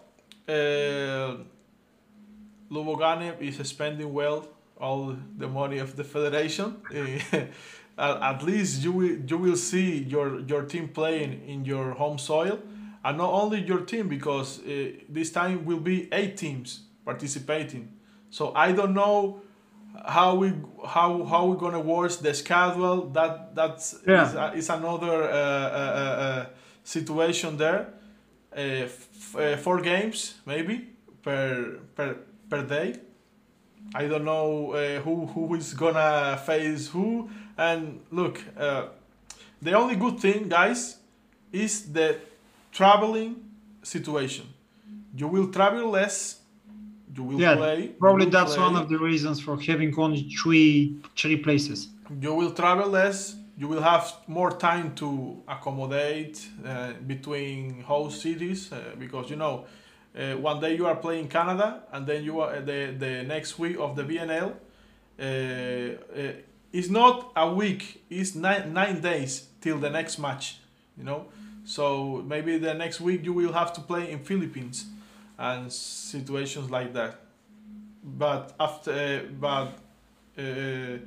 uh, 0.47 1.37
is 3.39 3.69
spending 3.69 4.13
well 4.13 4.47
all 4.79 5.15
the 5.37 5.47
money 5.47 5.79
of 5.79 5.95
the 5.95 6.03
federation. 6.03 6.75
at 7.97 8.43
least 8.43 8.83
you 8.83 8.91
will 8.91 9.17
you 9.27 9.37
will 9.37 9.55
see 9.55 10.03
your 10.03 10.39
your 10.41 10.63
team 10.63 10.87
playing 10.87 11.41
in 11.47 11.65
your 11.65 11.91
home 11.91 12.17
soil, 12.17 12.59
and 13.03 13.17
not 13.17 13.31
only 13.31 13.61
your 13.61 13.81
team 13.81 14.07
because 14.07 14.59
uh, 14.59 14.91
this 15.09 15.31
time 15.31 15.65
will 15.65 15.79
be 15.79 16.07
eight 16.11 16.37
teams 16.37 16.81
participating. 17.05 17.89
So 18.29 18.53
I 18.53 18.71
don't 18.71 18.93
know 18.93 19.41
how 20.05 20.35
we 20.35 20.53
how 20.85 21.23
how 21.23 21.47
we're 21.47 21.55
gonna 21.55 21.79
work 21.79 22.11
the 22.11 22.33
schedule. 22.33 23.09
That 23.09 23.55
that's 23.55 23.95
yeah. 24.07 24.51
is, 24.53 24.65
is 24.65 24.69
another 24.69 25.23
uh, 25.23 25.27
uh, 25.27 25.31
uh, 25.31 26.21
uh 26.21 26.45
situation 26.83 27.57
there. 27.57 27.93
Uh, 28.57 28.87
four 29.57 29.81
games 29.81 30.35
maybe 30.45 30.89
per 31.21 31.79
per 31.95 32.17
per 32.49 32.63
day. 32.63 32.95
I 33.93 34.07
don't 34.07 34.25
know 34.25 34.73
who 35.03 35.27
who 35.27 35.55
is 35.55 35.73
gonna 35.73 36.41
face 36.45 36.87
who 36.89 37.29
and 37.57 38.01
look, 38.11 38.41
uh, 38.57 38.87
the 39.61 39.73
only 39.73 39.95
good 39.95 40.19
thing, 40.19 40.47
guys, 40.47 40.97
is 41.51 41.91
the 41.91 42.17
traveling 42.71 43.35
situation. 43.81 44.45
You 45.15 45.27
will 45.27 45.51
travel 45.51 45.89
less. 45.89 46.39
You 47.15 47.23
will 47.23 47.41
yeah, 47.41 47.55
play. 47.55 47.87
Probably 47.99 48.27
that's 48.27 48.53
play. 48.55 48.63
one 48.63 48.75
of 48.75 48.89
the 48.89 48.99
reasons 48.99 49.41
for 49.41 49.59
having 49.59 49.97
only 49.97 50.29
three 50.29 50.99
three 51.15 51.37
places. 51.37 51.89
You 52.21 52.33
will 52.35 52.51
travel 52.51 52.89
less. 52.89 53.35
You 53.57 53.67
will 53.67 53.81
have 53.81 54.13
more 54.27 54.51
time 54.51 54.93
to 54.95 55.41
accommodate 55.47 56.47
uh, 56.65 56.93
between 57.05 57.81
host 57.81 58.21
cities 58.21 58.71
uh, 58.71 58.95
because 58.99 59.29
you 59.29 59.35
know 59.35 59.65
uh, 60.15 60.33
one 60.33 60.59
day 60.59 60.75
you 60.75 60.85
are 60.85 60.95
playing 60.95 61.27
Canada 61.27 61.83
and 61.91 62.05
then 62.05 62.23
you 62.23 62.39
are 62.39 62.61
the 62.61 62.95
the 62.97 63.23
next 63.23 63.57
week 63.57 63.77
of 63.79 63.95
the 63.95 64.03
BNL. 64.03 64.53
Uh, 65.19 65.23
uh, 65.23 66.31
it's 66.71 66.89
not 66.89 67.31
a 67.35 67.51
week 67.51 68.03
it's 68.09 68.35
nine, 68.35 68.73
nine 68.73 69.01
days 69.01 69.47
till 69.61 69.77
the 69.79 69.89
next 69.89 70.19
match 70.19 70.59
you 70.97 71.03
know 71.03 71.25
so 71.65 72.23
maybe 72.27 72.57
the 72.57 72.73
next 72.73 73.01
week 73.01 73.23
you 73.23 73.33
will 73.33 73.53
have 73.53 73.73
to 73.73 73.81
play 73.81 74.11
in 74.11 74.19
philippines 74.19 74.85
and 75.37 75.71
situations 75.71 76.69
like 76.69 76.93
that 76.93 77.19
but 78.03 78.53
after 78.59 78.91
uh, 78.91 79.19
but 79.39 79.77
uh, 80.37 80.97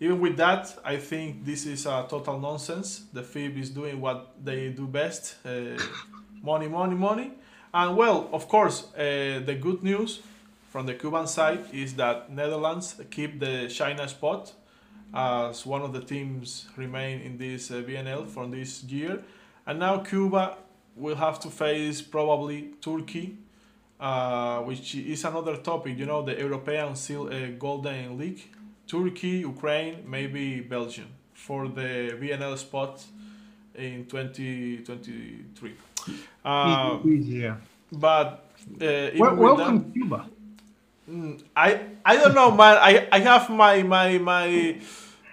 even 0.00 0.20
with 0.20 0.36
that 0.36 0.76
i 0.84 0.96
think 0.96 1.44
this 1.44 1.66
is 1.66 1.86
a 1.86 2.06
total 2.08 2.38
nonsense 2.38 3.04
the 3.12 3.22
fib 3.22 3.56
is 3.56 3.70
doing 3.70 4.00
what 4.00 4.32
they 4.44 4.68
do 4.68 4.86
best 4.86 5.36
uh, 5.44 5.50
money 6.42 6.68
money 6.68 6.94
money 6.94 7.30
and 7.72 7.96
well 7.96 8.28
of 8.32 8.48
course 8.48 8.88
uh, 8.94 9.40
the 9.44 9.56
good 9.60 9.82
news 9.82 10.20
from 10.70 10.86
the 10.86 10.94
cuban 10.94 11.26
side 11.26 11.64
is 11.72 11.94
that 11.94 12.30
netherlands 12.30 13.00
keep 13.10 13.40
the 13.40 13.68
china 13.68 14.06
spot 14.08 14.52
as 15.14 15.64
one 15.64 15.82
of 15.82 15.92
the 15.92 16.00
teams 16.00 16.66
remain 16.76 17.20
in 17.20 17.38
this 17.38 17.70
uh, 17.70 17.76
BNL 17.76 18.28
from 18.28 18.50
this 18.50 18.84
year. 18.84 19.22
And 19.66 19.78
now 19.78 19.98
Cuba 19.98 20.56
will 20.94 21.16
have 21.16 21.40
to 21.40 21.50
face 21.50 22.02
probably 22.02 22.70
Turkey, 22.80 23.38
uh, 23.98 24.60
which 24.60 24.94
is 24.94 25.24
another 25.24 25.56
topic, 25.56 25.98
you 25.98 26.06
know, 26.06 26.22
the 26.22 26.38
European 26.38 26.94
Sil- 26.94 27.32
uh, 27.32 27.48
Golden 27.58 28.18
League. 28.18 28.42
Turkey, 28.86 29.42
Ukraine, 29.42 30.04
maybe 30.06 30.60
Belgium 30.60 31.08
for 31.34 31.68
the 31.68 32.16
BNL 32.20 32.56
spot 32.56 33.04
in 33.74 34.06
2023. 34.06 35.74
Uh, 36.44 36.98
yeah. 37.04 37.56
But 37.92 38.46
uh, 38.80 39.10
well, 39.16 39.34
welcome 39.36 39.78
that, 39.78 39.92
Cuba. 39.92 40.26
Mm, 41.10 41.42
I 41.54 41.80
I 42.04 42.16
don't 42.16 42.34
know, 42.34 42.50
man. 42.50 42.78
I, 42.80 43.08
I 43.12 43.18
have 43.20 43.50
my 43.50 43.82
my 43.82 44.18
my 44.18 44.78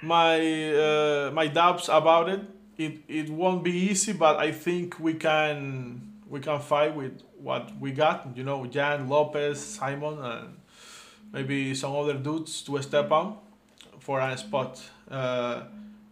my 0.01 0.37
uh, 0.73 1.31
my 1.33 1.47
doubts 1.47 1.89
about 1.89 2.29
it. 2.29 2.41
It 2.77 3.01
it 3.07 3.29
won't 3.29 3.63
be 3.63 3.71
easy, 3.71 4.13
but 4.13 4.37
I 4.37 4.51
think 4.51 4.99
we 4.99 5.13
can 5.13 6.01
we 6.29 6.39
can 6.39 6.59
fight 6.59 6.95
with 6.95 7.21
what 7.41 7.71
we 7.79 7.91
got. 7.91 8.35
You 8.35 8.43
know, 8.43 8.65
Jan 8.65 9.09
Lopez, 9.09 9.59
Simon, 9.63 10.17
and 10.19 10.57
maybe 11.31 11.73
some 11.73 11.95
other 11.95 12.13
dudes 12.13 12.61
to 12.63 12.81
step 12.81 13.11
on 13.11 13.37
for 14.03 14.19
a 14.19 14.37
spot. 14.37 14.81
Uh, 15.09 15.63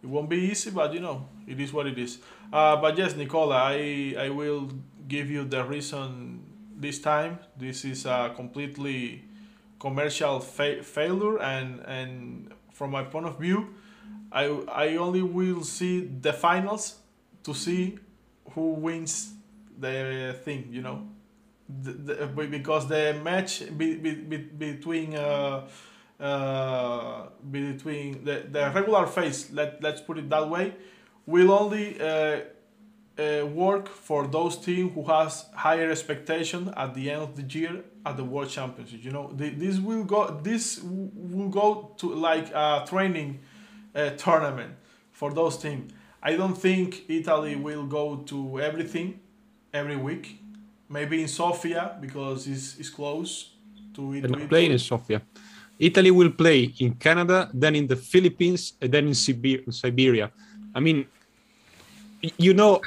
it 0.02 0.08
won't 0.08 0.28
be 0.28 0.36
easy, 0.50 0.70
but 0.70 0.92
you 0.94 1.00
know, 1.00 1.28
it 1.46 1.60
is 1.60 1.72
what 1.72 1.86
it 1.86 1.98
is. 1.98 2.18
Uh, 2.52 2.76
but 2.76 2.96
yes, 2.98 3.14
Nicola, 3.16 3.56
I 3.56 4.14
I 4.18 4.28
will 4.30 4.70
give 5.08 5.30
you 5.30 5.44
the 5.44 5.62
reason 5.64 6.42
this 6.76 6.98
time. 7.00 7.38
This 7.56 7.84
is 7.84 8.06
a 8.06 8.32
completely 8.34 9.22
commercial 9.78 10.40
fa- 10.40 10.82
failure, 10.82 11.38
and 11.38 11.80
and 11.86 12.52
from 12.72 12.90
my 12.90 13.04
point 13.04 13.26
of 13.26 13.38
view, 13.38 13.74
I 14.32 14.46
I 14.68 14.96
only 14.96 15.22
will 15.22 15.62
see 15.64 16.08
the 16.20 16.32
finals 16.32 16.96
to 17.44 17.54
see 17.54 17.98
who 18.54 18.72
wins 18.74 19.34
the 19.78 20.36
thing, 20.44 20.68
you 20.70 20.82
know, 20.82 21.08
the, 21.68 21.92
the, 21.92 22.26
because 22.46 22.88
the 22.88 23.18
match 23.22 23.62
be, 23.76 23.96
be, 23.96 24.14
be, 24.14 24.36
between 24.38 25.14
uh, 25.16 25.66
uh, 26.22 27.26
between 27.50 28.24
the, 28.24 28.46
the 28.48 28.70
regular 28.74 29.06
phase, 29.06 29.50
let 29.52 29.82
let's 29.82 30.00
put 30.00 30.18
it 30.18 30.30
that 30.30 30.48
way, 30.48 30.72
will 31.26 31.50
only 31.50 32.00
uh, 32.00 32.40
uh, 33.18 33.46
work 33.46 33.88
for 33.88 34.28
those 34.28 34.56
teams 34.56 34.94
who 34.94 35.04
has 35.04 35.46
higher 35.54 35.90
expectation 35.90 36.72
at 36.76 36.94
the 36.94 37.10
end 37.10 37.22
of 37.22 37.34
the 37.34 37.42
year 37.58 37.82
at 38.06 38.16
the 38.16 38.24
World 38.24 38.48
Championship. 38.48 39.04
You 39.04 39.10
know, 39.10 39.32
this 39.34 39.78
will 39.78 40.04
go 40.04 40.40
this 40.42 40.80
will 40.82 41.48
go 41.48 41.92
to 41.98 42.14
like 42.14 42.48
a 42.54 42.84
training 42.88 43.40
uh, 43.94 44.10
tournament 44.10 44.74
for 45.10 45.32
those 45.32 45.56
teams. 45.58 45.92
I 46.22 46.36
don't 46.36 46.54
think 46.56 47.10
Italy 47.10 47.56
will 47.56 47.86
go 47.86 48.18
to 48.26 48.60
everything 48.60 49.18
every 49.74 49.96
week. 49.96 50.38
Maybe 50.88 51.22
in 51.22 51.28
Sofia 51.28 51.96
because 52.00 52.46
it's, 52.46 52.78
it's 52.78 52.90
close 52.90 53.54
to 53.94 54.12
it. 54.12 54.20
They're 54.22 54.46
playing 54.46 54.72
in 54.72 54.78
Sofia. 54.78 55.22
Italy 55.78 56.10
will 56.10 56.30
play 56.30 56.72
in 56.78 56.94
Canada, 56.94 57.50
then 57.52 57.74
in 57.74 57.86
the 57.86 57.96
Philippines, 57.96 58.74
and 58.80 58.92
then 58.92 59.08
in 59.08 59.14
Siberia. 59.14 60.30
I 60.74 60.80
mean, 60.80 61.06
you 62.38 62.54
know 62.54 62.80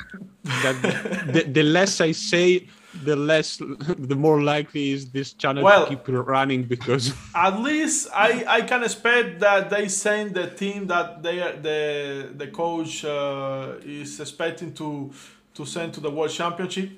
that 0.44 0.82
the, 1.34 1.44
the 1.44 1.64
less 1.64 2.00
I 2.02 2.12
say, 2.12 2.68
the 3.04 3.16
less 3.16 3.58
the 3.98 4.16
more 4.16 4.42
likely 4.42 4.92
is 4.92 5.10
this 5.12 5.34
channel 5.34 5.64
well, 5.64 5.88
to 5.88 5.96
keep 5.96 6.08
running 6.08 6.64
because 6.64 7.14
at 7.36 7.60
least 7.60 8.08
I, 8.14 8.46
I 8.48 8.62
can 8.62 8.84
expect 8.84 9.40
that 9.42 9.70
they 9.70 9.90
send 9.90 10.34
the 10.34 10.48
team 10.48 10.88
that 10.88 11.22
they 11.22 11.42
are, 11.42 11.56
the 11.58 12.32
the 12.34 12.48
coach 12.48 13.04
uh, 13.04 13.74
is 13.84 14.20
expecting 14.20 14.74
to 14.76 15.12
to 15.56 15.66
send 15.66 15.94
to 15.96 16.00
the 16.00 16.10
world 16.10 16.32
championship 16.32 16.90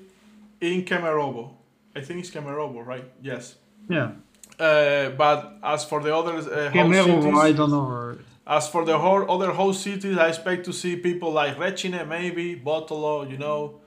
in 0.60 0.84
Kemerovo. 0.84 1.50
I 1.94 2.00
think 2.00 2.20
it's 2.20 2.30
Kemerovo, 2.30 2.84
right? 2.86 3.04
Yes. 3.22 3.56
Yeah. 3.88 4.12
Uh, 4.58 5.10
but 5.10 5.58
as 5.62 5.84
for 5.84 6.02
the 6.02 6.14
other 6.14 6.34
uh, 6.34 6.72
cities, 6.72 7.34
I 7.34 7.52
don't 7.52 7.70
know. 7.70 8.18
As 8.46 8.68
for 8.68 8.84
the 8.84 8.98
whole 8.98 9.30
other 9.30 9.52
host 9.52 9.82
cities, 9.82 10.16
I 10.16 10.28
expect 10.28 10.64
to 10.64 10.72
see 10.72 10.96
people 10.96 11.30
like 11.32 11.58
Recine, 11.58 12.08
maybe 12.08 12.56
Bottolo, 12.56 13.30
you 13.30 13.36
know, 13.36 13.80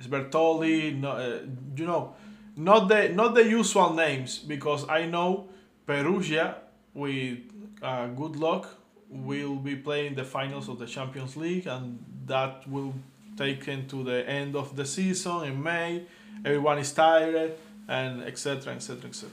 Sbertoli, 0.00 0.98
no, 0.98 1.10
uh, 1.10 1.40
you 1.74 1.86
know, 1.86 2.14
not 2.56 2.88
the 2.88 3.08
not 3.08 3.34
the 3.34 3.44
usual 3.44 3.92
names 3.92 4.38
because 4.38 4.88
I 4.88 5.06
know 5.06 5.48
Perugia 5.86 6.56
with 6.94 7.38
uh, 7.82 8.06
good 8.08 8.36
luck 8.36 8.68
will 9.10 9.56
be 9.56 9.76
playing 9.76 10.14
the 10.14 10.24
finals 10.24 10.68
of 10.68 10.78
the 10.78 10.86
Champions 10.86 11.36
League 11.36 11.66
and 11.66 12.02
that 12.26 12.68
will 12.68 12.94
take 13.36 13.68
into 13.68 14.02
the 14.02 14.28
end 14.28 14.56
of 14.56 14.76
the 14.76 14.84
season 14.84 15.44
in 15.44 15.62
May. 15.62 16.06
Everyone 16.44 16.78
is 16.78 16.92
tired 16.92 17.52
and 17.88 18.22
etc. 18.22 18.74
etc. 18.74 19.08
etc. 19.08 19.30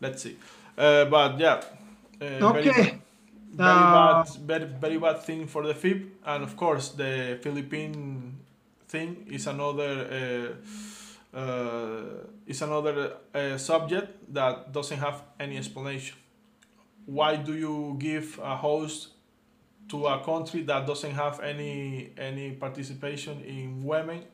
Let's 0.00 0.22
see, 0.22 0.36
uh, 0.76 1.04
but 1.06 1.38
yeah. 1.38 1.62
Uh, 2.20 2.50
okay. 2.50 2.72
Very, 2.72 3.00
very 3.54 3.70
uh, 3.70 4.22
bad, 4.22 4.34
very, 4.40 4.64
very 4.64 4.98
bad 4.98 5.22
thing 5.22 5.46
for 5.46 5.66
the 5.66 5.74
FIB, 5.74 6.10
and 6.26 6.42
of 6.42 6.56
course 6.56 6.90
the 6.90 7.38
Philippine 7.42 8.38
thing 8.88 9.26
is 9.30 9.46
another 9.46 10.54
uh, 11.34 11.38
uh, 11.38 12.02
is 12.46 12.62
another 12.62 13.14
uh, 13.34 13.56
subject 13.58 14.08
that 14.32 14.72
doesn't 14.72 14.98
have 14.98 15.22
any 15.38 15.56
explanation. 15.56 16.16
Why 17.06 17.36
do 17.36 17.54
you 17.54 17.96
give 17.98 18.38
a 18.42 18.56
host 18.56 19.08
to 19.90 20.06
a 20.06 20.22
country 20.24 20.62
that 20.62 20.86
doesn't 20.86 21.14
have 21.14 21.40
any 21.40 22.10
any 22.16 22.52
participation 22.52 23.42
in 23.42 23.84
women 23.84 24.24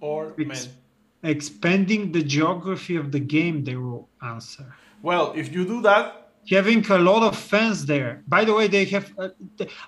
or 0.00 0.34
it's 0.38 0.66
men? 0.66 1.32
Expanding 1.36 2.12
the 2.12 2.22
geography 2.22 2.96
of 2.96 3.10
the 3.10 3.20
game, 3.20 3.64
they 3.64 3.76
will 3.76 4.08
answer. 4.22 4.66
Well, 5.04 5.34
if 5.36 5.52
you 5.52 5.66
do 5.66 5.82
that, 5.82 6.04
having 6.48 6.82
a 6.90 6.98
lot 6.98 7.22
of 7.22 7.36
fans 7.36 7.84
there. 7.84 8.22
By 8.26 8.42
the 8.46 8.54
way, 8.54 8.68
they 8.68 8.86
have. 8.86 9.06
Uh, 9.18 9.28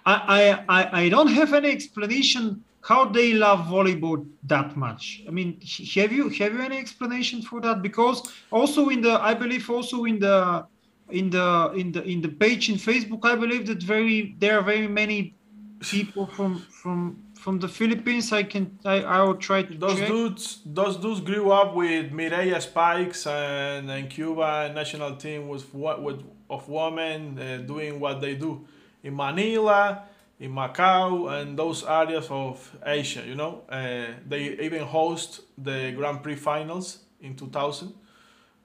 I, 0.05 0.63
I 0.69 0.81
I 1.03 1.09
don't 1.09 1.33
have 1.41 1.55
any 1.55 1.71
explanation 1.71 2.63
how 2.83 3.07
they 3.07 3.33
love 3.33 3.61
volleyball 3.67 4.19
that 4.45 4.77
much. 4.77 5.23
I 5.27 5.31
mean, 5.31 5.59
have 5.97 6.13
you 6.13 6.29
have 6.29 6.53
you 6.55 6.61
any 6.61 6.79
explanation 6.79 7.41
for 7.41 7.63
that? 7.63 7.81
Because 7.81 8.19
also 8.51 8.91
in 8.91 9.01
the, 9.01 9.15
I 9.31 9.33
believe 9.33 9.69
also 9.71 10.05
in 10.05 10.19
the 10.19 10.67
in 11.09 11.31
the 11.31 11.73
in 11.75 11.93
the 11.93 12.03
in 12.05 12.21
the 12.21 12.29
page 12.29 12.69
in 12.69 12.77
Facebook, 12.77 13.23
I 13.25 13.37
believe 13.37 13.67
that 13.69 13.83
very 13.83 14.37
there 14.39 14.59
are 14.59 14.67
very 14.75 14.87
many 14.87 15.35
people 15.81 16.27
from 16.27 16.59
from 16.83 17.26
from 17.47 17.61
the 17.61 17.69
Philippines. 17.69 18.33
I 18.33 18.43
can 18.43 18.77
I, 18.85 18.97
I 19.17 19.23
will 19.23 19.41
try 19.49 19.63
to. 19.63 19.73
Those 19.73 20.01
check. 20.01 20.09
dudes, 20.09 20.45
those 20.67 20.97
dudes 20.97 21.21
grew 21.21 21.53
up 21.53 21.77
with 21.77 22.11
Mireia 22.11 22.61
Spikes 22.61 23.25
and, 23.25 23.89
and 23.89 24.11
Cuba 24.11 24.73
national 24.75 25.15
team 25.15 25.47
was 25.47 25.63
what 25.73 26.03
with 26.03 26.21
of 26.51 26.69
women 26.69 27.39
uh, 27.39 27.59
doing 27.73 28.01
what 28.01 28.21
they 28.21 28.35
do 28.35 28.67
in 29.05 29.15
Manila, 29.15 30.03
in 30.41 30.51
Macau, 30.51 31.09
and 31.35 31.57
those 31.57 31.85
areas 31.85 32.27
of 32.31 32.57
Asia. 32.85 33.23
You 33.25 33.37
know, 33.37 33.63
uh, 33.69 34.07
they 34.29 34.43
even 34.67 34.83
host 34.83 35.43
the 35.57 35.93
Grand 35.97 36.25
Prix 36.25 36.35
finals 36.51 36.99
in 37.21 37.37
2000 37.37 37.95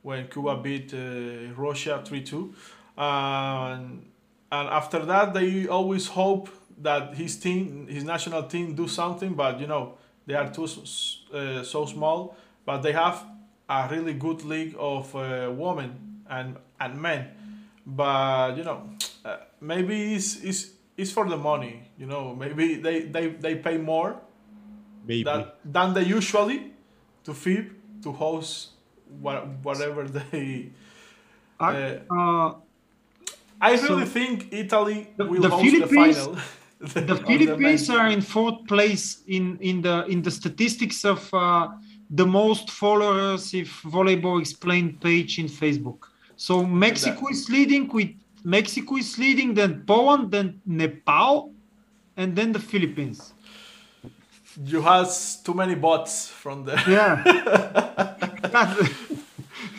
when 0.02 0.28
Cuba 0.28 0.58
beat 0.58 0.92
uh, 0.96 1.54
Russia 1.56 2.02
3-2. 2.04 2.52
and 2.98 4.68
after 4.80 5.06
that, 5.06 5.36
they 5.36 5.68
always 5.68 6.08
hope 6.08 6.50
that 6.82 7.16
his 7.16 7.38
team, 7.38 7.88
his 7.88 8.04
national 8.04 8.44
team, 8.44 8.76
do 8.76 8.88
something. 8.88 9.34
But 9.34 9.60
you 9.60 9.68
know, 9.68 9.98
they 10.26 10.36
are 10.36 10.50
too 10.50 10.66
uh, 10.66 11.64
so 11.64 11.86
small. 11.86 12.36
But 12.66 12.82
they 12.82 12.92
have 12.94 13.24
a 13.70 13.88
really 13.90 14.14
good 14.14 14.44
league 14.44 14.76
of 14.78 15.16
uh, 15.16 15.52
women 15.52 16.24
and 16.30 16.58
and 16.80 17.02
men 17.02 17.28
but 17.86 18.58
you 18.58 18.64
know 18.64 18.90
uh, 19.26 19.38
maybe 19.60 20.16
it's, 20.16 20.44
it's 20.44 20.72
it's 20.98 21.12
for 21.12 21.28
the 21.28 21.38
money 21.38 21.90
you 21.98 22.06
know 22.06 22.36
maybe 22.36 22.76
they 22.76 23.02
they, 23.02 23.28
they 23.28 23.56
pay 23.56 23.78
more 23.78 24.16
maybe. 25.06 25.24
That, 25.24 25.58
than 25.66 25.94
they 25.94 26.04
usually 26.04 26.72
to 27.24 27.34
FIB 27.34 27.72
to 28.04 28.12
host 28.12 28.70
what, 29.20 29.48
whatever 29.64 30.04
they 30.32 30.70
uh, 31.60 31.64
uh, 32.10 32.54
I 33.64 33.74
really 33.74 34.06
so 34.06 34.06
think 34.06 34.48
Italy 34.52 35.08
will 35.18 35.42
the 35.42 35.50
host 35.50 35.80
the 35.80 35.88
final. 35.88 36.38
the, 36.94 37.02
the 37.02 37.16
Philippines 37.16 37.90
are 37.90 38.08
in 38.10 38.22
fourth 38.22 38.66
place 38.68 39.22
in, 39.28 39.58
in 39.60 39.82
the 39.82 40.06
in 40.08 40.24
the 40.24 40.32
statistics 40.32 41.06
of 41.06 41.32
uh, 41.34 41.68
the 42.10 42.26
most 42.26 42.72
followers 42.72 43.54
if 43.54 43.82
volleyball 43.84 44.40
explained 44.40 45.00
page 45.00 45.38
in 45.38 45.46
Facebook. 45.46 46.08
So 46.36 46.66
Mexico 46.66 47.28
is 47.30 47.48
leading 47.50 47.88
with 47.88 48.10
Mexico 48.44 48.98
is 48.98 49.18
leading, 49.20 49.54
then 49.54 49.84
Poland, 49.86 50.32
then 50.32 50.60
Nepal, 50.66 51.54
and 52.18 52.36
then 52.36 52.52
the 52.52 52.60
Philippines. 52.60 53.34
You 54.66 54.82
has 54.82 55.40
too 55.44 55.54
many 55.54 55.76
bots 55.76 56.28
from 56.28 56.66
there. 56.66 56.82
Yeah, 56.88 57.22
that, 57.26 58.92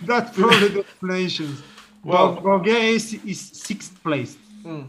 that's 0.05 0.39
probably 0.39 0.69
the 0.69 0.81
explanation. 0.81 1.57
Well, 2.05 2.41
Bulgaria 2.41 2.91
is, 2.91 3.15
is 3.25 3.41
sixth 3.41 4.03
place. 4.03 4.37
Hmm. 4.63 4.83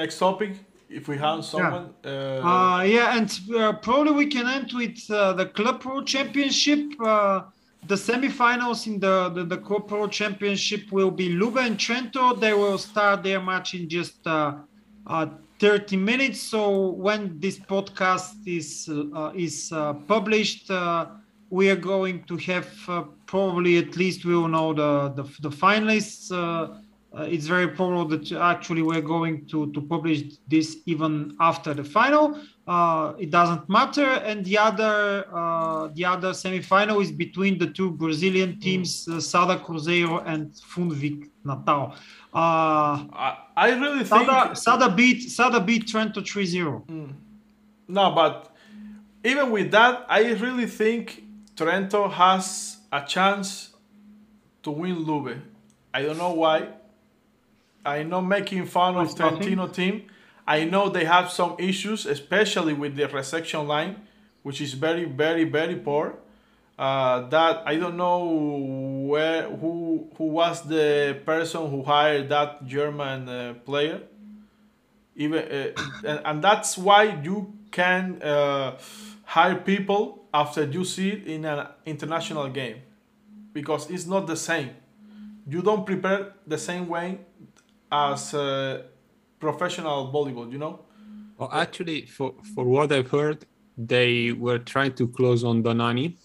Next 0.00 0.18
topic, 0.18 0.52
if 0.88 1.08
we 1.08 1.18
have 1.18 1.44
someone. 1.44 1.92
Yeah, 2.02 2.10
uh, 2.10 2.48
uh, 2.48 2.82
yeah 2.84 3.18
and 3.18 3.28
uh, 3.54 3.74
probably 3.74 4.12
we 4.12 4.26
can 4.34 4.46
end 4.48 4.72
with 4.72 4.98
uh, 5.10 5.34
the 5.34 5.44
Club 5.44 5.82
Pro 5.82 6.02
Championship. 6.02 6.80
Uh, 6.98 7.42
the 7.86 7.96
semifinals 7.96 8.86
in 8.86 8.98
the, 8.98 9.28
the, 9.28 9.44
the 9.44 9.58
Co-Pro 9.58 10.06
Championship 10.08 10.90
will 10.90 11.10
be 11.10 11.28
Lube 11.30 11.58
and 11.58 11.76
Trento. 11.76 12.40
They 12.40 12.54
will 12.54 12.78
start 12.78 13.22
their 13.22 13.42
match 13.42 13.74
in 13.74 13.90
just 13.90 14.26
uh, 14.26 14.54
uh, 15.06 15.26
30 15.58 15.96
minutes. 15.96 16.40
So 16.40 16.90
when 16.92 17.38
this 17.38 17.58
podcast 17.58 18.36
is 18.46 18.88
uh, 18.88 19.32
is 19.34 19.70
uh, 19.72 19.94
published, 20.08 20.70
uh, 20.70 21.08
we 21.50 21.68
are 21.68 21.76
going 21.76 22.24
to 22.24 22.36
have 22.38 22.70
uh, 22.88 23.02
probably 23.26 23.76
at 23.76 23.96
least 23.96 24.24
we 24.24 24.34
will 24.34 24.48
know 24.48 24.72
the 24.72 25.22
the, 25.22 25.24
the 25.42 25.50
finalists 25.54 26.30
uh, 27.12 27.22
it's 27.22 27.46
very 27.46 27.66
probable 27.66 28.04
that 28.04 28.30
actually 28.32 28.82
we're 28.82 29.00
going 29.00 29.44
to, 29.46 29.72
to 29.72 29.80
publish 29.80 30.22
this 30.46 30.76
even 30.86 31.36
after 31.40 31.74
the 31.74 31.82
final. 31.82 32.38
Uh, 32.68 33.14
it 33.18 33.30
doesn't 33.30 33.68
matter. 33.68 34.04
And 34.04 34.44
the 34.44 34.56
other 34.56 35.26
uh, 35.34 35.88
the 35.88 36.04
other 36.04 36.30
semifinal 36.30 37.02
is 37.02 37.10
between 37.10 37.58
the 37.58 37.66
two 37.66 37.90
Brazilian 37.90 38.52
hmm. 38.52 38.60
teams, 38.60 39.06
mm. 39.06 39.20
Sada 39.20 39.58
Cruzeiro 39.58 40.22
and 40.24 40.52
Funvic 40.52 41.28
Natal. 41.44 41.96
Uh, 42.32 43.06
I, 43.12 43.38
I 43.56 43.70
really 43.70 44.04
Sada, 44.04 44.42
think 44.44 44.56
Sada 44.56 44.88
beat 44.94 45.30
Sada 45.30 45.60
beat 45.60 45.86
Trento 45.86 46.18
3-0. 46.18 46.86
Mm. 46.86 47.12
No, 47.88 48.12
but 48.12 48.54
even 49.24 49.50
with 49.50 49.72
that, 49.72 50.06
I 50.08 50.32
really 50.34 50.66
think 50.66 51.24
Trento 51.56 52.08
has 52.12 52.78
a 52.92 53.02
chance 53.04 53.70
to 54.62 54.70
win 54.70 55.00
Lube. 55.00 55.42
I 55.92 56.02
don't 56.02 56.18
know 56.18 56.34
why 56.34 56.68
I'm 57.84 58.08
not 58.08 58.22
making 58.22 58.66
fun 58.66 58.96
of 58.96 59.14
Trentino 59.14 59.66
team. 59.68 60.04
I 60.46 60.64
know 60.64 60.88
they 60.88 61.04
have 61.04 61.30
some 61.30 61.56
issues, 61.58 62.06
especially 62.06 62.74
with 62.74 62.96
the 62.96 63.06
reception 63.08 63.66
line, 63.68 63.96
which 64.42 64.60
is 64.60 64.74
very, 64.74 65.04
very, 65.04 65.44
very 65.44 65.76
poor. 65.76 66.18
Uh, 66.78 67.28
that 67.28 67.62
I 67.66 67.76
don't 67.76 67.96
know 67.96 68.24
where 69.06 69.42
who 69.50 70.08
who 70.16 70.24
was 70.24 70.62
the 70.62 71.18
person 71.26 71.70
who 71.70 71.82
hired 71.82 72.30
that 72.30 72.66
German 72.66 73.28
uh, 73.28 73.54
player. 73.66 74.00
Even 75.14 75.44
uh, 75.44 75.72
and, 76.04 76.20
and 76.24 76.42
that's 76.42 76.78
why 76.78 77.20
you 77.22 77.52
can 77.70 78.22
uh, 78.22 78.78
hire 79.24 79.56
people 79.56 80.24
after 80.32 80.64
you 80.64 80.84
see 80.84 81.10
it 81.10 81.26
in 81.26 81.44
an 81.44 81.66
international 81.84 82.48
game, 82.48 82.76
because 83.52 83.90
it's 83.90 84.06
not 84.06 84.26
the 84.26 84.36
same. 84.36 84.70
You 85.46 85.60
don't 85.60 85.84
prepare 85.84 86.32
the 86.46 86.58
same 86.58 86.88
way 86.88 87.18
as 87.90 88.34
a 88.34 88.84
professional 89.38 90.12
volleyball, 90.12 90.50
you 90.50 90.58
know? 90.58 90.80
Well, 91.38 91.50
actually, 91.52 92.06
for, 92.06 92.34
for 92.54 92.64
what 92.64 92.92
I've 92.92 93.10
heard, 93.10 93.46
they 93.76 94.32
were 94.32 94.58
trying 94.58 94.94
to 94.94 95.08
close 95.08 95.42
on 95.42 95.62
Donani. 95.62 96.16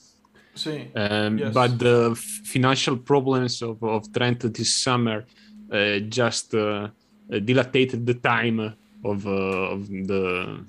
Sí. 0.55 0.88
Um, 0.95 1.38
yes. 1.38 1.53
But 1.53 1.80
the 1.80 2.16
financial 2.16 2.97
problems 2.97 3.61
of, 3.61 3.84
of 3.84 4.07
Trento 4.09 4.53
this 4.53 4.76
summer 4.76 5.26
uh, 5.72 5.99
just 5.99 6.53
uh, 6.53 6.89
dilated 7.30 8.05
the 8.05 8.13
time 8.13 8.59
of, 9.03 9.28
uh, 9.28 9.30
of 9.30 9.88
the, 9.88 10.66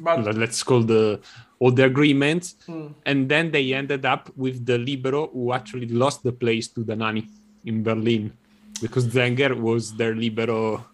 but, 0.00 0.34
let's 0.36 0.62
call 0.62 0.82
the 0.82 1.20
all 1.58 1.70
the 1.70 1.84
agreements. 1.84 2.56
Mm. 2.66 2.94
And 3.04 3.28
then 3.28 3.50
they 3.50 3.74
ended 3.74 4.04
up 4.06 4.30
with 4.34 4.64
the 4.64 4.78
Libero 4.78 5.28
who 5.28 5.52
actually 5.52 5.88
lost 5.88 6.22
the 6.22 6.32
place 6.32 6.68
to 6.68 6.80
Donani 6.80 7.28
in 7.66 7.82
Berlin 7.82 8.32
because 8.80 9.06
Zenger 9.06 9.58
was 9.58 9.94
their 9.94 10.14
libero 10.14 10.86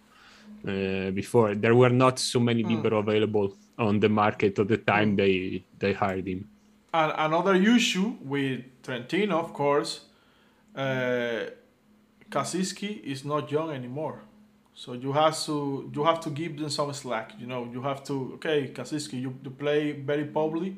uh, 0.66 1.10
before. 1.10 1.54
There 1.54 1.74
were 1.74 1.90
not 1.90 2.18
so 2.18 2.40
many 2.40 2.64
mm. 2.64 2.70
libero 2.70 2.98
available 2.98 3.56
on 3.78 4.00
the 4.00 4.08
market 4.08 4.58
at 4.58 4.68
the 4.68 4.78
time 4.78 5.12
mm. 5.12 5.16
they 5.16 5.64
they 5.78 5.92
hired 5.92 6.26
him. 6.26 6.48
And 6.92 7.12
another 7.16 7.54
issue 7.54 8.16
with 8.22 8.60
Trentino, 8.82 9.38
of 9.38 9.52
course, 9.52 10.00
uh, 10.74 11.44
Kaziyski 12.30 13.02
is 13.04 13.24
not 13.24 13.50
young 13.50 13.70
anymore. 13.70 14.22
So 14.74 14.92
you 14.92 15.12
have 15.12 15.38
to 15.44 15.90
you 15.94 16.04
have 16.04 16.20
to 16.20 16.30
give 16.30 16.58
them 16.58 16.70
some 16.70 16.92
slack. 16.92 17.32
You 17.38 17.46
know, 17.46 17.68
you 17.72 17.82
have 17.82 18.02
to 18.04 18.32
okay, 18.34 18.68
Kaziyski, 18.74 19.20
you, 19.20 19.34
you 19.42 19.50
play 19.50 19.92
very 19.92 20.24
poorly, 20.24 20.76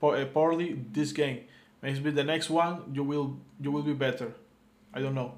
poorly 0.00 0.78
this 0.92 1.12
game. 1.12 1.40
Maybe 1.82 2.10
the 2.10 2.24
next 2.24 2.50
one 2.50 2.82
you 2.92 3.02
will 3.02 3.36
you 3.60 3.72
will 3.72 3.82
be 3.82 3.94
better. 3.94 4.34
I 4.92 5.00
don't 5.00 5.14
know. 5.14 5.34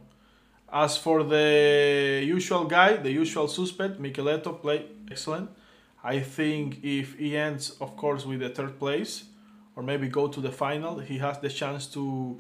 As 0.73 0.97
for 0.97 1.23
the 1.23 2.23
usual 2.25 2.65
guy, 2.65 2.97
the 2.97 3.11
usual 3.11 3.47
suspect, 3.47 4.01
Michieletto 4.01 4.59
played 4.59 4.87
excellent. 5.11 5.51
I 6.03 6.21
think 6.21 6.83
if 6.83 7.19
he 7.19 7.37
ends, 7.37 7.77
of 7.81 7.95
course, 7.97 8.25
with 8.25 8.41
the 8.41 8.49
third 8.49 8.79
place, 8.79 9.25
or 9.77 9.83
maybe 9.83 10.09
go 10.09 10.29
to 10.29 10.41
the 10.41 10.51
final, 10.51 10.99
he 10.99 11.19
has 11.19 11.39
the 11.39 11.51
chance 11.51 11.87
to 11.89 12.39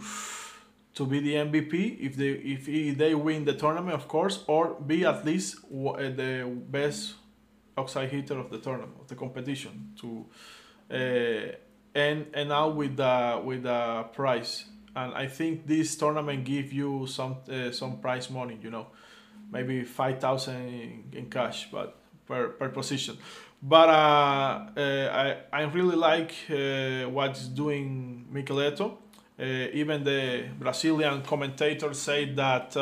to 0.95 1.07
be 1.07 1.20
the 1.20 1.35
MVP 1.35 2.01
if 2.01 2.16
they 2.16 2.30
if 2.30 2.66
he, 2.66 2.91
they 2.91 3.14
win 3.14 3.45
the 3.45 3.55
tournament, 3.55 3.95
of 3.95 4.09
course, 4.09 4.45
or 4.47 4.74
be 4.74 5.05
at 5.05 5.24
least 5.24 5.57
uh, 5.64 5.97
the 5.97 6.51
best 6.70 7.14
outside 7.76 8.11
hitter 8.11 8.39
of 8.39 8.51
the 8.51 8.59
tournament 8.59 8.97
of 9.01 9.09
the 9.09 9.14
competition 9.14 9.93
to 10.01 10.26
uh, 10.91 11.55
end 11.95 12.26
and 12.35 12.53
out 12.53 12.76
with 12.76 12.97
the 12.97 13.41
with 13.45 13.62
the 13.62 14.05
prize. 14.14 14.64
And 14.95 15.14
I 15.14 15.26
think 15.26 15.66
this 15.66 15.97
tournament 15.97 16.45
give 16.45 16.72
you 16.72 17.07
some 17.07 17.36
uh, 17.51 17.70
some 17.72 17.99
prize 17.99 18.30
money, 18.30 18.59
you 18.62 18.70
know, 18.70 18.88
maybe 19.51 19.84
five 19.84 20.20
thousand 20.20 21.12
in, 21.12 21.30
cash, 21.30 21.68
but 21.70 21.97
per 22.26 22.49
per 22.49 22.68
position. 22.68 23.16
But 23.62 23.88
uh, 23.88 24.66
uh, 24.76 25.36
I 25.53 25.61
I 25.61 25.62
really 25.62 25.97
like 25.97 26.34
uh, 26.51 27.09
what's 27.11 27.47
doing 27.49 28.26
Michieletto 28.32 28.99
uh, 29.38 29.45
even 29.72 30.05
the 30.05 30.45
Brazilian 30.59 31.22
commentators 31.22 31.99
say 31.99 32.32
that 32.34 32.76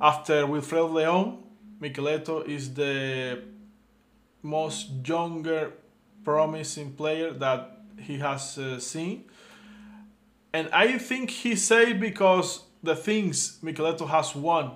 after 0.00 0.46
Wilfredo 0.46 0.92
Leon, 0.92 1.42
Michieletto 1.80 2.46
is 2.46 2.74
the 2.74 3.42
most 4.42 4.90
younger 5.04 5.72
promising 6.24 6.92
player 6.92 7.32
that 7.32 7.78
he 7.98 8.18
has 8.18 8.58
uh, 8.58 8.78
seen. 8.78 9.24
And 10.52 10.68
I 10.72 10.98
think 10.98 11.30
he 11.30 11.56
said 11.56 11.98
because 12.00 12.64
the 12.82 12.94
things 12.94 13.58
Michieletto 13.62 14.08
has 14.08 14.34
won 14.34 14.72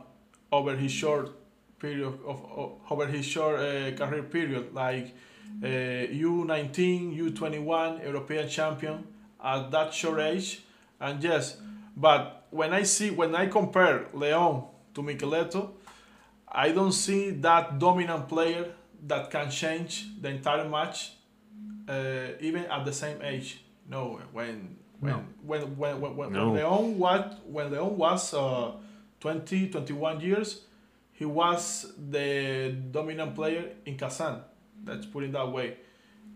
over 0.51 0.74
his 0.77 0.93
short 0.93 1.33
period 1.79 2.07
of, 2.07 2.20
of 2.27 2.72
over 2.89 3.07
his 3.07 3.27
short 3.27 3.61
uh, 3.61 3.93
career 3.93 4.22
period, 4.22 4.72
like 4.72 5.14
uh, 5.62 5.66
U19, 5.66 7.16
U21, 7.18 8.03
European 8.03 8.49
champion 8.49 9.07
at 9.43 9.70
that 9.70 9.93
short 9.93 10.20
age, 10.20 10.62
and 11.01 11.22
yes, 11.22 11.59
but 11.97 12.47
when 12.51 12.72
I 12.72 12.83
see 12.83 13.11
when 13.11 13.35
I 13.35 13.47
compare 13.47 14.07
Leon 14.14 14.64
to 14.95 15.03
Michieletto, 15.03 15.72
I 16.49 16.72
don't 16.72 16.93
see 16.93 17.31
that 17.31 17.79
dominant 17.79 18.29
player 18.29 18.72
that 19.07 19.31
can 19.31 19.51
change 19.51 20.07
the 20.20 20.31
entire 20.31 20.68
match, 20.68 21.12
uh, 21.89 22.29
even 22.41 22.64
at 22.64 22.85
the 22.85 22.93
same 22.93 23.20
age. 23.22 23.62
No, 23.89 24.20
when 24.33 24.77
when 25.01 25.12
no. 25.12 25.24
when 25.42 25.76
when 25.76 26.01
when, 26.01 26.16
when, 26.16 26.32
no. 26.32 26.51
when 26.51 26.55
Leon 26.57 26.99
was 26.99 27.36
when 27.47 27.70
Leon 27.70 27.97
was 27.97 28.34
uh, 28.34 28.72
20, 29.20 29.70
21 29.70 30.20
years, 30.20 30.62
he 31.12 31.24
was 31.24 31.92
the 32.11 32.74
dominant 32.90 33.34
player 33.34 33.72
in 33.84 33.97
Kazan. 33.97 34.40
Let's 34.84 35.07
put 35.07 35.24
it 35.24 35.32
that 35.32 35.51
way. 35.51 35.78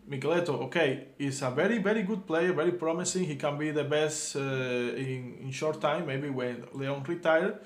Michieletto, 0.08 0.62
okay, 0.62 1.08
is 1.18 1.42
a 1.42 1.50
very, 1.50 1.78
very 1.78 2.02
good 2.02 2.26
player, 2.26 2.52
very 2.52 2.72
promising. 2.72 3.24
He 3.24 3.36
can 3.36 3.56
be 3.58 3.70
the 3.70 3.84
best 3.84 4.34
uh, 4.34 4.40
in, 4.40 5.36
in 5.42 5.50
short 5.52 5.80
time, 5.80 6.06
maybe 6.06 6.30
when 6.30 6.64
Leon 6.72 7.04
retired. 7.06 7.58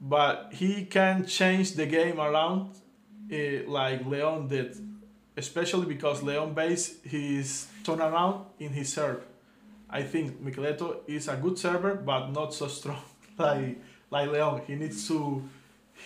But 0.00 0.52
he 0.52 0.84
can 0.84 1.26
change 1.26 1.72
the 1.72 1.86
game 1.86 2.20
around 2.20 2.76
uh, 3.32 3.68
like 3.68 4.06
Leon 4.06 4.46
did, 4.48 4.76
especially 5.36 5.86
because 5.86 6.22
Leon 6.22 6.54
base 6.54 7.02
his 7.02 7.66
turnaround 7.82 8.44
in 8.60 8.72
his 8.72 8.92
serve. 8.92 9.24
I 9.96 10.02
think 10.02 10.44
Michieletto 10.44 10.88
is 11.06 11.28
a 11.28 11.36
good 11.36 11.58
server, 11.58 11.94
but 11.94 12.28
not 12.38 12.52
so 12.52 12.66
strong 12.68 13.02
like 13.38 13.80
like 14.10 14.28
Leon. 14.30 14.60
He 14.66 14.74
needs 14.74 15.08
to 15.08 15.42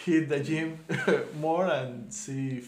hit 0.04 0.28
the 0.28 0.40
gym 0.40 0.78
more 1.40 1.66
and 1.66 2.12
see 2.14 2.58
if 2.58 2.66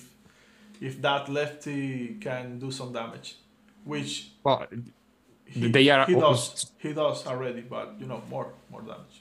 if 0.80 1.00
that 1.00 1.28
lefty 1.28 2.16
can 2.20 2.58
do 2.58 2.70
some 2.72 2.92
damage, 2.92 3.36
which 3.84 4.32
well, 4.42 4.66
he, 5.44 5.70
they 5.70 5.88
are 5.90 6.06
he 6.06 6.14
does 6.14 6.72
he 6.78 6.92
does 6.92 7.26
already, 7.26 7.60
but 7.60 7.94
you 8.00 8.06
know 8.06 8.20
more 8.28 8.48
more 8.70 8.82
damage. 8.82 9.16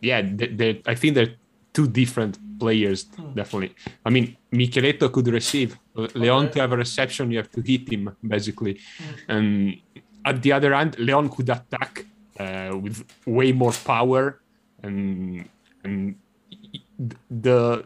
Yeah, 0.00 0.22
they, 0.22 0.48
they, 0.48 0.82
I 0.86 0.94
think 0.94 1.14
they're 1.14 1.34
two 1.72 1.88
different 1.88 2.38
players 2.58 3.04
hmm. 3.16 3.34
definitely. 3.34 3.74
I 4.06 4.10
mean, 4.10 4.36
Michieletto 4.52 5.12
could 5.12 5.28
receive. 5.28 5.78
Leon 5.94 6.46
okay. 6.46 6.52
to 6.52 6.60
have 6.60 6.72
a 6.72 6.76
reception, 6.76 7.30
you 7.30 7.38
have 7.38 7.50
to 7.52 7.60
hit 7.60 7.92
him 7.92 8.16
basically, 8.26 8.80
hmm. 8.98 9.30
and 9.34 9.80
at 10.24 10.42
the 10.42 10.52
other 10.52 10.74
hand, 10.74 10.98
Leon 10.98 11.28
could 11.28 11.48
attack 11.50 12.06
uh, 12.38 12.76
with 12.76 13.04
way 13.26 13.52
more 13.52 13.72
power 13.72 14.40
and 14.82 15.48
and 15.84 16.16
the 17.30 17.84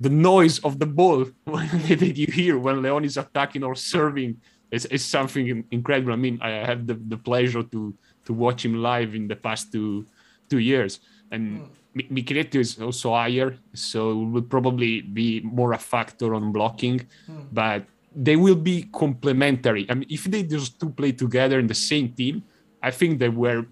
the 0.00 0.08
noise 0.08 0.58
of 0.60 0.78
the 0.78 0.86
ball 0.86 1.26
that 1.46 2.16
you 2.16 2.26
hear 2.26 2.58
when 2.58 2.82
Leon 2.82 3.04
is 3.04 3.16
attacking 3.16 3.64
or 3.64 3.74
serving 3.74 4.40
is, 4.70 4.84
is 4.86 5.04
something 5.04 5.64
incredible. 5.70 6.12
I 6.12 6.16
mean, 6.16 6.38
I 6.40 6.50
have 6.50 6.86
the, 6.86 6.94
the 6.94 7.16
pleasure 7.16 7.62
to 7.62 7.94
to 8.26 8.32
watch 8.32 8.64
him 8.64 8.82
live 8.82 9.14
in 9.14 9.28
the 9.28 9.36
past 9.36 9.72
two 9.72 10.06
two 10.50 10.58
years, 10.58 11.00
and 11.30 11.60
mm. 11.60 12.10
Michieletto 12.10 12.56
is 12.56 12.78
also 12.80 13.12
higher, 13.14 13.56
so 13.72 14.12
it 14.12 14.26
will 14.26 14.42
probably 14.42 15.00
be 15.00 15.40
more 15.40 15.72
a 15.72 15.78
factor 15.78 16.34
on 16.34 16.52
blocking, 16.52 17.00
mm. 17.28 17.46
but 17.52 17.84
they 18.14 18.36
will 18.36 18.56
be 18.56 18.88
complementary. 18.92 19.86
I 19.88 19.94
mean, 19.94 20.08
if 20.10 20.24
they 20.24 20.42
just 20.42 20.80
two 20.80 20.90
play 20.90 21.12
together 21.12 21.58
in 21.58 21.66
the 21.66 21.74
same 21.74 22.12
team, 22.12 22.42
I 22.82 22.90
think 22.90 23.18
they 23.18 23.28
were 23.28 23.66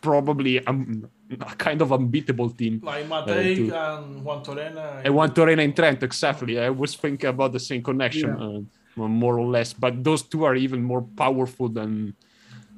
probably 0.00 0.64
um, 0.66 1.08
a 1.40 1.54
kind 1.56 1.82
of 1.82 1.92
unbeatable 1.92 2.50
team. 2.50 2.80
Like 2.82 3.08
Matey 3.08 3.70
uh, 3.70 3.98
and 3.98 4.24
Juantorena. 4.24 5.02
And 5.04 5.14
Juan 5.14 5.30
Torena 5.30 5.62
in 5.62 5.72
Trent, 5.72 6.02
exactly. 6.02 6.58
I 6.58 6.70
was 6.70 6.94
thinking 6.94 7.28
about 7.28 7.52
the 7.52 7.60
same 7.60 7.82
connection, 7.82 8.36
yeah. 8.36 9.04
uh, 9.04 9.08
more 9.08 9.38
or 9.38 9.46
less. 9.46 9.72
But 9.72 10.02
those 10.02 10.22
two 10.22 10.44
are 10.44 10.54
even 10.54 10.82
more 10.82 11.02
powerful 11.02 11.68
than 11.68 12.14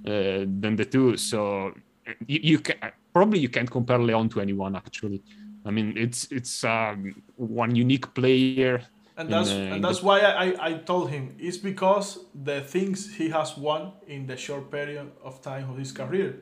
uh, 0.07 0.45
than 0.61 0.77
the 0.77 0.85
two. 0.85 1.17
So 1.17 1.73
you, 2.27 2.41
you, 2.43 2.59
can 2.59 2.77
probably 3.13 3.39
you 3.39 3.49
can't 3.49 3.71
compare 3.71 3.99
Leon 3.99 4.29
to 4.31 4.41
anyone 4.41 4.77
actually. 4.77 5.23
I 5.65 5.71
mean, 5.71 5.95
it's 5.97 6.31
it's 6.31 6.65
um, 6.65 7.23
one 7.37 7.75
unique 7.75 8.13
player. 8.15 8.83
And 9.23 9.33
that's 9.33 9.51
and 9.51 9.85
that's 9.85 10.01
the... 10.01 10.07
why 10.07 10.21
I, 10.21 10.67
I 10.69 10.73
told 10.75 11.11
him 11.11 11.35
it's 11.39 11.57
because 11.57 12.19
the 12.35 12.61
things 12.61 13.15
he 13.15 13.31
has 13.31 13.57
won 13.57 13.93
in 14.07 14.27
the 14.27 14.37
short 14.37 14.71
period 14.71 15.11
of 15.23 15.41
time 15.43 15.71
of 15.71 15.77
his 15.79 15.93
career 15.93 16.41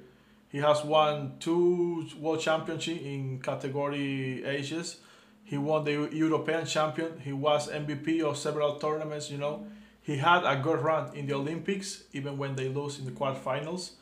he 0.51 0.59
has 0.59 0.85
won 0.85 1.35
two 1.39 2.09
world 2.18 2.41
championships 2.41 3.01
in 3.03 3.41
category 3.41 4.45
ages. 4.45 4.97
He 5.45 5.57
won 5.57 5.85
the 5.85 6.09
European 6.12 6.66
champion. 6.66 7.20
He 7.20 7.33
was 7.33 7.68
MVP 7.68 8.22
of 8.22 8.37
several 8.37 8.74
tournaments. 8.76 9.31
You 9.31 9.39
know, 9.39 9.66
he 10.03 10.16
had 10.16 10.43
a 10.45 10.61
good 10.61 10.81
run 10.81 11.14
in 11.14 11.26
the 11.26 11.35
Olympics, 11.35 12.03
even 12.12 12.37
when 12.37 12.57
they 12.57 12.68
lose 12.68 12.99
in 12.99 13.05
the 13.05 13.12
quarterfinals. 13.12 13.93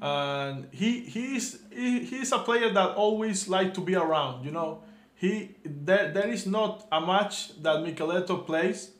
And 0.00 0.68
he 0.72 1.00
he's 1.00 1.58
he, 1.70 2.00
he's 2.00 2.32
a 2.32 2.38
player 2.38 2.70
that 2.72 2.96
always 2.96 3.46
like 3.48 3.74
to 3.74 3.82
be 3.82 3.94
around. 3.94 4.46
You 4.46 4.52
know, 4.52 4.82
he 5.20 5.54
there 5.64 6.10
there 6.12 6.28
is 6.28 6.46
not 6.46 6.86
a 6.90 7.00
match 7.00 7.60
that 7.62 7.76
Michieletto 7.84 8.46
plays 8.46 8.90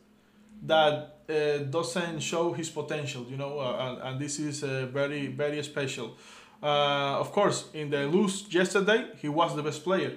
that 0.63 1.17
uh, 1.29 1.59
doesn't 1.71 2.21
show 2.21 2.53
his 2.53 2.69
potential. 2.69 3.25
You 3.31 3.39
know, 3.39 3.59
uh, 3.59 3.87
and, 3.87 4.03
and 4.03 4.21
this 4.21 4.39
is 4.39 4.63
uh, 4.63 4.87
very 4.93 5.29
very 5.29 5.63
special. 5.63 6.17
Uh, 6.63 7.19
of 7.19 7.33
course, 7.33 7.71
in 7.73 7.89
the 7.89 8.07
lose 8.07 8.45
yesterday, 8.51 9.07
he 9.17 9.29
was 9.31 9.57
the 9.57 9.63
best 9.63 9.83
player 9.83 10.13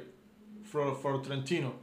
for, 0.64 0.94
for 0.96 1.20
Trentino. 1.20 1.74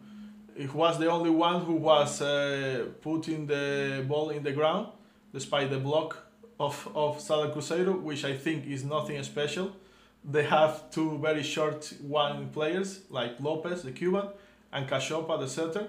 He 0.55 0.67
was 0.67 0.99
the 0.99 1.11
only 1.11 1.31
one 1.31 1.65
who 1.65 1.77
was 1.77 2.21
uh, 2.21 2.89
putting 3.01 3.47
the 3.47 4.05
ball 4.07 4.29
in 4.29 4.43
the 4.43 4.53
ground, 4.53 4.89
despite 5.33 5.71
the 5.71 5.79
block 5.79 6.27
of, 6.59 6.87
of 6.95 7.19
Sada 7.21 7.51
Cruzeiro, 7.55 7.99
which 8.03 8.27
I 8.27 8.37
think 8.37 8.67
is 8.67 8.85
nothing 8.85 9.23
special. 9.23 9.73
They 10.25 10.45
have 10.45 10.91
two 10.91 11.19
very 11.19 11.43
short 11.43 11.93
one 12.01 12.51
players, 12.51 13.01
like 13.11 13.41
Lopez, 13.41 13.83
the 13.83 13.93
Cuban, 13.93 14.29
and 14.73 14.89
Cachopa, 14.89 15.39
the 15.41 15.49
center. 15.49 15.89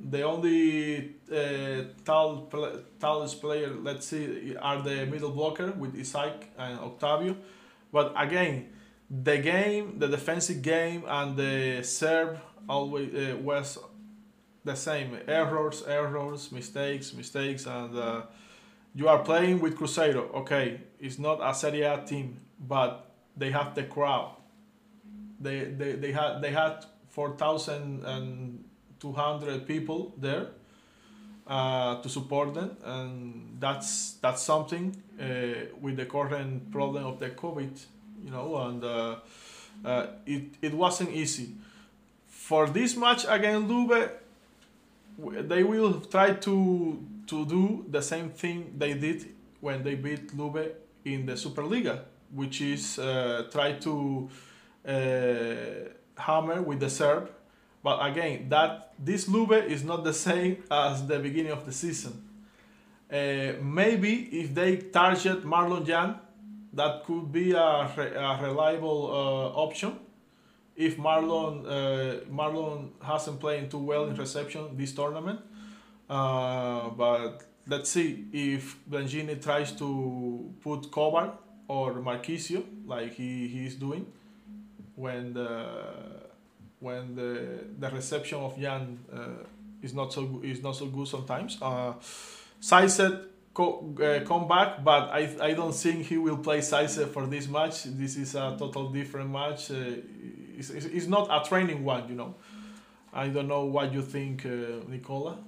The 0.00 0.22
only 0.22 1.14
uh, 1.30 1.84
tall, 2.04 2.50
tallest 2.98 3.40
player, 3.40 3.70
let's 3.82 4.06
see, 4.06 4.56
are 4.56 4.82
the 4.82 5.06
middle 5.06 5.30
blocker 5.30 5.70
with 5.72 5.98
Isaac 5.98 6.50
and 6.58 6.78
Octavio 6.78 7.36
but 7.92 8.14
again, 8.16 8.70
the 9.10 9.38
game, 9.38 9.98
the 9.98 10.08
defensive 10.08 10.62
game, 10.62 11.04
and 11.06 11.36
the 11.36 11.82
serve 11.82 12.40
always 12.68 13.14
uh, 13.14 13.36
was 13.36 13.78
the 14.64 14.74
same. 14.74 15.18
Errors, 15.28 15.84
errors, 15.86 16.50
mistakes, 16.50 17.12
mistakes, 17.12 17.66
and 17.66 17.96
uh, 17.96 18.22
you 18.94 19.08
are 19.08 19.18
playing 19.18 19.60
with 19.60 19.76
Cruzeiro. 19.76 20.34
Okay, 20.36 20.80
it's 20.98 21.18
not 21.18 21.38
a 21.42 21.54
Serie 21.54 21.82
A 21.82 22.02
team, 22.02 22.40
but 22.58 23.11
they 23.36 23.50
have 23.50 23.74
the 23.74 23.84
crowd. 23.84 24.36
They 25.40 25.64
they, 25.64 25.92
they 25.92 26.12
had 26.12 26.40
they 26.40 26.50
had 26.50 26.84
four 27.10 27.36
thousand 27.36 28.04
and 28.04 28.64
two 29.00 29.12
hundred 29.12 29.66
people 29.66 30.14
there, 30.16 30.48
uh, 31.46 32.00
to 32.00 32.08
support 32.08 32.54
them, 32.54 32.76
and 32.84 33.56
that's 33.58 34.14
that's 34.22 34.42
something 34.42 34.96
uh, 35.20 35.24
with 35.80 35.96
the 35.96 36.06
current 36.06 36.70
problem 36.70 37.04
of 37.04 37.18
the 37.18 37.30
COVID, 37.30 37.84
you 38.24 38.30
know, 38.30 38.56
and 38.56 38.84
uh, 38.84 39.16
uh, 39.84 40.06
it 40.26 40.44
it 40.62 40.74
wasn't 40.74 41.10
easy. 41.10 41.56
For 42.28 42.66
this 42.68 42.96
match 42.96 43.24
against 43.28 43.68
Lube, 43.68 44.10
they 45.18 45.62
will 45.64 46.00
try 46.00 46.34
to 46.34 47.02
to 47.26 47.46
do 47.46 47.84
the 47.90 48.02
same 48.02 48.30
thing 48.30 48.74
they 48.78 48.94
did 48.94 49.26
when 49.60 49.82
they 49.82 49.94
beat 49.94 50.36
Lube 50.36 50.74
in 51.04 51.26
the 51.26 51.32
Superliga, 51.32 52.04
which 52.34 52.60
is 52.60 52.98
uh, 52.98 53.46
try 53.50 53.72
to 53.72 54.28
uh, 54.86 54.92
hammer 56.16 56.62
with 56.62 56.80
the 56.80 56.90
serve. 56.90 57.30
But 57.82 57.98
again, 58.06 58.48
that 58.48 58.94
this 58.98 59.28
Lube 59.28 59.52
is 59.52 59.82
not 59.84 60.04
the 60.04 60.12
same 60.12 60.62
as 60.70 61.06
the 61.06 61.18
beginning 61.18 61.52
of 61.52 61.66
the 61.66 61.72
season. 61.72 62.28
Uh, 63.10 63.52
maybe 63.60 64.40
if 64.40 64.54
they 64.54 64.76
target 64.76 65.44
Marlon 65.44 65.84
Yant, 65.84 66.18
that 66.72 67.04
could 67.04 67.30
be 67.30 67.52
a, 67.52 67.90
re- 67.96 68.14
a 68.14 68.38
reliable 68.42 69.10
uh, 69.10 69.60
option. 69.60 69.98
If 70.74 70.96
Marlon 70.96 71.66
uh, 71.66 72.24
Marlon 72.30 72.90
hasn't 73.02 73.40
played 73.40 73.70
too 73.70 73.78
well 73.78 74.06
in 74.06 74.14
reception 74.16 74.74
this 74.76 74.94
tournament, 74.94 75.40
uh, 76.08 76.88
but 76.90 77.44
let's 77.66 77.90
see 77.90 78.24
if 78.32 78.78
Blengini 78.88 79.42
tries 79.42 79.72
to 79.72 80.50
put 80.62 80.90
Kovar 80.90 81.32
or 81.72 81.86
Marchisio 82.08 82.62
like 82.86 83.12
he, 83.14 83.48
he 83.48 83.60
is 83.66 83.74
doing 83.76 84.04
when 84.96 85.32
the 85.34 85.50
when 86.80 87.14
the 87.14 87.30
the 87.78 87.88
reception 87.90 88.38
of 88.38 88.56
Yant 88.56 88.96
uh, 89.12 89.44
is 89.82 89.92
not 89.94 90.12
so 90.12 90.40
is 90.42 90.62
not 90.62 90.74
so 90.76 90.86
good 90.86 91.08
sometimes. 91.08 91.58
Uh, 91.62 91.92
Zaitsev 92.60 93.12
co- 93.54 93.94
uh, 94.00 94.24
come 94.26 94.46
back, 94.48 94.84
but 94.84 95.04
I 95.20 95.22
I 95.48 95.52
don't 95.54 95.74
think 95.84 96.06
he 96.06 96.16
will 96.18 96.38
play 96.38 96.58
Zaitsev 96.60 97.08
for 97.16 97.26
this 97.26 97.46
match. 97.48 97.84
This 97.84 98.16
is 98.16 98.34
a 98.34 98.56
total 98.58 98.90
different 98.90 99.30
match. 99.30 99.70
Uh, 99.70 99.76
it's, 100.58 100.70
it's, 100.70 100.86
it's 100.86 101.06
not 101.16 101.24
a 101.30 101.48
training 101.48 101.84
one, 101.84 102.08
you 102.08 102.14
know. 102.14 102.34
I 103.12 103.28
don't 103.28 103.48
know 103.48 103.64
what 103.66 103.92
you 103.92 104.02
think, 104.02 104.46
uh, 104.46 104.84
Nicola. 104.88 105.38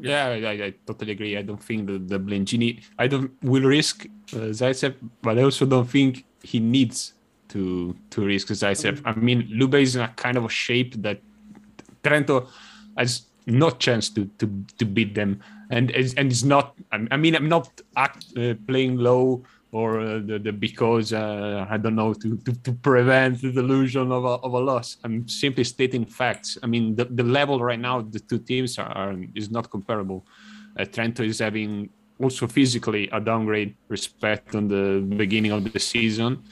Yeah, 0.00 0.26
I, 0.28 0.50
I, 0.50 0.74
totally 0.86 1.12
agree. 1.12 1.36
I 1.36 1.42
don't 1.42 1.62
think 1.62 1.86
that 1.86 2.08
the 2.08 2.18
Blengini, 2.18 2.82
I 2.98 3.06
don't 3.06 3.30
will 3.42 3.62
risk 3.62 4.06
uh, 4.32 4.50
Zaitsev, 4.50 4.94
but 5.22 5.38
I 5.38 5.42
also 5.42 5.66
don't 5.66 5.88
think 5.88 6.24
he 6.42 6.58
needs 6.60 7.14
to 7.48 7.94
to 8.10 8.24
risk 8.24 8.48
Zaitsev. 8.48 9.02
I 9.04 9.14
mean, 9.14 9.46
Lube 9.50 9.76
is 9.76 9.96
in 9.96 10.02
a 10.02 10.08
kind 10.08 10.36
of 10.36 10.44
a 10.44 10.48
shape 10.48 11.00
that 11.02 11.20
Trento 12.02 12.48
has 12.96 13.22
no 13.46 13.70
chance 13.70 14.08
to 14.10 14.26
to 14.38 14.64
to 14.78 14.84
beat 14.84 15.14
them, 15.14 15.40
and 15.70 15.90
and 15.90 16.30
it's 16.32 16.44
not. 16.44 16.74
I 16.92 17.16
mean, 17.16 17.36
I'm 17.36 17.48
not 17.48 17.80
act, 17.96 18.26
uh, 18.36 18.54
playing 18.66 18.96
low 18.96 19.44
or 19.74 20.00
uh, 20.00 20.20
the, 20.24 20.38
the 20.38 20.52
because 20.52 21.12
uh, 21.12 21.66
I 21.68 21.76
don't 21.78 21.96
know 21.96 22.14
to, 22.14 22.36
to, 22.44 22.52
to 22.62 22.72
prevent 22.90 23.42
the 23.42 23.50
delusion 23.50 24.12
of 24.12 24.24
a, 24.24 24.34
of 24.46 24.52
a 24.52 24.62
loss. 24.70 24.98
I'm 25.02 25.26
simply 25.26 25.64
stating 25.64 26.06
facts. 26.06 26.56
I 26.62 26.66
mean 26.68 26.94
the, 26.94 27.06
the 27.06 27.24
level 27.24 27.58
right 27.58 27.80
now 27.80 28.00
the 28.00 28.20
two 28.20 28.38
teams 28.38 28.78
are, 28.78 28.92
are 29.00 29.16
is 29.34 29.50
not 29.50 29.68
comparable. 29.68 30.24
Uh, 30.78 30.84
Trento 30.84 31.26
is 31.26 31.40
having 31.40 31.90
also 32.20 32.46
physically 32.46 33.08
a 33.10 33.20
downgrade 33.20 33.74
respect 33.88 34.54
on 34.54 34.68
the 34.68 35.04
beginning 35.16 35.50
of 35.50 35.60
the 35.64 35.80
season. 35.80 36.44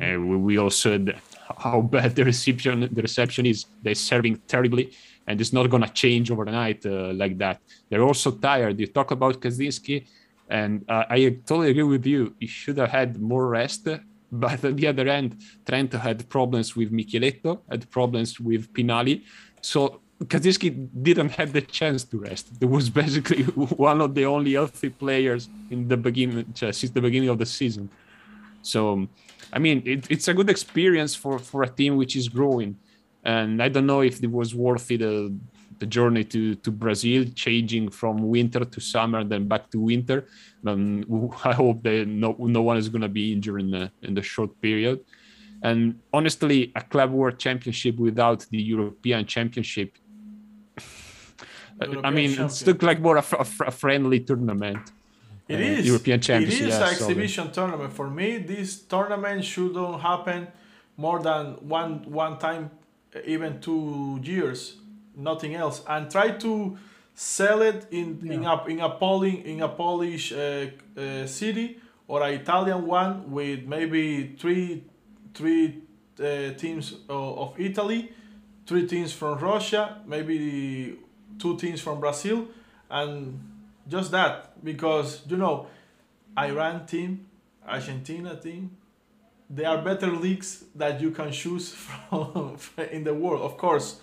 Uh, 0.00 0.18
we, 0.18 0.36
we 0.48 0.58
also 0.58 0.98
how 1.58 1.82
bad 1.94 2.16
the 2.16 2.24
reception 2.24 2.88
the 2.90 3.02
reception 3.02 3.44
is. 3.44 3.66
They're 3.82 3.94
serving 3.94 4.36
terribly, 4.48 4.90
and 5.26 5.38
it's 5.38 5.52
not 5.52 5.68
gonna 5.68 5.92
change 6.02 6.30
overnight 6.30 6.86
uh, 6.86 7.12
like 7.12 7.36
that. 7.44 7.60
They're 7.90 8.06
also 8.10 8.30
tired. 8.30 8.80
You 8.80 8.86
talk 8.86 9.10
about 9.10 9.38
Kaziyski 9.38 10.06
and 10.50 10.84
uh, 10.88 11.04
I 11.08 11.38
totally 11.46 11.70
agree 11.70 11.84
with 11.84 12.04
you. 12.04 12.34
He 12.40 12.46
should 12.46 12.76
have 12.78 12.90
had 12.90 13.20
more 13.20 13.48
rest. 13.48 13.88
But 14.32 14.64
on 14.64 14.76
the 14.76 14.86
other 14.86 15.08
end, 15.08 15.42
Trento 15.64 15.98
had 15.98 16.28
problems 16.28 16.76
with 16.76 16.92
Michieletto, 16.92 17.62
had 17.68 17.90
problems 17.90 18.38
with 18.38 18.72
Pinali. 18.72 19.24
So 19.60 20.02
Kaziyski 20.24 20.88
didn't 21.02 21.30
have 21.30 21.52
the 21.52 21.62
chance 21.62 22.04
to 22.04 22.18
rest. 22.18 22.60
There 22.60 22.68
was 22.68 22.90
basically 23.02 23.42
one 23.42 24.00
of 24.00 24.14
the 24.14 24.26
only 24.26 24.52
healthy 24.52 24.90
players 24.90 25.48
in 25.70 25.88
the 25.88 25.96
beginning 25.96 26.46
since 26.54 26.90
the 26.90 27.00
beginning 27.00 27.28
of 27.28 27.38
the 27.38 27.46
season. 27.46 27.90
So, 28.62 29.08
I 29.52 29.58
mean, 29.58 29.82
it, 29.84 30.08
it's 30.08 30.28
a 30.28 30.34
good 30.34 30.48
experience 30.48 31.12
for 31.16 31.40
for 31.40 31.64
a 31.64 31.68
team 31.68 31.96
which 31.96 32.14
is 32.14 32.28
growing. 32.28 32.76
And 33.24 33.60
I 33.60 33.68
don't 33.68 33.86
know 33.86 34.00
if 34.00 34.22
it 34.22 34.30
was 34.30 34.54
worth 34.54 34.90
it 34.92 35.02
uh, 35.02 35.30
the 35.80 35.86
journey 35.86 36.24
to, 36.24 36.54
to 36.56 36.70
Brazil, 36.70 37.24
changing 37.34 37.90
from 37.90 38.28
winter 38.28 38.64
to 38.64 38.80
summer, 38.80 39.24
then 39.24 39.48
back 39.48 39.70
to 39.70 39.80
winter. 39.80 40.26
Um, 40.64 41.04
I 41.44 41.54
hope 41.54 41.82
that 41.82 42.06
no, 42.06 42.36
no 42.38 42.62
one 42.62 42.76
is 42.76 42.88
going 42.88 43.02
to 43.02 43.08
be 43.08 43.32
injured 43.32 43.60
in 43.62 43.70
the, 43.70 43.90
in 44.02 44.14
the 44.14 44.22
short 44.22 44.60
period. 44.60 45.00
And 45.62 46.00
honestly, 46.12 46.72
a 46.76 46.82
club 46.82 47.10
world 47.10 47.38
championship 47.38 47.96
without 47.96 48.46
the 48.50 48.62
European 48.62 49.26
championship, 49.26 49.98
European 51.80 52.04
I 52.04 52.10
mean, 52.10 52.28
champion. 52.28 52.46
it's 52.46 52.66
looked 52.66 52.82
like 52.82 53.00
more 53.00 53.16
a, 53.16 53.24
a, 53.38 53.46
a 53.66 53.70
friendly 53.70 54.20
tournament. 54.20 54.92
It 55.48 55.56
uh, 55.56 55.58
is 55.58 55.86
European 55.86 56.20
Championship. 56.20 56.60
It 56.60 56.68
is 56.68 56.78
yeah, 56.78 56.86
an 56.86 56.94
exhibition 56.94 57.50
tournament. 57.50 57.92
For 57.92 58.08
me, 58.08 58.38
this 58.38 58.80
tournament 58.82 59.44
shouldn't 59.44 60.00
happen 60.00 60.48
more 60.96 61.20
than 61.20 61.54
one 61.68 62.04
one 62.10 62.38
time, 62.38 62.70
even 63.24 63.60
two 63.60 64.20
years 64.22 64.76
nothing 65.22 65.54
else, 65.54 65.82
and 65.88 66.10
try 66.10 66.30
to 66.30 66.78
sell 67.14 67.62
it 67.62 67.86
in 67.90 68.20
yeah. 68.22 68.32
in 68.32 68.44
a 68.44 68.64
in 68.66 68.80
a 68.80 68.90
Poli, 68.90 69.46
in 69.46 69.62
a 69.62 69.68
Polish 69.68 70.32
uh, 70.32 70.66
uh, 70.96 71.26
city 71.26 71.78
or 72.08 72.22
an 72.22 72.34
Italian 72.34 72.86
one 72.86 73.30
with 73.30 73.64
maybe 73.66 74.34
three 74.38 74.84
three 75.34 75.82
uh, 76.18 76.52
teams 76.54 76.94
of, 77.08 77.38
of 77.38 77.60
Italy, 77.60 78.12
three 78.66 78.86
teams 78.86 79.12
from 79.12 79.38
Russia, 79.38 80.00
maybe 80.06 80.98
two 81.38 81.56
teams 81.56 81.80
from 81.80 82.00
Brazil, 82.00 82.48
and 82.90 83.38
just 83.88 84.10
that 84.10 84.62
because 84.64 85.22
you 85.28 85.36
know, 85.36 85.66
Iran 86.38 86.86
team, 86.86 87.26
Argentina 87.66 88.36
team, 88.36 88.76
they 89.48 89.64
are 89.64 89.82
better 89.82 90.08
leagues 90.08 90.64
that 90.74 91.00
you 91.00 91.10
can 91.10 91.32
choose 91.32 91.72
from 92.08 92.56
in 92.90 93.04
the 93.04 93.14
world. 93.14 93.42
Of 93.42 93.56
course, 93.56 94.00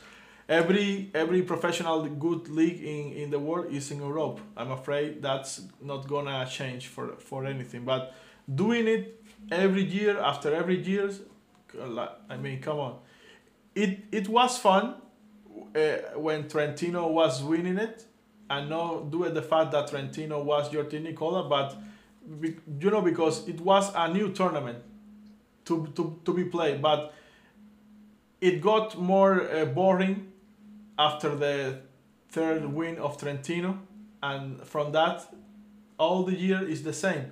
every 0.49 1.11
every 1.13 1.41
professional 1.41 2.05
good 2.05 2.47
league 2.49 2.81
in, 2.81 3.11
in 3.13 3.29
the 3.29 3.39
world 3.39 3.71
is 3.71 3.91
in 3.91 3.99
Europe. 3.99 4.39
I'm 4.55 4.71
afraid 4.71 5.21
that's 5.21 5.61
not 5.81 6.07
gonna 6.07 6.47
change 6.49 6.87
for 6.87 7.15
for 7.17 7.45
anything. 7.45 7.83
But 7.83 8.13
doing 8.53 8.87
it 8.87 9.21
every 9.51 9.83
year 9.83 10.19
after 10.19 10.53
every 10.53 10.81
year, 10.81 11.11
I 12.29 12.37
mean, 12.37 12.61
come 12.61 12.79
on, 12.79 12.99
it 13.75 13.99
it 14.11 14.29
was 14.29 14.57
fun 14.57 14.95
uh, 15.75 15.79
when 16.15 16.47
Trentino 16.47 17.07
was 17.07 17.43
winning 17.43 17.77
it, 17.77 18.05
and 18.49 18.69
not 18.69 19.11
due 19.11 19.25
to 19.25 19.31
the 19.31 19.41
fact 19.41 19.71
that 19.71 19.89
Trentino 19.89 20.41
was 20.41 20.71
your 20.71 20.85
team, 20.85 21.03
Nicola, 21.03 21.47
but 21.49 21.75
you 22.41 22.89
know 22.89 23.01
because 23.01 23.47
it 23.47 23.59
was 23.59 23.91
a 23.95 24.11
new 24.11 24.31
tournament 24.31 24.79
to 25.65 25.87
to, 25.95 26.19
to 26.23 26.33
be 26.33 26.45
played, 26.45 26.81
but 26.81 27.13
it 28.39 28.61
got 28.61 28.97
more 28.97 29.49
uh, 29.49 29.65
boring 29.65 30.31
after 30.97 31.35
the 31.35 31.79
third 32.29 32.65
win 32.73 32.97
of 32.97 33.17
Trentino, 33.17 33.79
and 34.21 34.61
from 34.63 34.91
that, 34.91 35.27
all 35.97 36.23
the 36.23 36.35
year 36.35 36.67
is 36.67 36.83
the 36.83 36.93
same. 36.93 37.25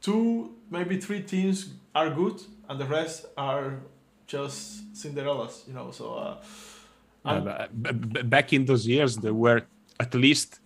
Two, 0.00 0.54
maybe 0.70 0.98
three 0.98 1.22
teams 1.22 1.74
are 1.94 2.10
good, 2.10 2.42
and 2.68 2.80
the 2.80 2.84
rest 2.84 3.26
are 3.36 3.80
just 4.26 4.94
Cinderellas, 4.94 5.66
you 5.66 5.74
know. 5.74 5.90
So, 5.90 6.14
uh, 6.14 6.36
yeah, 7.24 7.66
back 8.24 8.52
in 8.52 8.64
those 8.64 8.86
years, 8.86 9.16
there 9.16 9.34
were 9.34 9.62
at 9.98 10.14
least 10.14 10.60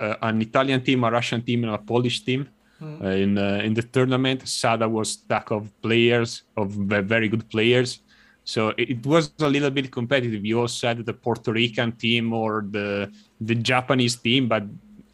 uh, 0.00 0.16
an 0.22 0.42
Italian 0.42 0.82
team, 0.82 1.04
a 1.04 1.10
Russian 1.10 1.42
team, 1.42 1.64
and 1.64 1.74
a 1.74 1.78
Polish 1.78 2.20
team. 2.24 2.48
Mm. 2.80 3.04
Uh, 3.04 3.08
in 3.08 3.38
uh, 3.38 3.60
in 3.62 3.74
the 3.74 3.82
tournament, 3.82 4.48
Sada 4.48 4.88
was 4.88 5.12
stack 5.12 5.50
of 5.50 5.70
players, 5.82 6.42
of 6.56 6.70
very 6.70 7.28
good 7.28 7.48
players, 7.50 8.00
so 8.44 8.72
it 8.76 9.04
was 9.06 9.32
a 9.40 9.48
little 9.48 9.70
bit 9.70 9.90
competitive. 9.90 10.44
You 10.44 10.60
also 10.60 10.88
had 10.88 11.06
the 11.06 11.12
Puerto 11.12 11.52
Rican 11.52 11.92
team 11.92 12.32
or 12.32 12.64
the 12.68 13.10
the 13.40 13.54
Japanese 13.54 14.16
team, 14.16 14.48
but 14.48 14.64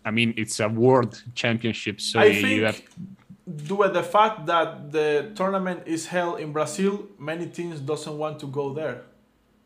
I 0.05 0.11
mean 0.11 0.35
it's 0.37 0.61
a 0.61 0.68
world 0.68 1.22
championship, 1.35 2.01
so 2.01 2.20
I 2.20 2.27
you 2.27 2.64
have. 2.64 2.81
Due 3.47 3.83
to 3.85 3.89
the 3.89 4.03
fact 4.03 4.47
that 4.47 4.91
the 4.91 5.31
tournament 5.37 5.83
is 5.87 6.07
held 6.07 6.41
in 6.41 6.53
Brazil, 6.53 7.07
many 7.18 7.47
teams 7.47 7.79
doesn't 7.79 8.16
want 8.18 8.41
to 8.41 8.47
go 8.47 8.72
there. 8.72 9.03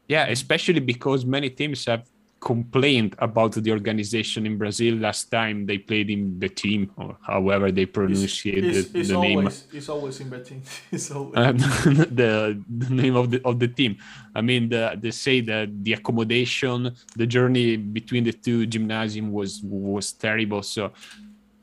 Yeah, 0.06 0.26
especially 0.26 0.80
because 0.80 1.24
many 1.24 1.48
teams 1.48 1.86
have 1.86 2.09
complained 2.40 3.14
about 3.18 3.52
the 3.52 3.70
organization 3.70 4.46
in 4.46 4.56
Brazil 4.56 4.96
last 4.96 5.30
time 5.30 5.66
they 5.66 5.76
played 5.76 6.08
in 6.08 6.40
Betim, 6.40 6.88
or 6.96 7.16
however 7.20 7.70
they 7.70 7.84
pronounce 7.84 8.22
it's, 8.22 8.42
the, 8.42 8.98
it's 8.98 9.08
the 9.08 9.14
always, 9.14 9.34
name. 9.34 9.46
It's 9.72 9.88
always 9.88 10.20
in 10.20 10.30
Betim. 10.30 10.60
It's 10.90 11.10
always. 11.10 11.36
Uh, 11.36 11.52
the, 12.10 12.60
the 12.68 12.90
name 12.90 13.14
of 13.14 13.30
the 13.30 13.42
of 13.44 13.58
the 13.58 13.68
team. 13.68 13.98
I 14.34 14.40
mean, 14.40 14.70
the, 14.70 14.96
they 14.98 15.10
say 15.10 15.42
that 15.42 15.84
the 15.84 15.92
accommodation, 15.92 16.96
the 17.14 17.26
journey 17.26 17.76
between 17.76 18.24
the 18.24 18.32
two 18.32 18.66
gymnasium 18.66 19.32
was 19.32 19.60
was 19.62 20.12
terrible. 20.12 20.62
So, 20.62 20.92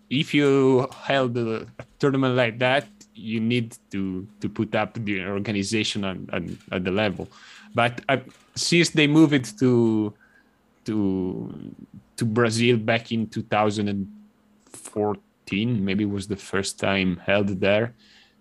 if 0.09 0.33
you 0.33 0.87
held 1.03 1.35
a, 1.37 1.65
a 1.79 1.85
tournament 1.97 2.35
like 2.35 2.59
that, 2.59 2.87
you 3.15 3.39
need 3.39 3.75
to 3.91 4.27
to 4.41 4.47
put 4.47 4.75
up 4.75 4.93
the 4.93 5.25
organization 5.25 6.05
on, 6.05 6.29
on 6.31 6.57
at 6.71 6.83
the 6.83 6.91
level. 6.91 7.27
But 7.73 8.01
uh, 8.09 8.17
since 8.53 8.91
they 8.91 9.07
moved 9.07 9.33
it 9.33 9.53
to 9.59 10.13
to 10.87 11.73
to 12.17 12.25
Brazil 12.25 12.77
back 12.77 13.11
in 13.11 13.27
2014, 13.27 15.85
maybe 15.85 16.05
was 16.05 16.27
the 16.27 16.35
first 16.35 16.79
time 16.79 17.17
held 17.17 17.61
there, 17.61 17.93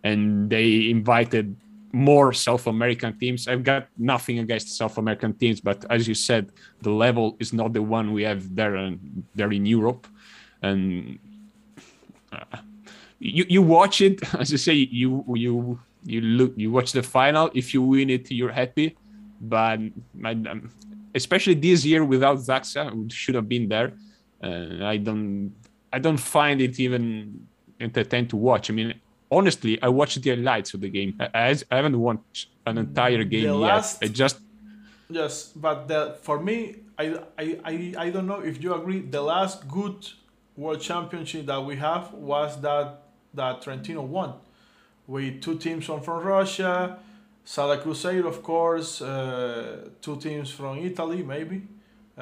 and 0.02 0.48
they 0.48 0.88
invited 0.88 1.54
more 1.92 2.32
South 2.32 2.66
American 2.66 3.18
teams. 3.18 3.46
I've 3.48 3.64
got 3.64 3.88
nothing 3.98 4.38
against 4.38 4.74
South 4.76 4.96
American 4.98 5.34
teams, 5.34 5.60
but 5.60 5.84
as 5.90 6.08
you 6.08 6.14
said, 6.14 6.52
the 6.80 6.90
level 6.90 7.36
is 7.38 7.52
not 7.52 7.74
the 7.74 7.82
one 7.82 8.12
we 8.12 8.22
have 8.22 8.56
there 8.56 8.76
and 8.76 9.24
there 9.34 9.52
in 9.52 9.66
Europe, 9.66 10.06
and. 10.62 11.18
Uh, 12.32 12.44
you, 13.18 13.46
you 13.48 13.62
watch 13.62 14.02
it 14.02 14.20
as 14.38 14.52
you 14.52 14.58
say 14.58 14.74
you 14.74 15.24
you 15.34 15.80
you 16.04 16.20
look 16.20 16.52
you 16.56 16.70
watch 16.70 16.92
the 16.92 17.02
final 17.02 17.50
if 17.54 17.72
you 17.72 17.80
win 17.80 18.10
it 18.10 18.30
you're 18.30 18.52
happy 18.52 18.94
but 19.40 19.80
um, 20.24 20.70
especially 21.16 21.54
this 21.54 21.84
year 21.90 22.02
without 22.04 22.38
ZAKSA, 22.48 22.82
who 22.92 23.08
should 23.10 23.34
have 23.34 23.48
been 23.48 23.66
there. 23.74 23.88
Uh, 24.46 24.84
I 24.84 24.96
don't, 24.98 25.54
I 25.92 25.98
don't 25.98 26.22
find 26.36 26.60
it 26.60 26.78
even 26.78 27.46
entertaining 27.80 28.28
to 28.28 28.36
watch. 28.36 28.64
I 28.70 28.74
mean, 28.74 28.94
honestly, 29.30 29.72
I 29.82 29.88
watched 29.88 30.22
the 30.22 30.30
highlights 30.30 30.74
of 30.74 30.80
the 30.84 30.90
game. 30.98 31.10
I, 31.18 31.56
I 31.70 31.76
haven't 31.78 31.98
watched 31.98 32.48
an 32.66 32.78
entire 32.78 33.24
game 33.24 33.50
last, 33.50 34.02
yet. 34.02 34.10
I 34.10 34.12
just 34.12 34.36
yes, 35.08 35.52
but 35.56 35.88
the, 35.88 36.16
for 36.22 36.38
me, 36.38 36.56
I, 36.98 37.04
I, 37.38 37.46
I, 37.64 37.94
I 38.04 38.10
don't 38.10 38.26
know 38.26 38.40
if 38.40 38.62
you 38.62 38.74
agree. 38.74 39.00
The 39.00 39.22
last 39.22 39.66
good 39.68 40.06
World 40.56 40.80
Championship 40.80 41.46
that 41.46 41.62
we 41.64 41.76
have 41.76 42.12
was 42.12 42.60
that 42.60 43.02
that 43.34 43.62
Trentino 43.62 44.02
won, 44.02 44.34
with 45.06 45.42
two 45.42 45.56
teams 45.58 45.84
from, 45.84 46.00
from 46.00 46.24
Russia 46.24 46.98
Sada 47.46 47.78
Cruzeiro, 47.78 48.28
of 48.28 48.42
course, 48.42 49.00
uh, 49.00 49.88
two 50.00 50.16
teams 50.16 50.50
from 50.50 50.78
Italy, 50.78 51.22
maybe. 51.22 51.62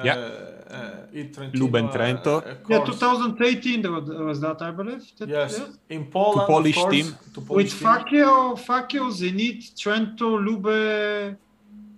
Yeah. 0.03 0.17
Uh, 0.17 0.73
uh, 0.73 1.49
Luben 1.53 1.89
Trento. 1.89 2.43
yeah, 2.69 2.83
2018 2.85 3.81
there 3.81 3.91
was, 3.91 4.09
was 4.09 4.41
that, 4.41 4.61
I 4.61 4.69
believe. 4.69 5.03
That, 5.17 5.29
yes. 5.29 5.57
Yeah. 5.57 5.95
In 5.97 6.05
Poland, 6.11 6.47
to 6.47 6.53
Polish 6.53 6.75
course, 6.75 6.93
team. 6.93 7.17
To 7.33 7.41
Polish 7.41 7.73
With 7.73 7.81
Fakio, 7.81 8.55
Fakio, 8.55 9.09
Zenit, 9.09 9.73
Trento, 9.73 10.37
Lube. 10.37 11.35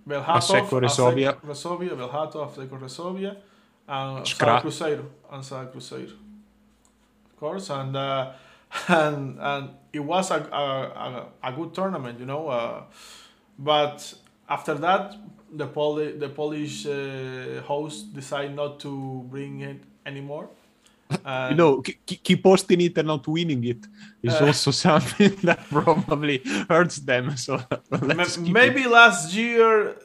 Bełchatów, 0.06 0.72
Resovia. 0.72 1.34
Resovia, 1.44 1.96
Bełchatów, 1.96 2.42
Asseco 2.42 2.78
Resovia, 2.78 3.34
and 3.86 4.26
Sada 4.26 4.60
Cruzeiro. 4.60 5.02
And 5.30 5.44
Sada 5.44 5.70
Cruzeiro. 5.70 6.12
Of 7.26 7.36
course, 7.36 7.68
and, 7.70 7.94
uh, 7.94 8.32
and, 8.88 9.38
and 9.38 9.68
it 9.92 10.00
was 10.00 10.30
a, 10.30 10.36
a, 10.36 11.48
a, 11.48 11.52
good 11.52 11.74
tournament, 11.74 12.18
you 12.20 12.26
know. 12.26 12.48
Uh, 12.48 12.82
but 13.58 14.14
after 14.48 14.74
that, 14.74 15.14
the 15.52 15.66
Poli- 15.66 16.16
the 16.18 16.28
Polish 16.28 16.86
uh, 16.86 17.62
host 17.62 18.14
decided 18.14 18.54
not 18.54 18.80
to 18.80 19.24
bring 19.30 19.60
it 19.60 19.82
anymore. 20.04 20.48
you 21.48 21.54
know, 21.54 21.80
keep, 21.80 22.22
keep 22.22 22.42
posting 22.42 22.82
it 22.82 22.98
and 22.98 23.08
not 23.08 23.26
winning 23.26 23.64
it 23.64 23.86
is 24.22 24.34
uh, 24.34 24.46
also 24.46 24.70
something 24.86 25.34
that 25.42 25.58
probably 25.70 26.42
hurts 26.68 26.96
them. 26.96 27.36
So 27.36 27.60
maybe 28.40 28.82
it. 28.82 28.90
last 28.90 29.32
year, 29.32 29.96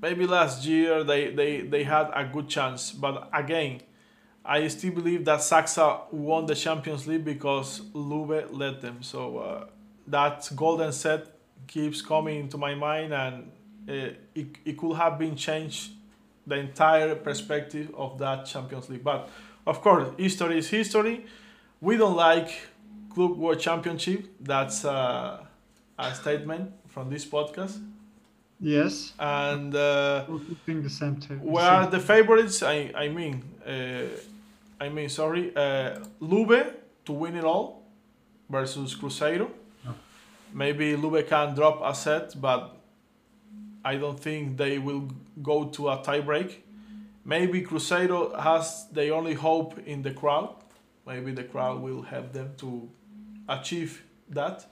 maybe 0.00 0.26
last 0.26 0.64
year 0.64 1.02
they, 1.02 1.32
they, 1.32 1.62
they 1.62 1.82
had 1.82 2.10
a 2.14 2.24
good 2.24 2.48
chance, 2.48 2.92
but 2.92 3.28
again, 3.32 3.80
I 4.48 4.66
still 4.68 4.92
believe 4.94 5.26
that 5.26 5.40
Zaksa 5.40 6.10
won 6.10 6.46
the 6.46 6.54
Champions 6.54 7.06
League 7.06 7.24
because 7.24 7.82
Lube 7.92 8.48
led 8.50 8.80
them. 8.80 9.02
So 9.02 9.38
uh, 9.38 9.66
that 10.06 10.48
golden 10.56 10.90
set 10.90 11.26
keeps 11.66 12.00
coming 12.00 12.40
into 12.40 12.56
my 12.56 12.74
mind, 12.74 13.12
and 13.12 13.52
uh, 13.86 13.92
it, 14.34 14.46
it 14.64 14.78
could 14.78 14.96
have 14.96 15.18
been 15.18 15.36
changed 15.36 15.92
the 16.46 16.56
entire 16.56 17.14
perspective 17.14 17.94
of 17.94 18.18
that 18.20 18.46
Champions 18.46 18.88
League. 18.88 19.04
But 19.04 19.28
of 19.66 19.82
course, 19.82 20.08
history 20.16 20.58
is 20.58 20.70
history. 20.70 21.26
We 21.82 21.98
don't 21.98 22.16
like 22.16 22.48
Club 23.12 23.36
World 23.36 23.60
Championship. 23.60 24.28
That's 24.40 24.82
uh, 24.82 25.44
a 25.98 26.14
statement 26.14 26.72
from 26.86 27.10
this 27.10 27.26
podcast. 27.26 27.82
Yes. 28.58 29.12
And 29.18 29.74
uh, 29.74 30.24
think 30.64 30.84
the 30.84 30.90
same 30.90 31.20
too. 31.20 31.34
Where 31.34 31.70
are 31.70 31.86
the 31.86 32.00
favorites? 32.00 32.62
I 32.62 32.90
I 32.96 33.08
mean. 33.08 33.44
Uh, 33.66 34.06
I 34.80 34.88
mean, 34.88 35.08
sorry, 35.08 35.54
uh, 35.56 35.98
Lube 36.20 36.74
to 37.04 37.12
win 37.12 37.36
it 37.36 37.44
all 37.44 37.82
versus 38.48 38.94
Cruzeiro. 38.94 39.50
Oh. 39.86 39.94
Maybe 40.52 40.96
Lube 40.96 41.26
can 41.26 41.54
drop 41.54 41.80
a 41.82 41.94
set, 41.94 42.40
but 42.40 42.76
I 43.84 43.96
don't 43.96 44.18
think 44.18 44.56
they 44.56 44.78
will 44.78 45.08
go 45.42 45.64
to 45.64 45.88
a 45.88 45.98
tiebreak. 45.98 46.56
Maybe 47.24 47.62
Cruzeiro 47.62 48.38
has 48.40 48.86
the 48.92 49.10
only 49.10 49.34
hope 49.34 49.78
in 49.86 50.02
the 50.02 50.12
crowd. 50.12 50.54
Maybe 51.06 51.32
the 51.32 51.44
crowd 51.44 51.80
will 51.80 52.02
help 52.02 52.32
them 52.32 52.52
to 52.58 52.88
achieve 53.48 54.02
that. 54.30 54.66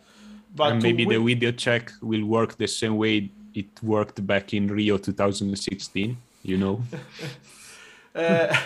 But 0.55 0.73
and 0.73 0.83
maybe 0.83 1.05
win- 1.05 1.19
the 1.19 1.35
video 1.35 1.53
check 1.53 1.93
will 2.01 2.25
work 2.25 2.57
the 2.57 2.69
same 2.69 2.97
way 2.97 3.31
it 3.55 3.83
worked 3.83 4.27
back 4.27 4.55
in 4.55 4.69
Rio 4.69 4.99
2016. 4.99 6.17
You 6.43 6.57
know. 6.57 6.83
uh, 8.15 8.57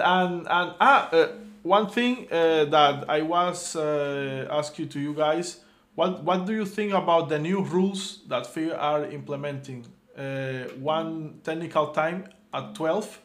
and 0.00 0.46
and 0.48 0.74
ah, 0.80 1.08
uh, 1.12 1.28
one 1.62 1.88
thing 1.88 2.26
uh, 2.30 2.64
that 2.64 3.04
I 3.08 3.22
was 3.22 3.76
uh, 3.76 4.48
asking 4.50 4.88
to 4.90 5.00
you 5.00 5.14
guys, 5.14 5.60
what 5.94 6.22
what 6.24 6.46
do 6.46 6.52
you 6.52 6.64
think 6.64 6.92
about 6.92 7.28
the 7.28 7.38
new 7.38 7.62
rules 7.62 8.20
that 8.28 8.46
FIA 8.46 8.76
are 8.76 9.04
implementing? 9.06 9.86
Uh, 10.16 10.64
one 10.80 11.40
technical 11.42 11.88
time 11.88 12.24
at 12.52 12.74
twelve, 12.74 13.20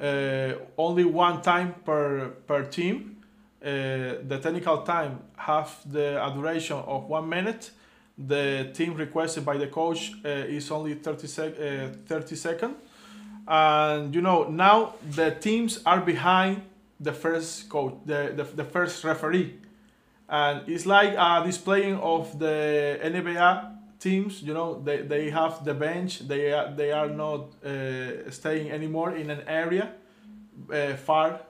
uh, 0.00 0.52
only 0.76 1.04
one 1.04 1.42
time 1.42 1.74
per 1.84 2.30
per 2.46 2.64
team. 2.64 3.16
Uh, 3.62 4.20
the 4.28 4.38
technical 4.42 4.82
time 4.82 5.20
have 5.36 5.70
the 5.90 6.20
duration 6.34 6.76
of 6.76 7.08
one 7.08 7.28
minute. 7.28 7.70
The 8.16 8.70
team 8.74 8.94
requested 8.94 9.44
by 9.44 9.56
the 9.56 9.66
coach 9.66 10.12
is 10.22 10.70
only 10.70 10.94
30, 10.94 11.26
sec- 11.26 11.56
30 12.06 12.36
seconds 12.36 12.76
and 13.46 14.14
you 14.14 14.20
know 14.20 14.44
now 14.44 14.94
the 15.10 15.30
teams 15.30 15.80
are 15.84 16.00
behind 16.00 16.62
the 17.00 17.12
first 17.12 17.68
coach, 17.68 17.94
the, 18.06 18.32
the, 18.36 18.44
the 18.44 18.64
first 18.64 19.04
referee, 19.04 19.54
and 20.28 20.66
it's 20.68 20.86
like 20.86 21.14
a 21.14 21.42
displaying 21.44 21.96
of 21.96 22.38
the 22.38 22.98
NBA 23.02 23.72
teams. 23.98 24.42
You 24.42 24.54
know 24.54 24.80
they, 24.80 25.02
they 25.02 25.30
have 25.30 25.64
the 25.64 25.74
bench. 25.74 26.20
They 26.20 26.52
are 26.52 26.72
they 26.74 26.92
are 26.92 27.08
not 27.08 27.54
uh, 27.64 28.30
staying 28.30 28.70
anymore 28.70 29.16
in 29.16 29.30
an 29.30 29.42
area 29.46 29.90
uh, 30.72 30.94
far 30.94 31.40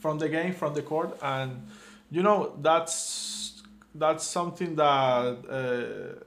from 0.00 0.18
the 0.18 0.28
game, 0.28 0.52
from 0.52 0.74
the 0.74 0.82
court, 0.82 1.16
and 1.22 1.66
you 2.10 2.22
know 2.22 2.52
that's 2.60 3.62
that's 3.94 4.24
something 4.24 4.76
that 4.76 5.38
uh, 5.48 6.22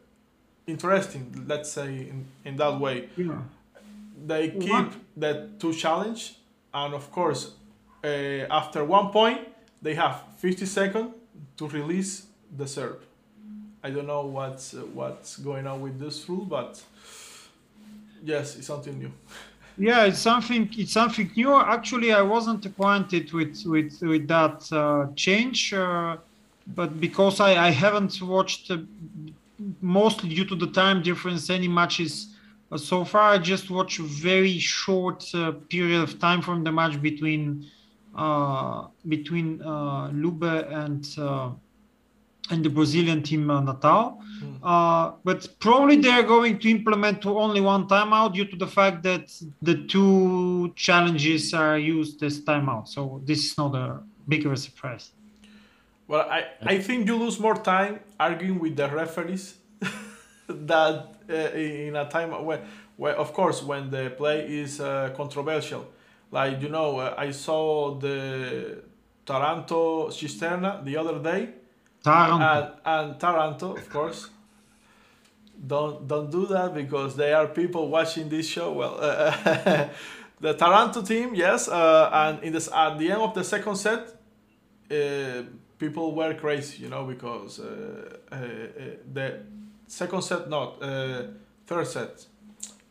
interesting. 0.65 1.45
Let's 1.47 1.71
say 1.71 1.87
in, 1.87 2.25
in 2.43 2.55
that 2.57 2.79
way. 2.79 3.09
Yeah 3.15 3.41
they 4.25 4.49
keep 4.49 4.71
what? 4.71 4.93
the 5.15 5.49
two 5.59 5.73
challenge, 5.73 6.35
and 6.73 6.93
of 6.93 7.11
course, 7.11 7.53
uh, 8.03 8.07
after 8.49 8.83
one 8.83 9.09
point, 9.11 9.39
they 9.81 9.95
have 9.95 10.23
50 10.37 10.65
seconds 10.65 11.13
to 11.57 11.67
release 11.67 12.27
the 12.55 12.67
serve. 12.67 13.01
I 13.83 13.89
don't 13.89 14.07
know 14.07 14.25
what's 14.25 14.73
uh, 14.73 14.81
what's 14.93 15.37
going 15.37 15.67
on 15.67 15.81
with 15.81 15.99
this 15.99 16.27
rule, 16.29 16.45
but 16.45 16.81
yes, 18.23 18.55
it's 18.55 18.67
something 18.67 18.97
new. 18.97 19.11
Yeah, 19.75 20.05
it's 20.05 20.19
something. 20.19 20.69
It's 20.77 20.91
something 20.91 21.31
new. 21.35 21.59
Actually, 21.59 22.13
I 22.13 22.21
wasn't 22.21 22.63
acquainted 22.63 23.33
with 23.33 23.63
with 23.65 23.99
with 24.03 24.27
that 24.27 24.71
uh, 24.71 25.07
change, 25.15 25.73
uh, 25.73 26.17
but 26.75 26.99
because 26.99 27.39
I 27.39 27.55
I 27.55 27.71
haven't 27.71 28.21
watched, 28.21 28.69
uh, 28.69 28.77
mostly 29.81 30.29
due 30.29 30.45
to 30.45 30.55
the 30.55 30.67
time 30.67 31.01
difference, 31.01 31.49
any 31.49 31.67
matches 31.67 32.32
so 32.77 33.05
far, 33.05 33.33
I 33.33 33.37
just 33.37 33.69
watched 33.69 33.99
a 33.99 34.03
very 34.03 34.57
short 34.59 35.23
uh, 35.33 35.51
period 35.69 36.01
of 36.01 36.19
time 36.19 36.41
from 36.41 36.63
the 36.63 36.71
match 36.71 37.01
between 37.01 37.65
uh, 38.15 38.87
between 39.07 39.61
uh, 39.61 40.09
Lube 40.13 40.43
and 40.43 41.07
uh, 41.17 41.49
and 42.49 42.63
the 42.63 42.69
Brazilian 42.69 43.23
team 43.23 43.49
uh, 43.49 43.61
Natal. 43.61 44.21
Mm. 44.41 44.59
Uh, 44.61 45.13
but 45.23 45.47
probably 45.59 45.95
they're 45.95 46.23
going 46.23 46.59
to 46.59 46.69
implement 46.69 47.25
only 47.25 47.61
one 47.61 47.87
timeout 47.87 48.33
due 48.33 48.45
to 48.45 48.55
the 48.55 48.67
fact 48.67 49.03
that 49.03 49.31
the 49.61 49.85
two 49.87 50.73
challenges 50.75 51.53
are 51.53 51.77
used 51.77 52.21
as 52.23 52.41
timeout. 52.41 52.87
So 52.87 53.21
this 53.23 53.45
is 53.45 53.57
not 53.57 53.75
a 53.75 54.01
big 54.27 54.45
of 54.45 54.51
a 54.51 54.57
surprise. 54.57 55.11
Well, 56.07 56.27
I, 56.29 56.45
I 56.63 56.79
think 56.79 57.07
you 57.07 57.15
lose 57.15 57.39
more 57.39 57.55
time 57.55 58.01
arguing 58.19 58.59
with 58.59 58.75
the 58.75 58.89
referees 58.89 59.55
that 60.47 61.12
in 61.29 61.95
a 61.95 62.09
time 62.09 62.31
where, 62.45 62.61
where, 62.97 63.15
of 63.15 63.33
course, 63.33 63.63
when 63.63 63.89
the 63.89 64.13
play 64.17 64.45
is 64.47 64.79
uh, 64.79 65.11
controversial. 65.15 65.87
Like, 66.31 66.61
you 66.61 66.69
know, 66.69 66.99
uh, 66.99 67.13
I 67.17 67.31
saw 67.31 67.95
the 67.95 68.83
Taranto 69.25 70.09
Cisterna 70.09 70.83
the 70.83 70.97
other 70.97 71.19
day 71.19 71.49
Taranto. 72.03 72.35
And, 72.43 72.71
and 72.85 73.19
Taranto, 73.19 73.77
of 73.77 73.89
course. 73.89 74.29
don't 75.65 76.07
don't 76.07 76.29
do 76.29 76.45
that 76.47 76.73
because 76.73 77.15
there 77.15 77.37
are 77.37 77.47
people 77.47 77.87
watching 77.87 78.27
this 78.29 78.47
show. 78.47 78.73
Well, 78.73 78.97
uh, 78.99 79.87
the 80.41 80.53
Taranto 80.53 81.01
team, 81.01 81.33
yes, 81.33 81.67
uh, 81.69 82.09
and 82.11 82.43
in 82.43 82.53
this 82.53 82.69
at 82.73 82.97
the 82.97 83.11
end 83.11 83.21
of 83.21 83.33
the 83.33 83.43
second 83.43 83.77
set, 83.77 84.01
uh, 84.91 85.43
people 85.79 86.13
were 86.13 86.33
crazy, 86.33 86.83
you 86.83 86.89
know, 86.89 87.05
because 87.05 87.59
uh, 87.59 88.17
uh, 88.31 88.35
uh, 88.35 88.39
the 89.13 89.39
second 89.93 90.21
set, 90.23 90.49
not 90.49 90.79
third 91.67 91.87
set, 91.87 92.25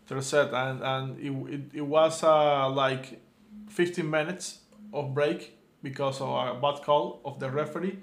third 0.06 0.24
set, 0.24 0.52
and 0.54 0.82
and 0.82 1.18
it 1.18 1.54
it, 1.54 1.60
it 1.74 1.80
was 1.80 2.22
like 2.22 3.20
15 3.68 4.08
minutes 4.08 4.58
of 4.92 5.14
break 5.14 5.58
because 5.82 6.20
of 6.20 6.28
a 6.28 6.60
bad 6.60 6.82
call 6.84 7.20
of 7.24 7.40
the 7.40 7.50
referee 7.50 7.98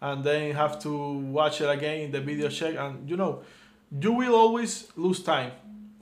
and 0.00 0.22
then 0.22 0.48
you 0.48 0.52
have 0.52 0.78
to 0.78 1.12
watch 1.38 1.60
it 1.60 1.70
again 1.70 2.00
in 2.02 2.10
the 2.12 2.20
video 2.20 2.48
check 2.48 2.74
and 2.76 3.08
you 3.08 3.16
know 3.16 3.42
you 4.00 4.12
will 4.12 4.34
always 4.34 4.88
lose 4.96 5.22
time 5.22 5.52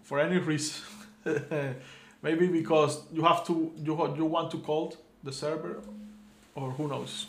for 0.02 0.18
any 0.18 0.38
reason. 0.38 0.82
Maybe 2.22 2.46
because 2.48 3.00
you 3.12 3.22
have 3.22 3.46
to 3.46 3.72
you, 3.76 4.14
you 4.16 4.24
want 4.24 4.50
to 4.50 4.58
call 4.58 4.96
the 5.22 5.32
server 5.32 5.80
or 6.54 6.70
who 6.72 6.88
knows. 6.88 7.26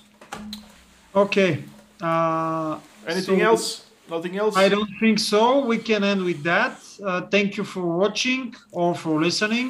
Okay 1.15 1.63
uh, 2.01 2.79
anything 3.07 3.39
so 3.39 3.45
else 3.45 3.85
nothing 4.15 4.37
else? 4.37 4.55
I 4.55 4.69
don't 4.69 4.93
think 4.99 5.17
so. 5.19 5.43
We 5.65 5.77
can 5.89 6.03
end 6.03 6.21
with 6.23 6.41
that. 6.43 6.75
Uh, 7.03 7.21
thank 7.33 7.57
you 7.57 7.63
for 7.73 7.85
watching 8.03 8.55
or 8.71 8.89
for 9.03 9.15
listening. 9.27 9.69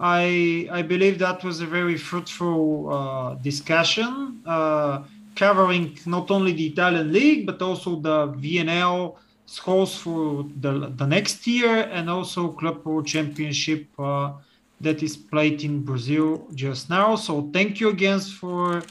I 0.00 0.66
i 0.78 0.80
believe 0.92 1.18
that 1.26 1.38
was 1.48 1.56
a 1.60 1.68
very 1.78 1.98
fruitful 2.08 2.62
uh, 2.96 3.34
discussion 3.50 4.40
uh, 4.46 5.02
covering 5.36 5.98
not 6.06 6.26
only 6.30 6.52
the 6.60 6.66
Italian 6.74 7.12
league 7.12 7.42
but 7.48 7.58
also 7.68 7.90
the 8.08 8.18
VNL 8.44 9.16
scores 9.44 9.94
for 10.04 10.46
the, 10.64 10.72
the 11.00 11.06
next 11.06 11.46
year 11.46 11.74
and 11.96 12.08
also 12.08 12.40
Club 12.60 12.82
Pro 12.82 13.02
Championship 13.02 13.82
uh, 13.98 14.32
that 14.80 15.02
is 15.02 15.16
played 15.32 15.62
in 15.62 15.82
Brazil 15.82 16.46
just 16.54 16.88
now. 16.88 17.14
So 17.14 17.50
thank 17.52 17.80
you 17.80 17.88
again 17.90 18.20
for 18.20 18.82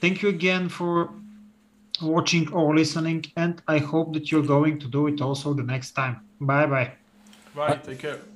thank 0.00 0.20
you 0.22 0.30
again 0.30 0.68
for 0.68 1.10
watching 2.02 2.52
or 2.52 2.74
listening 2.74 3.24
and 3.36 3.62
I 3.68 3.78
hope 3.78 4.12
that 4.14 4.30
you're 4.30 4.46
going 4.46 4.78
to 4.80 4.88
do 4.88 5.06
it 5.06 5.20
also 5.20 5.54
the 5.54 5.62
next 5.62 5.92
time. 5.92 6.20
Bye 6.40 6.66
bye. 6.66 6.92
Bye. 7.54 7.76
Take 7.76 8.00
care. 8.00 8.35